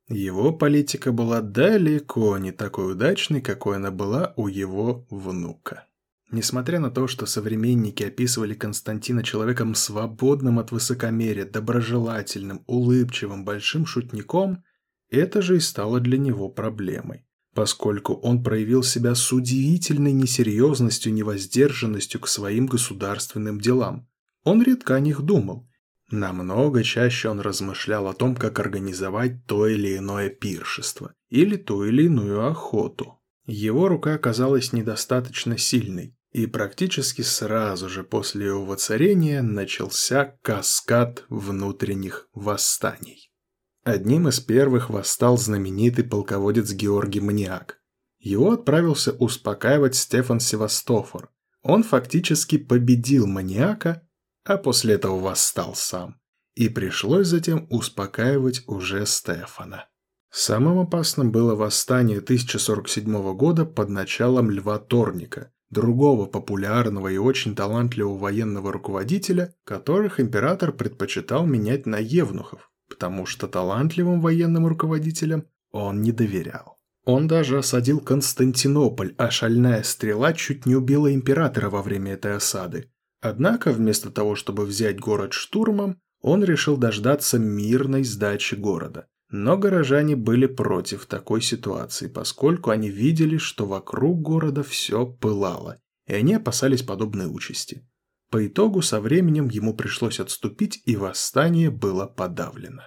его 0.08 0.52
политика 0.52 1.10
была 1.10 1.40
далеко 1.40 2.38
не 2.38 2.52
такой 2.52 2.92
удачной, 2.92 3.40
какой 3.40 3.76
она 3.76 3.90
была 3.90 4.32
у 4.36 4.46
его 4.46 5.08
внука. 5.10 5.88
Несмотря 6.30 6.78
на 6.78 6.92
то, 6.92 7.08
что 7.08 7.26
современники 7.26 8.04
описывали 8.04 8.54
Константина 8.54 9.24
человеком 9.24 9.74
свободным 9.74 10.60
от 10.60 10.70
высокомерия, 10.70 11.46
доброжелательным, 11.46 12.62
улыбчивым, 12.68 13.44
большим 13.44 13.86
шутником, 13.86 14.62
это 15.10 15.42
же 15.42 15.56
и 15.56 15.60
стало 15.60 15.98
для 15.98 16.16
него 16.16 16.48
проблемой, 16.48 17.26
поскольку 17.54 18.14
он 18.14 18.42
проявил 18.42 18.82
себя 18.82 19.14
с 19.14 19.32
удивительной 19.32 20.12
несерьезностью 20.12 21.12
невоздержанностью 21.12 22.20
к 22.20 22.28
своим 22.28 22.66
государственным 22.66 23.60
делам. 23.60 24.08
Он 24.42 24.62
редко 24.62 24.94
о 24.94 25.00
них 25.00 25.22
думал– 25.22 25.68
Намного 26.10 26.84
чаще 26.84 27.28
он 27.28 27.40
размышлял 27.40 28.06
о 28.06 28.14
том, 28.14 28.36
как 28.36 28.60
организовать 28.60 29.46
то 29.46 29.66
или 29.66 29.96
иное 29.96 30.28
пиршество 30.28 31.14
или 31.28 31.56
ту 31.56 31.84
или 31.84 32.04
иную 32.04 32.46
охоту. 32.46 33.20
Его 33.46 33.88
рука 33.88 34.14
оказалась 34.14 34.72
недостаточно 34.72 35.58
сильной, 35.58 36.16
и 36.32 36.46
практически 36.46 37.22
сразу 37.22 37.88
же 37.88 38.04
после 38.04 38.46
его 38.46 38.64
воцарения 38.64 39.42
начался 39.42 40.36
каскад 40.42 41.24
внутренних 41.28 42.28
восстаний. 42.32 43.23
Одним 43.84 44.28
из 44.28 44.40
первых 44.40 44.90
восстал 44.90 45.38
знаменитый 45.38 46.04
полководец 46.04 46.72
Георгий 46.72 47.20
Маниак. 47.20 47.80
Его 48.18 48.52
отправился 48.52 49.12
успокаивать 49.12 49.94
Стефан 49.94 50.40
Севастофор. 50.40 51.30
Он 51.62 51.82
фактически 51.82 52.58
победил 52.58 53.26
Маниака 53.26 54.02
а 54.44 54.58
после 54.58 54.94
этого 54.94 55.18
восстал 55.20 55.74
сам. 55.74 56.20
И 56.54 56.68
пришлось 56.68 57.26
затем 57.26 57.66
успокаивать 57.70 58.62
уже 58.66 59.06
Стефана. 59.06 59.88
Самым 60.30 60.80
опасным 60.80 61.32
было 61.32 61.54
восстание 61.54 62.18
1047 62.18 63.34
года 63.34 63.64
под 63.64 63.88
началом 63.88 64.50
Льва 64.50 64.78
Торника, 64.78 65.52
другого 65.70 66.26
популярного 66.26 67.08
и 67.08 67.16
очень 67.16 67.56
талантливого 67.56 68.18
военного 68.18 68.72
руководителя, 68.72 69.54
которых 69.64 70.20
император 70.20 70.72
предпочитал 70.72 71.46
менять 71.46 71.86
на 71.86 71.98
евнухов, 71.98 72.70
потому 72.88 73.26
что 73.26 73.48
талантливым 73.48 74.20
военным 74.20 74.66
руководителям 74.66 75.46
он 75.70 76.02
не 76.02 76.12
доверял. 76.12 76.78
Он 77.04 77.26
даже 77.26 77.58
осадил 77.58 78.00
Константинополь, 78.00 79.14
а 79.18 79.30
шальная 79.30 79.82
стрела 79.82 80.32
чуть 80.32 80.66
не 80.66 80.74
убила 80.74 81.12
императора 81.12 81.68
во 81.68 81.82
время 81.82 82.12
этой 82.12 82.36
осады, 82.36 82.88
Однако, 83.24 83.72
вместо 83.72 84.10
того, 84.10 84.34
чтобы 84.34 84.66
взять 84.66 85.00
город 85.00 85.32
штурмом, 85.32 85.98
он 86.20 86.44
решил 86.44 86.76
дождаться 86.76 87.38
мирной 87.38 88.04
сдачи 88.04 88.54
города. 88.54 89.06
Но 89.30 89.56
горожане 89.56 90.14
были 90.14 90.44
против 90.44 91.06
такой 91.06 91.40
ситуации, 91.40 92.06
поскольку 92.06 92.68
они 92.68 92.90
видели, 92.90 93.38
что 93.38 93.64
вокруг 93.64 94.20
города 94.20 94.62
все 94.62 95.06
пылало, 95.06 95.78
и 96.06 96.12
они 96.12 96.34
опасались 96.34 96.82
подобной 96.82 97.24
участи. 97.26 97.88
По 98.34 98.44
итогу 98.44 98.82
со 98.82 99.00
временем 99.00 99.48
ему 99.48 99.74
пришлось 99.74 100.18
отступить, 100.18 100.82
и 100.86 100.96
восстание 100.96 101.70
было 101.70 102.06
подавлено. 102.06 102.82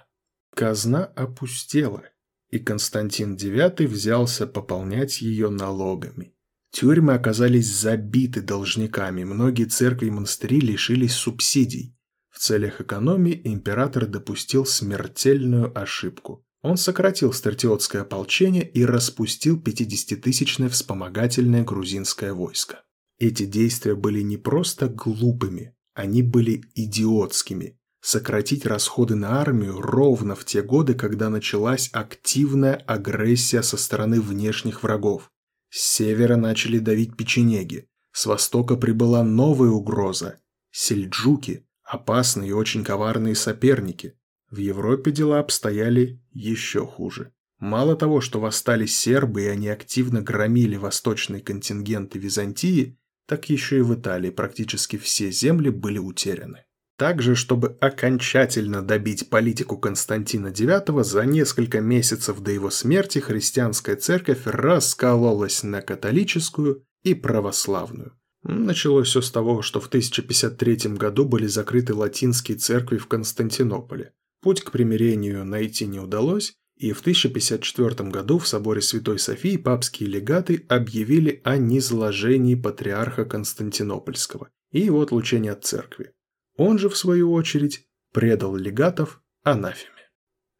Казна 0.54 1.06
опустела, 1.06 2.02
и 2.50 2.58
Константин 2.58 3.34
IX 3.34 3.86
взялся 3.86 4.46
пополнять 4.46 5.22
ее 5.22 5.48
налогами. 5.48 6.34
Тюрьмы 6.70 7.14
оказались 7.14 7.66
забиты 7.66 8.42
должниками, 8.42 9.24
многие 9.24 9.64
церкви 9.64 10.08
и 10.08 10.10
монастыри 10.10 10.60
лишились 10.60 11.14
субсидий. 11.14 11.96
В 12.28 12.40
целях 12.40 12.82
экономии 12.82 13.40
император 13.42 14.04
допустил 14.04 14.66
смертельную 14.66 15.72
ошибку. 15.74 16.44
Он 16.60 16.76
сократил 16.76 17.32
стартиотское 17.32 18.02
ополчение 18.02 18.68
и 18.68 18.84
распустил 18.84 19.58
50-тысячное 19.58 20.68
вспомогательное 20.68 21.64
грузинское 21.64 22.34
войско. 22.34 22.82
Эти 23.18 23.46
действия 23.46 23.94
были 23.94 24.20
не 24.20 24.36
просто 24.36 24.88
глупыми, 24.88 25.74
они 25.94 26.22
были 26.22 26.62
идиотскими. 26.74 27.76
Сократить 28.00 28.64
расходы 28.64 29.16
на 29.16 29.40
армию 29.40 29.80
ровно 29.80 30.36
в 30.36 30.44
те 30.44 30.62
годы, 30.62 30.94
когда 30.94 31.28
началась 31.28 31.90
активная 31.92 32.74
агрессия 32.74 33.62
со 33.62 33.76
стороны 33.76 34.20
внешних 34.20 34.84
врагов. 34.84 35.32
С 35.70 35.80
севера 35.80 36.36
начали 36.36 36.78
давить 36.78 37.16
печенеги, 37.16 37.88
с 38.12 38.26
востока 38.26 38.76
прибыла 38.76 39.24
новая 39.24 39.70
угроза– 39.70 40.38
сельджуки, 40.70 41.66
опасные 41.82 42.50
и 42.50 42.52
очень 42.52 42.84
коварные 42.84 43.34
соперники. 43.34 44.18
В 44.50 44.58
Европе 44.58 45.10
дела 45.10 45.40
обстояли 45.40 46.22
еще 46.32 46.86
хуже. 46.86 47.32
Мало 47.58 47.96
того, 47.96 48.20
что 48.20 48.40
восстали 48.40 48.86
сербы 48.86 49.42
и 49.42 49.46
они 49.46 49.68
активно 49.68 50.22
громили 50.22 50.76
восточные 50.76 51.42
контингенты 51.42 52.18
Византии, 52.18 52.98
так 53.28 53.50
еще 53.50 53.78
и 53.78 53.82
в 53.82 53.94
Италии 53.94 54.30
практически 54.30 54.96
все 54.96 55.30
земли 55.30 55.68
были 55.68 55.98
утеряны. 55.98 56.64
Также, 56.96 57.36
чтобы 57.36 57.76
окончательно 57.80 58.82
добить 58.82 59.30
политику 59.30 59.76
Константина 59.76 60.48
IX, 60.48 61.04
за 61.04 61.24
несколько 61.26 61.80
месяцев 61.80 62.40
до 62.40 62.50
его 62.50 62.70
смерти 62.70 63.20
христианская 63.20 63.94
церковь 63.94 64.40
раскололась 64.46 65.62
на 65.62 65.80
католическую 65.80 66.84
и 67.04 67.14
православную. 67.14 68.18
Началось 68.42 69.08
все 69.08 69.20
с 69.20 69.30
того, 69.30 69.62
что 69.62 69.80
в 69.80 69.88
1053 69.88 70.94
году 70.96 71.24
были 71.24 71.46
закрыты 71.46 71.94
латинские 71.94 72.56
церкви 72.56 72.96
в 72.96 73.06
Константинополе. 73.06 74.12
Путь 74.40 74.62
к 74.62 74.70
примирению 74.70 75.44
найти 75.44 75.86
не 75.86 76.00
удалось, 76.00 76.54
и 76.78 76.92
в 76.92 77.00
1054 77.00 78.08
году 78.10 78.38
в 78.38 78.46
соборе 78.46 78.80
Святой 78.80 79.18
Софии 79.18 79.56
папские 79.56 80.08
легаты 80.08 80.64
объявили 80.68 81.40
о 81.44 81.56
низложении 81.56 82.54
патриарха 82.54 83.24
Константинопольского 83.24 84.48
и 84.70 84.80
его 84.80 85.02
отлучении 85.02 85.50
от 85.50 85.64
церкви. 85.64 86.12
Он 86.56 86.78
же, 86.78 86.88
в 86.88 86.96
свою 86.96 87.32
очередь, 87.32 87.86
предал 88.12 88.54
легатов 88.54 89.20
анафеме. 89.42 89.92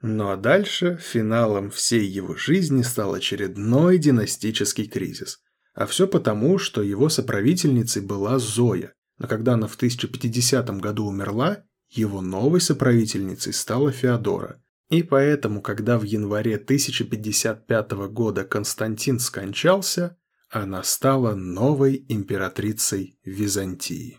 Ну 0.01 0.31
а 0.31 0.37
дальше 0.37 0.99
финалом 1.01 1.71
всей 1.71 2.07
его 2.07 2.37
жизни 2.37 2.83
стал 2.83 3.15
очередной 3.15 3.99
династический 3.99 4.87
кризис. 4.87 5.41
А 5.75 5.87
все 5.87 6.09
потому, 6.09 6.59
что 6.59 6.83
его 6.83 7.09
соправительницей 7.09 8.03
была 8.03 8.41
Зоя, 8.41 8.93
но 9.19 9.29
когда 9.29 9.55
она 9.55 9.69
в 9.69 9.77
1050 9.77 10.69
году 10.81 11.07
умерла, 11.07 11.65
его 11.91 12.21
новой 12.21 12.61
соправительницей 12.61 13.53
стала 13.53 13.93
Феодора. 13.93 14.61
И 14.89 15.03
поэтому, 15.03 15.61
когда 15.61 15.99
в 15.99 16.03
январе 16.05 16.57
1055 16.57 17.93
года 18.11 18.45
Константин 18.45 19.19
скончался, 19.19 20.17
она 20.49 20.83
стала 20.83 21.35
новой 21.35 22.07
императрицей 22.09 23.19
Византии. 23.23 24.19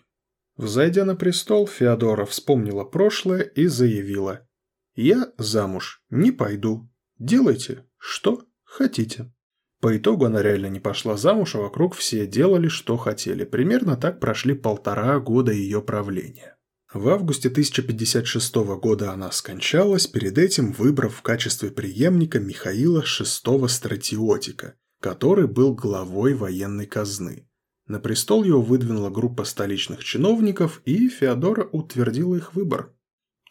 Взойдя 0.58 1.06
на 1.06 1.16
престол, 1.16 1.66
Феодора 1.68 2.26
вспомнила 2.26 2.84
прошлое 2.84 3.42
и 3.42 3.66
заявила 3.66 4.48
«Я 4.94 5.32
замуж 5.38 6.04
не 6.10 6.32
пойду. 6.32 6.92
Делайте, 7.18 7.86
что 7.98 8.46
хотите». 8.64 9.34
По 9.82 9.98
итогу 9.98 10.26
она 10.26 10.44
реально 10.44 10.68
не 10.68 10.82
пошла 10.82 11.16
замуж, 11.16 11.56
а 11.56 11.60
вокруг 11.60 11.96
все 11.96 12.28
делали, 12.28 12.68
что 12.68 12.98
хотели. 12.98 13.46
Примерно 13.46 13.96
так 13.96 14.20
прошли 14.20 14.54
полтора 14.54 15.18
года 15.20 15.54
ее 15.54 15.82
правления. 15.82 16.59
В 16.92 17.08
августе 17.10 17.50
1056 17.50 18.56
года 18.82 19.12
она 19.12 19.32
скончалась, 19.32 20.08
перед 20.08 20.40
этим 20.40 20.72
выбрав 20.72 21.16
в 21.16 21.22
качестве 21.22 21.70
преемника 21.70 22.40
Михаила 22.40 23.04
VI 23.04 23.68
Стратиотика, 23.68 24.74
который 25.00 25.48
был 25.48 25.76
главой 25.76 26.34
военной 26.34 26.88
казны. 26.88 27.48
На 27.86 28.00
престол 28.00 28.44
его 28.44 28.62
выдвинула 28.62 29.12
группа 29.12 29.44
столичных 29.44 30.04
чиновников, 30.04 30.82
и 30.86 31.10
Феодора 31.10 31.70
утвердила 31.72 32.36
их 32.36 32.56
выбор. 32.56 32.92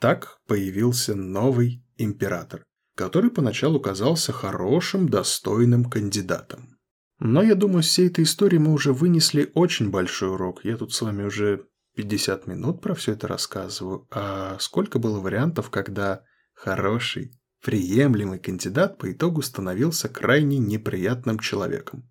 Так 0.01 0.41
появился 0.49 1.14
новый 1.14 1.84
император, 1.97 2.64
который 2.97 3.30
поначалу 3.30 3.78
казался 3.78 4.32
хорошим, 4.32 5.09
достойным 5.09 5.84
кандидатом. 5.84 6.76
Но 7.20 7.43
я 7.43 7.55
думаю, 7.55 7.82
всей 7.82 8.09
этой 8.09 8.24
истории 8.24 8.59
мы 8.59 8.72
уже 8.72 8.93
вынесли 8.93 9.53
очень 9.55 9.91
большой 9.91 10.30
урок. 10.30 10.64
Я 10.64 10.76
тут 10.76 10.93
с 10.93 11.03
вами 11.03 11.24
уже 11.24 11.66
50 11.99 12.47
минут 12.47 12.81
про 12.81 12.95
все 12.95 13.15
это 13.15 13.27
рассказываю, 13.27 14.07
а 14.13 14.57
сколько 14.61 15.01
было 15.01 15.19
вариантов, 15.19 15.69
когда 15.69 16.23
хороший, 16.55 17.33
приемлемый 17.61 18.39
кандидат 18.39 18.99
по 18.99 19.11
итогу 19.11 19.43
становился 19.43 20.09
крайне 20.09 20.59
неприятным 20.59 21.41
человеком. 21.41 22.09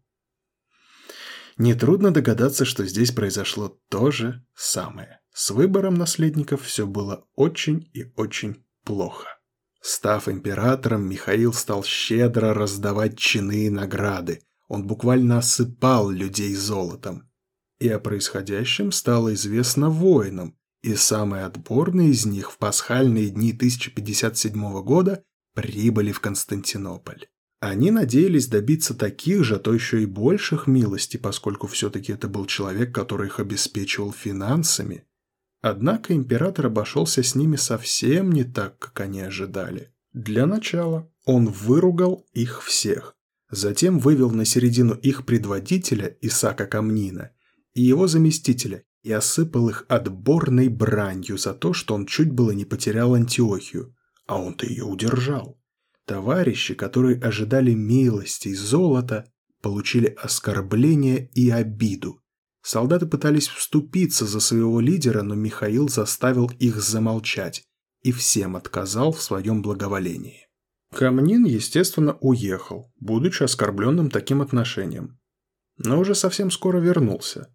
Нетрудно 1.57 2.11
догадаться, 2.11 2.65
что 2.65 2.85
здесь 2.85 3.11
произошло 3.11 3.79
то 3.87 4.11
же 4.11 4.45
самое. 4.53 5.21
С 5.33 5.51
выбором 5.51 5.93
наследников 5.93 6.63
все 6.63 6.85
было 6.85 7.25
очень 7.35 7.89
и 7.93 8.11
очень 8.17 8.65
плохо. 8.83 9.39
Став 9.79 10.27
императором, 10.27 11.07
Михаил 11.07 11.53
стал 11.53 11.85
щедро 11.85 12.53
раздавать 12.53 13.17
чины 13.17 13.67
и 13.67 13.69
награды. 13.69 14.41
Он 14.67 14.85
буквально 14.85 15.37
осыпал 15.37 16.09
людей 16.09 16.53
золотом 16.55 17.26
и 17.79 17.89
о 17.89 17.99
происходящем 17.99 18.91
стало 18.91 19.33
известно 19.33 19.89
воинам, 19.89 20.57
и 20.81 20.95
самые 20.95 21.45
отборные 21.45 22.09
из 22.09 22.25
них 22.25 22.51
в 22.51 22.57
пасхальные 22.57 23.29
дни 23.29 23.51
1057 23.51 24.81
года 24.83 25.23
прибыли 25.53 26.11
в 26.11 26.19
Константинополь. 26.19 27.27
Они 27.59 27.89
надеялись 27.89 28.47
добиться 28.47 28.93
таких 28.93 29.43
же, 29.43 29.55
а 29.55 29.59
то 29.59 29.73
еще 29.73 30.03
и 30.03 30.05
больших 30.05 30.67
милостей, 30.67 31.19
поскольку 31.19 31.65
все-таки 31.67 32.13
это 32.13 32.27
был 32.27 32.45
человек, 32.45 32.93
который 32.93 33.27
их 33.27 33.39
обеспечивал 33.39 34.11
финансами. 34.11 35.05
Однако 35.61 36.13
император 36.13 36.67
обошелся 36.67 37.23
с 37.23 37.33
ними 37.33 37.55
совсем 37.55 38.31
не 38.31 38.43
так, 38.43 38.77
как 38.77 38.99
они 39.01 39.21
ожидали. 39.21 39.91
Для 40.13 40.45
начала 40.45 41.11
он 41.25 41.47
выругал 41.47 42.27
их 42.33 42.63
всех, 42.63 43.15
затем 43.49 43.97
вывел 43.97 44.29
на 44.29 44.45
середину 44.45 44.93
их 44.93 45.25
предводителя 45.25 46.15
Исака 46.21 46.67
Камнина 46.67 47.31
и 47.77 47.81
его 47.81 48.07
заместителя 48.07 48.83
и 49.03 49.11
осыпал 49.11 49.69
их 49.69 49.85
отборной 49.87 50.67
бранью 50.67 51.37
за 51.37 51.53
то, 51.53 51.73
что 51.73 51.93
он 51.93 52.07
чуть 52.07 52.31
было 52.31 52.49
не 52.49 52.65
потерял 52.65 53.13
Антиохию, 53.13 53.95
а 54.25 54.41
он-то 54.41 54.65
ее 54.65 54.83
удержал. 54.83 55.61
Товарищи, 56.07 56.73
которые 56.73 57.19
ожидали 57.19 57.73
милости 57.73 58.47
и 58.47 58.55
золота, 58.55 59.31
получили 59.61 60.07
оскорбление 60.07 61.29
и 61.35 61.51
обиду. 61.51 62.19
Солдаты 62.63 63.05
пытались 63.05 63.47
вступиться 63.47 64.25
за 64.25 64.39
своего 64.39 64.79
лидера, 64.79 65.21
но 65.21 65.35
Михаил 65.35 65.87
заставил 65.87 66.49
их 66.57 66.81
замолчать 66.81 67.63
и 68.01 68.11
всем 68.11 68.55
отказал 68.55 69.11
в 69.11 69.21
своем 69.21 69.61
благоволении. 69.61 70.47
Камнин, 70.95 71.45
естественно, 71.45 72.17
уехал, 72.21 72.91
будучи 72.99 73.43
оскорбленным 73.43 74.09
таким 74.09 74.41
отношением. 74.41 75.19
Но 75.77 75.99
уже 75.99 76.15
совсем 76.15 76.49
скоро 76.49 76.79
вернулся 76.79 77.49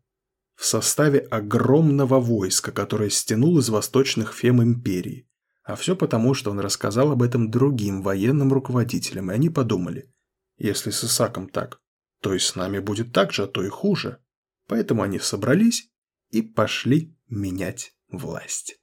в 0.55 0.65
составе 0.65 1.19
огромного 1.19 2.21
войска, 2.21 2.73
которое 2.73 3.11
стянул 3.11 3.59
из 3.59 3.69
восточных 3.69 4.33
фем 4.33 4.63
империи. 4.63 5.29
А 5.65 5.77
все 5.77 5.97
потому, 5.97 6.35
что 6.35 6.51
он 6.51 6.61
рассказал 6.61 7.13
об 7.13 7.23
этом 7.23 7.51
другим 7.51 8.03
военным 8.03 8.53
руководителям, 8.53 9.31
и 9.31 9.35
они 9.35 9.49
подумали, 9.49 10.13
если 10.59 10.91
с 10.91 11.05
Исаком 11.05 11.49
так, 11.49 11.81
то 12.21 12.35
и 12.35 12.39
с 12.39 12.55
нами 12.55 12.79
будет 12.79 13.13
так 13.13 13.33
же, 13.33 13.45
а 13.45 13.47
то 13.47 13.65
и 13.65 13.69
хуже. 13.69 14.19
Поэтому 14.69 15.03
они 15.03 15.19
собрались 15.19 15.91
и 16.31 16.43
пошли 16.43 17.17
менять 17.29 17.95
власть. 18.09 18.79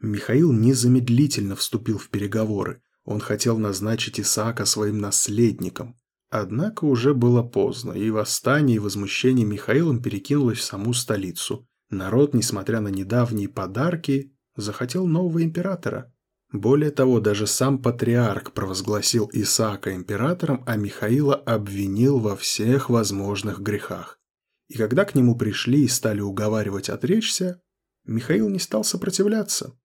Михаил 0.00 0.52
незамедлительно 0.52 1.56
вступил 1.56 1.98
в 1.98 2.08
переговоры. 2.08 2.82
Он 3.04 3.20
хотел 3.20 3.58
назначить 3.58 4.20
Исаака 4.20 4.64
своим 4.64 4.98
наследником, 4.98 5.98
Однако 6.30 6.84
уже 6.84 7.14
было 7.14 7.42
поздно, 7.42 7.92
и 7.92 8.10
восстание 8.10 8.76
и 8.76 8.80
возмущение 8.80 9.46
Михаилом 9.46 10.02
перекинулось 10.02 10.58
в 10.58 10.64
саму 10.64 10.92
столицу. 10.92 11.66
Народ, 11.90 12.34
несмотря 12.34 12.80
на 12.80 12.88
недавние 12.88 13.48
подарки, 13.48 14.34
захотел 14.54 15.06
нового 15.06 15.42
императора. 15.42 16.12
Более 16.52 16.90
того, 16.90 17.20
даже 17.20 17.46
сам 17.46 17.80
патриарх 17.80 18.52
провозгласил 18.52 19.30
Исаака 19.32 19.94
императором, 19.94 20.64
а 20.66 20.76
Михаила 20.76 21.34
обвинил 21.34 22.18
во 22.18 22.36
всех 22.36 22.90
возможных 22.90 23.60
грехах. 23.60 24.18
И 24.68 24.76
когда 24.76 25.04
к 25.04 25.14
нему 25.14 25.36
пришли 25.36 25.84
и 25.84 25.88
стали 25.88 26.20
уговаривать 26.20 26.90
отречься, 26.90 27.62
Михаил 28.04 28.48
не 28.48 28.58
стал 28.58 28.84
сопротивляться. 28.84 29.78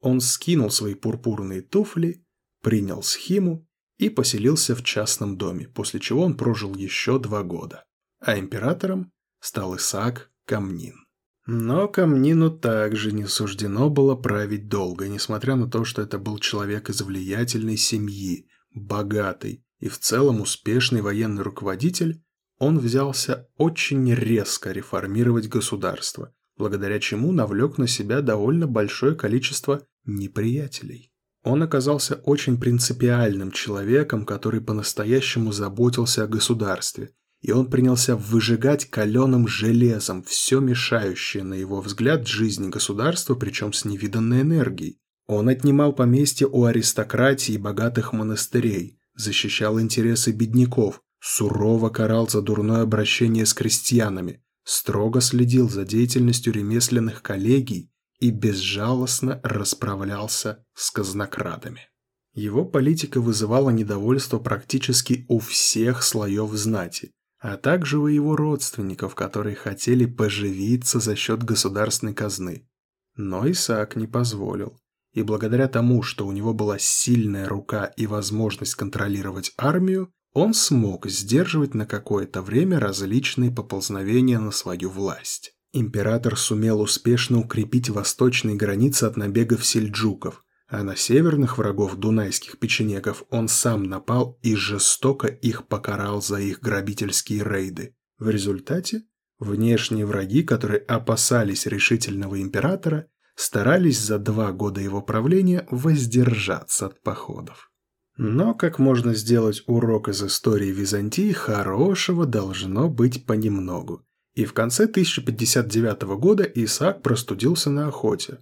Он 0.00 0.20
скинул 0.20 0.70
свои 0.70 0.94
пурпурные 0.94 1.62
туфли, 1.62 2.24
принял 2.62 3.02
схиму 3.02 3.65
и 3.98 4.08
поселился 4.10 4.74
в 4.74 4.82
частном 4.82 5.36
доме, 5.36 5.68
после 5.68 6.00
чего 6.00 6.22
он 6.22 6.36
прожил 6.36 6.74
еще 6.74 7.18
два 7.18 7.42
года. 7.42 7.84
А 8.20 8.38
императором 8.38 9.12
стал 9.40 9.76
Исаак 9.76 10.30
Камнин. 10.46 11.06
Но 11.46 11.86
Камнину 11.86 12.50
также 12.50 13.12
не 13.12 13.26
суждено 13.26 13.88
было 13.88 14.16
править 14.16 14.68
долго, 14.68 15.06
несмотря 15.08 15.54
на 15.54 15.70
то, 15.70 15.84
что 15.84 16.02
это 16.02 16.18
был 16.18 16.38
человек 16.38 16.90
из 16.90 17.02
влиятельной 17.02 17.76
семьи, 17.76 18.48
богатый 18.74 19.64
и 19.78 19.88
в 19.88 19.98
целом 19.98 20.40
успешный 20.40 21.02
военный 21.02 21.42
руководитель, 21.42 22.22
он 22.58 22.78
взялся 22.78 23.48
очень 23.56 24.12
резко 24.12 24.72
реформировать 24.72 25.48
государство, 25.48 26.34
благодаря 26.56 26.98
чему 26.98 27.30
навлек 27.32 27.78
на 27.78 27.86
себя 27.86 28.22
довольно 28.22 28.66
большое 28.66 29.14
количество 29.14 29.86
неприятелей. 30.04 31.12
Он 31.46 31.62
оказался 31.62 32.16
очень 32.24 32.58
принципиальным 32.58 33.52
человеком, 33.52 34.26
который 34.26 34.60
по-настоящему 34.60 35.52
заботился 35.52 36.24
о 36.24 36.26
государстве, 36.26 37.10
и 37.40 37.52
он 37.52 37.70
принялся 37.70 38.16
выжигать 38.16 38.86
каленым 38.90 39.46
железом 39.46 40.24
все 40.24 40.58
мешающее, 40.58 41.44
на 41.44 41.54
его 41.54 41.80
взгляд, 41.80 42.26
жизни 42.26 42.68
государства, 42.68 43.36
причем 43.36 43.72
с 43.72 43.84
невиданной 43.84 44.40
энергией. 44.40 44.98
Он 45.28 45.48
отнимал 45.48 45.92
поместья 45.92 46.48
у 46.48 46.64
аристократии 46.64 47.52
и 47.52 47.58
богатых 47.58 48.12
монастырей, 48.12 48.98
защищал 49.14 49.80
интересы 49.80 50.32
бедняков, 50.32 51.00
сурово 51.20 51.90
карал 51.90 52.28
за 52.28 52.42
дурное 52.42 52.82
обращение 52.82 53.46
с 53.46 53.54
крестьянами, 53.54 54.42
строго 54.64 55.20
следил 55.20 55.70
за 55.70 55.84
деятельностью 55.84 56.52
ремесленных 56.52 57.22
коллегий 57.22 57.92
и 58.20 58.30
безжалостно 58.30 59.40
расправлялся 59.42 60.64
с 60.74 60.90
казнокрадами. 60.90 61.88
Его 62.34 62.64
политика 62.64 63.20
вызывала 63.20 63.70
недовольство 63.70 64.38
практически 64.38 65.24
у 65.28 65.38
всех 65.38 66.02
слоев 66.02 66.52
знати, 66.52 67.12
а 67.38 67.56
также 67.56 67.98
у 67.98 68.06
его 68.06 68.36
родственников, 68.36 69.14
которые 69.14 69.56
хотели 69.56 70.04
поживиться 70.04 71.00
за 71.00 71.16
счет 71.16 71.42
государственной 71.42 72.14
казны. 72.14 72.68
Но 73.16 73.50
Исаак 73.50 73.96
не 73.96 74.06
позволил. 74.06 74.78
И 75.14 75.22
благодаря 75.22 75.66
тому, 75.66 76.02
что 76.02 76.26
у 76.26 76.32
него 76.32 76.52
была 76.52 76.78
сильная 76.78 77.48
рука 77.48 77.86
и 77.96 78.06
возможность 78.06 78.74
контролировать 78.74 79.52
армию, 79.56 80.12
он 80.34 80.52
смог 80.52 81.06
сдерживать 81.06 81.72
на 81.72 81.86
какое-то 81.86 82.42
время 82.42 82.78
различные 82.78 83.50
поползновения 83.50 84.38
на 84.38 84.50
свою 84.50 84.90
власть. 84.90 85.55
Император 85.78 86.38
сумел 86.38 86.80
успешно 86.80 87.38
укрепить 87.38 87.90
восточные 87.90 88.56
границы 88.56 89.04
от 89.04 89.18
набегов 89.18 89.62
сельджуков, 89.62 90.42
а 90.68 90.82
на 90.82 90.96
северных 90.96 91.58
врагов 91.58 91.96
дунайских 91.96 92.58
печенегов 92.58 93.24
он 93.28 93.46
сам 93.46 93.82
напал 93.82 94.38
и 94.40 94.56
жестоко 94.56 95.26
их 95.26 95.66
покарал 95.68 96.22
за 96.22 96.40
их 96.40 96.60
грабительские 96.60 97.44
рейды. 97.44 97.94
В 98.18 98.30
результате 98.30 99.02
внешние 99.38 100.06
враги, 100.06 100.42
которые 100.44 100.78
опасались 100.78 101.66
решительного 101.66 102.40
императора, 102.40 103.08
старались 103.34 104.00
за 104.00 104.18
два 104.18 104.52
года 104.52 104.80
его 104.80 105.02
правления 105.02 105.68
воздержаться 105.70 106.86
от 106.86 107.02
походов. 107.02 107.70
Но 108.16 108.54
как 108.54 108.78
можно 108.78 109.12
сделать 109.12 109.62
урок 109.66 110.08
из 110.08 110.22
истории 110.22 110.72
Византии 110.72 111.32
хорошего 111.32 112.24
должно 112.24 112.88
быть 112.88 113.26
понемногу. 113.26 114.05
И 114.36 114.44
в 114.44 114.52
конце 114.52 114.84
1059 114.84 116.02
года 116.18 116.44
Исаак 116.44 117.02
простудился 117.02 117.70
на 117.70 117.88
охоте. 117.88 118.38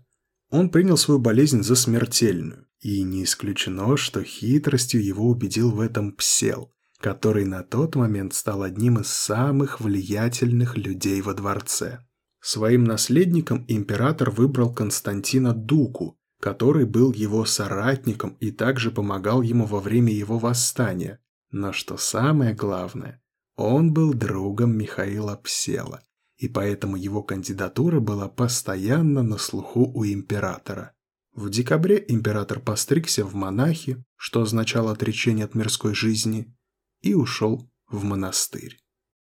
Он 0.51 0.69
принял 0.69 0.97
свою 0.97 1.21
болезнь 1.21 1.63
за 1.63 1.77
смертельную. 1.77 2.67
И 2.81 3.03
не 3.03 3.23
исключено, 3.23 3.97
что 3.97 4.23
хитростью 4.25 5.03
его 5.03 5.29
убедил 5.29 5.71
в 5.71 5.81
этом 5.81 6.13
Псел, 6.13 6.73
который 6.99 7.45
на 7.45 7.63
тот 7.63 7.95
момент 7.95 8.35
стал 8.35 8.65
одним 8.65 8.99
из 8.99 9.07
самых 9.07 9.81
влиятельных 9.81 10.77
людей 10.77 11.23
во 11.23 11.33
дворце. 11.33 12.01
Своим 12.41 12.83
наследником 12.83 13.65
император 13.69 14.31
выбрал 14.31 14.75
Константина 14.75 15.55
Дуку, 15.55 16.19
который 16.41 16.87
был 16.87 17.13
его 17.13 17.45
соратником 17.45 18.37
и 18.41 18.51
также 18.51 18.91
помогал 18.91 19.43
ему 19.43 19.65
во 19.65 19.79
время 19.79 20.13
его 20.13 20.39
восстания. 20.39 21.21
Но 21.53 21.73
что 21.73 21.97
самое 21.97 22.53
главное, 22.53 23.23
он 23.57 23.93
был 23.93 24.15
другом 24.15 24.77
Михаила 24.77 25.37
Псела, 25.37 26.03
и 26.37 26.49
поэтому 26.49 26.97
его 26.97 27.23
кандидатура 27.23 28.01
была 28.01 28.29
постоянно 28.29 29.23
на 29.23 29.39
слуху 29.39 29.91
у 29.95 30.05
императора. 30.05 30.93
В 31.33 31.51
декабре 31.51 32.05
император 32.09 32.61
постригся 32.61 33.25
в 33.25 33.35
монахи, 33.35 34.05
что 34.17 34.43
означало 34.43 34.93
отречение 34.93 35.45
от 35.45 35.55
мирской 35.55 35.95
жизни, 35.95 36.55
и 37.01 37.15
ушел 37.15 37.71
в 37.89 38.05
монастырь. 38.05 38.79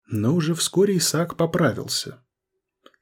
Но 0.08 0.34
уже 0.34 0.54
вскоре 0.54 0.98
Исаак 0.98 1.36
поправился. 1.36 2.24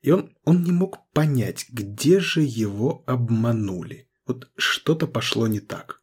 И 0.00 0.10
он, 0.10 0.34
он 0.44 0.64
не 0.64 0.72
мог 0.72 1.10
понять, 1.12 1.66
где 1.70 2.20
же 2.20 2.42
его 2.42 3.02
обманули. 3.06 4.08
Вот 4.26 4.50
что-то 4.56 5.06
пошло 5.06 5.46
не 5.48 5.60
так. 5.60 5.99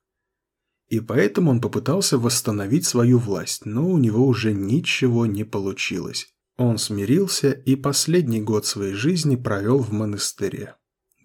И 0.88 1.00
поэтому 1.02 1.52
он 1.52 1.62
попытался 1.62 2.18
восстановить 2.18 2.86
свою 2.86 3.20
власть, 3.20 3.66
но 3.66 3.90
у 3.90 3.98
него 3.98 4.26
уже 4.26 4.54
ничего 4.54 5.26
не 5.26 5.44
получилось. 5.44 6.28
Он 6.58 6.78
смирился 6.78 7.52
и 7.52 7.76
последний 7.76 8.42
год 8.42 8.66
своей 8.66 8.94
жизни 8.94 9.36
провел 9.36 9.80
в 9.80 9.92
монастыре, 9.92 10.76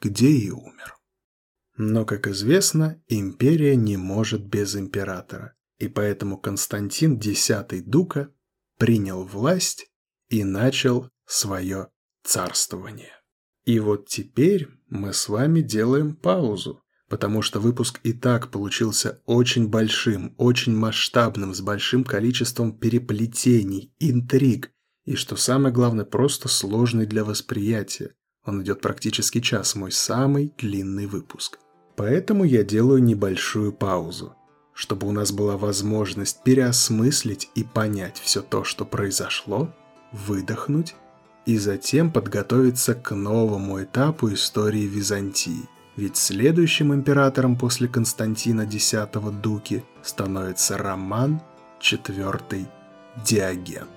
где 0.00 0.28
и 0.28 0.50
умер. 0.50 0.96
Но, 1.76 2.04
как 2.04 2.26
известно, 2.26 3.02
империя 3.08 3.76
не 3.76 3.96
может 3.96 4.44
без 4.44 4.76
императора, 4.76 5.54
и 5.78 5.88
поэтому 5.88 6.38
Константин 6.38 7.16
X 7.16 7.50
Дука 7.86 8.28
принял 8.78 9.24
власть 9.24 9.90
и 10.28 10.44
начал 10.44 11.08
свое 11.24 11.88
царствование. 12.24 13.12
И 13.64 13.78
вот 13.78 14.08
теперь 14.08 14.68
мы 14.88 15.12
с 15.12 15.28
вами 15.28 15.60
делаем 15.60 16.14
паузу, 16.14 16.81
потому 17.12 17.42
что 17.42 17.60
выпуск 17.60 18.00
и 18.04 18.14
так 18.14 18.50
получился 18.50 19.20
очень 19.26 19.68
большим, 19.68 20.34
очень 20.38 20.74
масштабным, 20.74 21.54
с 21.54 21.60
большим 21.60 22.04
количеством 22.04 22.72
переплетений, 22.72 23.92
интриг, 24.00 24.70
и, 25.04 25.14
что 25.14 25.36
самое 25.36 25.74
главное, 25.74 26.06
просто 26.06 26.48
сложный 26.48 27.04
для 27.04 27.22
восприятия. 27.22 28.14
Он 28.46 28.62
идет 28.62 28.80
практически 28.80 29.42
час, 29.42 29.74
мой 29.74 29.92
самый 29.92 30.54
длинный 30.56 31.04
выпуск. 31.04 31.58
Поэтому 31.96 32.44
я 32.44 32.64
делаю 32.64 33.02
небольшую 33.02 33.74
паузу, 33.74 34.34
чтобы 34.72 35.06
у 35.06 35.12
нас 35.12 35.32
была 35.32 35.58
возможность 35.58 36.42
переосмыслить 36.42 37.50
и 37.54 37.62
понять 37.62 38.16
все 38.20 38.40
то, 38.40 38.64
что 38.64 38.86
произошло, 38.86 39.70
выдохнуть 40.12 40.94
и 41.44 41.58
затем 41.58 42.10
подготовиться 42.10 42.94
к 42.94 43.14
новому 43.14 43.82
этапу 43.82 44.32
истории 44.32 44.86
Византии. 44.86 45.68
Ведь 45.96 46.16
следующим 46.16 46.94
императором 46.94 47.56
после 47.56 47.86
Константина 47.86 48.62
X 48.62 48.94
Дуки 49.42 49.84
становится 50.02 50.78
Роман 50.78 51.42
IV 51.80 52.66
Диоген. 53.24 53.88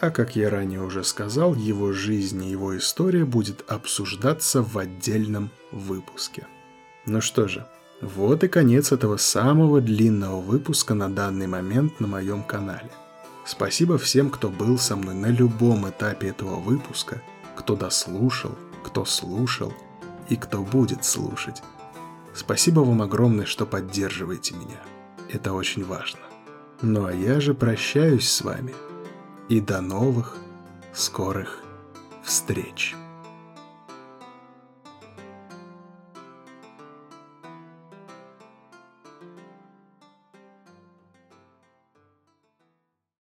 А 0.00 0.10
как 0.10 0.36
я 0.36 0.50
ранее 0.50 0.82
уже 0.82 1.04
сказал, 1.04 1.54
его 1.54 1.92
жизнь 1.92 2.44
и 2.44 2.50
его 2.50 2.76
история 2.76 3.24
будет 3.24 3.64
обсуждаться 3.70 4.62
в 4.62 4.76
отдельном 4.76 5.50
выпуске. 5.72 6.46
Ну 7.06 7.20
что 7.20 7.46
же, 7.46 7.66
вот 8.02 8.44
и 8.44 8.48
конец 8.48 8.92
этого 8.92 9.16
самого 9.16 9.80
длинного 9.80 10.40
выпуска 10.40 10.94
на 10.94 11.08
данный 11.08 11.46
момент 11.46 11.98
на 12.00 12.08
моем 12.08 12.42
канале. 12.42 12.90
Спасибо 13.46 13.96
всем, 13.96 14.30
кто 14.30 14.50
был 14.50 14.76
со 14.78 14.96
мной 14.96 15.14
на 15.14 15.26
любом 15.26 15.88
этапе 15.88 16.28
этого 16.28 16.56
выпуска, 16.56 17.22
кто 17.54 17.76
дослушал, 17.76 18.58
кто 18.84 19.04
слушал 19.04 19.72
и 20.28 20.36
кто 20.36 20.62
будет 20.62 21.04
слушать. 21.04 21.62
Спасибо 22.34 22.80
вам 22.80 23.02
огромное, 23.02 23.46
что 23.46 23.66
поддерживаете 23.66 24.54
меня. 24.54 24.80
Это 25.30 25.52
очень 25.52 25.84
важно. 25.84 26.20
Ну 26.82 27.06
а 27.06 27.12
я 27.12 27.40
же 27.40 27.54
прощаюсь 27.54 28.28
с 28.28 28.42
вами. 28.42 28.74
И 29.48 29.60
до 29.60 29.80
новых 29.80 30.36
скорых 30.92 31.62
встреч. 32.22 32.94